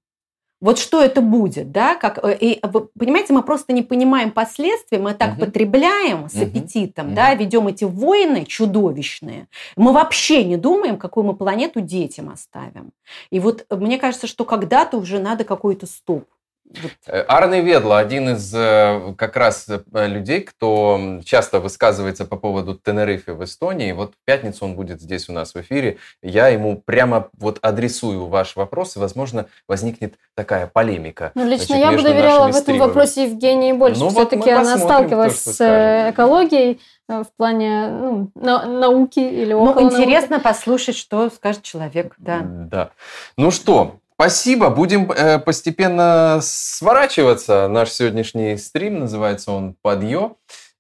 вот 0.62 0.80
что 0.80 1.02
это 1.02 1.22
будет, 1.22 1.72
да, 1.72 1.96
как, 1.96 2.24
э, 2.24 2.38
и, 2.40 2.60
вы 2.64 2.88
понимаете, 2.98 3.34
мы 3.34 3.44
просто 3.44 3.74
не 3.74 3.82
понимаем 3.82 4.32
последствий, 4.32 4.98
мы 4.98 5.14
так 5.14 5.34
угу. 5.34 5.46
потребляем 5.46 6.30
с 6.30 6.36
аппетитом, 6.36 7.08
угу. 7.08 7.16
да, 7.16 7.34
ведем 7.36 7.68
эти 7.68 7.84
войны 7.84 8.46
чудовищные, 8.46 9.48
мы 9.76 9.92
вообще 9.94 10.44
не 10.44 10.58
думаем, 10.58 10.98
какую 10.98 11.26
мы 11.26 11.36
планету 11.36 11.82
детям 11.82 12.30
оставим. 12.30 12.92
И 13.30 13.40
вот 13.40 13.66
мне 13.70 13.98
кажется, 13.98 14.28
что 14.28 14.46
когда-то 14.46 14.98
уже 14.98 15.20
надо 15.20 15.44
какой-то 15.44 15.86
стоп. 15.86 16.26
Э, 17.08 17.22
Арне 17.22 17.62
Ведла, 17.62 18.00
один 18.00 18.30
из 18.30 18.54
э, 18.54 19.14
как 19.18 19.36
раз 19.38 19.68
э, 19.68 20.08
людей, 20.08 20.42
кто 20.42 21.20
часто 21.24 21.60
высказывается 21.60 22.26
по 22.26 22.36
поводу 22.38 22.76
Тенерифе 22.76 23.34
в 23.34 23.44
Эстонии. 23.44 23.92
Вот 23.92 24.14
в 24.14 24.26
пятницу 24.26 24.66
он 24.66 24.76
будет 24.76 25.02
здесь 25.02 25.30
у 25.30 25.34
нас 25.34 25.54
в 25.54 25.62
эфире. 25.62 25.98
Я 26.22 26.48
ему 26.48 26.82
прямо 26.84 27.30
вот 27.38 27.60
адресую 27.62 28.28
ваш 28.28 28.56
вопрос, 28.56 28.96
и, 28.96 29.00
возможно, 29.00 29.46
возникнет 29.68 30.16
такая 30.36 30.68
полемика. 30.68 31.32
Ну, 31.36 31.46
лично 31.46 31.78
значит, 31.78 31.86
я 31.86 31.92
бы 31.92 32.02
доверяла 32.02 32.52
в 32.52 32.56
этом 32.56 32.78
вопросе 32.78 33.24
Евгении 33.26 33.72
больше. 33.72 34.00
Ну, 34.00 34.10
Все-таки 34.10 34.50
вот 34.50 34.60
она 34.60 34.78
сталкивалась 34.78 35.44
то, 35.44 35.54
с 35.54 36.10
экологией 36.12 36.80
в 37.08 37.28
плане 37.38 37.88
ну, 37.88 38.32
на, 38.34 38.66
науки 38.66 39.20
или 39.20 39.54
около 39.54 39.82
Ну, 39.82 39.92
интересно 39.92 40.38
науки. 40.38 40.44
послушать, 40.44 40.96
что 40.96 41.30
скажет 41.30 41.62
человек. 41.62 42.16
Да. 42.18 42.42
да. 42.44 42.90
Ну 43.38 43.52
что, 43.52 44.00
Спасибо. 44.18 44.70
Будем 44.70 45.12
э, 45.12 45.40
постепенно 45.40 46.40
сворачиваться. 46.42 47.68
Наш 47.68 47.92
сегодняшний 47.92 48.56
стрим 48.58 49.00
называется 49.00 49.52
он 49.52 49.76
«Подъё». 49.82 50.38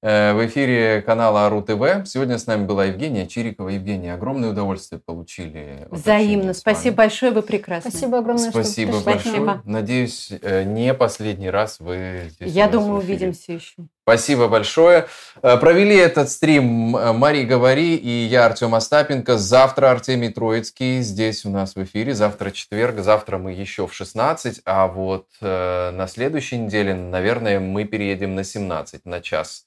Э, 0.07 0.33
в 0.33 0.45
эфире 0.45 1.01
канала 1.01 1.47
АРУ 1.47 1.63
ТВ. 1.63 2.07
Сегодня 2.07 2.37
с 2.37 2.45
нами 2.45 2.63
была 2.63 2.85
Евгения 2.85 3.25
Чирикова. 3.25 3.69
Евгения, 3.69 4.13
огромное 4.13 4.51
удовольствие 4.51 5.01
получили. 5.03 5.87
Взаимно. 5.89 6.53
Спасибо 6.53 6.97
большое, 6.97 7.31
вы 7.31 7.41
прекрасны. 7.41 7.89
Спасибо 7.89 8.19
огромное, 8.19 8.51
Спасибо 8.51 8.93
что 8.93 9.03
большое. 9.03 9.33
Спасибо. 9.33 9.61
Надеюсь, 9.65 10.31
э, 10.43 10.63
не 10.63 10.93
последний 10.93 11.49
раз 11.49 11.79
вы 11.79 12.29
здесь. 12.29 12.53
Я 12.53 12.67
думаю, 12.67 12.99
увидимся 12.99 13.53
еще. 13.53 13.73
Спасибо 14.03 14.47
большое. 14.47 15.07
Э, 15.41 15.57
провели 15.57 15.95
этот 15.95 16.29
стрим 16.29 16.65
Мари 16.91 17.43
Говори 17.43 17.95
и 17.95 18.27
я, 18.27 18.45
Артем 18.45 18.75
Остапенко. 18.75 19.39
Завтра 19.39 19.89
Артемий 19.89 20.31
Троицкий 20.31 21.01
здесь 21.01 21.45
у 21.45 21.49
нас 21.49 21.75
в 21.75 21.83
эфире. 21.83 22.13
Завтра 22.13 22.51
четверг. 22.51 22.99
Завтра 22.99 23.39
мы 23.39 23.53
еще 23.53 23.87
в 23.87 23.93
16. 23.95 24.61
А 24.65 24.85
вот 24.85 25.25
на 25.41 26.05
следующей 26.07 26.59
неделе, 26.59 26.93
наверное, 26.93 27.59
мы 27.59 27.85
переедем 27.85 28.35
на 28.35 28.43
17, 28.43 29.03
на 29.05 29.19
час 29.19 29.64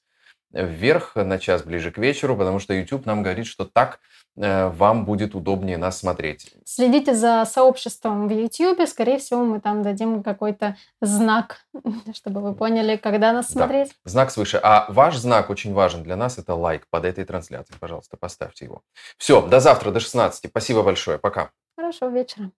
вверх 0.51 1.15
на 1.15 1.39
час 1.39 1.63
ближе 1.63 1.91
к 1.91 1.97
вечеру, 1.97 2.35
потому 2.35 2.59
что 2.59 2.73
YouTube 2.73 3.05
нам 3.05 3.23
говорит, 3.23 3.45
что 3.45 3.65
так 3.65 3.99
э, 4.35 4.67
вам 4.69 5.05
будет 5.05 5.35
удобнее 5.35 5.77
нас 5.77 5.99
смотреть. 5.99 6.53
Следите 6.65 7.13
за 7.13 7.45
сообществом 7.45 8.27
в 8.27 8.31
YouTube. 8.31 8.87
Скорее 8.87 9.19
всего, 9.19 9.43
мы 9.43 9.59
там 9.59 9.83
дадим 9.83 10.23
какой-то 10.23 10.75
знак, 11.01 11.65
чтобы 12.13 12.41
вы 12.41 12.55
поняли, 12.55 12.95
когда 12.95 13.31
нас 13.33 13.47
да. 13.47 13.51
смотреть. 13.53 13.91
Знак 14.05 14.31
свыше. 14.31 14.59
А 14.61 14.85
ваш 14.89 15.17
знак 15.17 15.49
очень 15.49 15.73
важен 15.73 16.03
для 16.03 16.15
нас. 16.15 16.37
Это 16.37 16.55
лайк 16.55 16.87
под 16.89 17.05
этой 17.05 17.25
трансляцией. 17.25 17.79
Пожалуйста, 17.79 18.17
поставьте 18.17 18.65
его. 18.65 18.81
Все, 19.17 19.41
до 19.41 19.59
завтра, 19.59 19.91
до 19.91 19.99
16. 19.99 20.49
Спасибо 20.49 20.83
большое. 20.83 21.19
Пока. 21.19 21.51
Хорошего 21.77 22.09
вечера. 22.09 22.51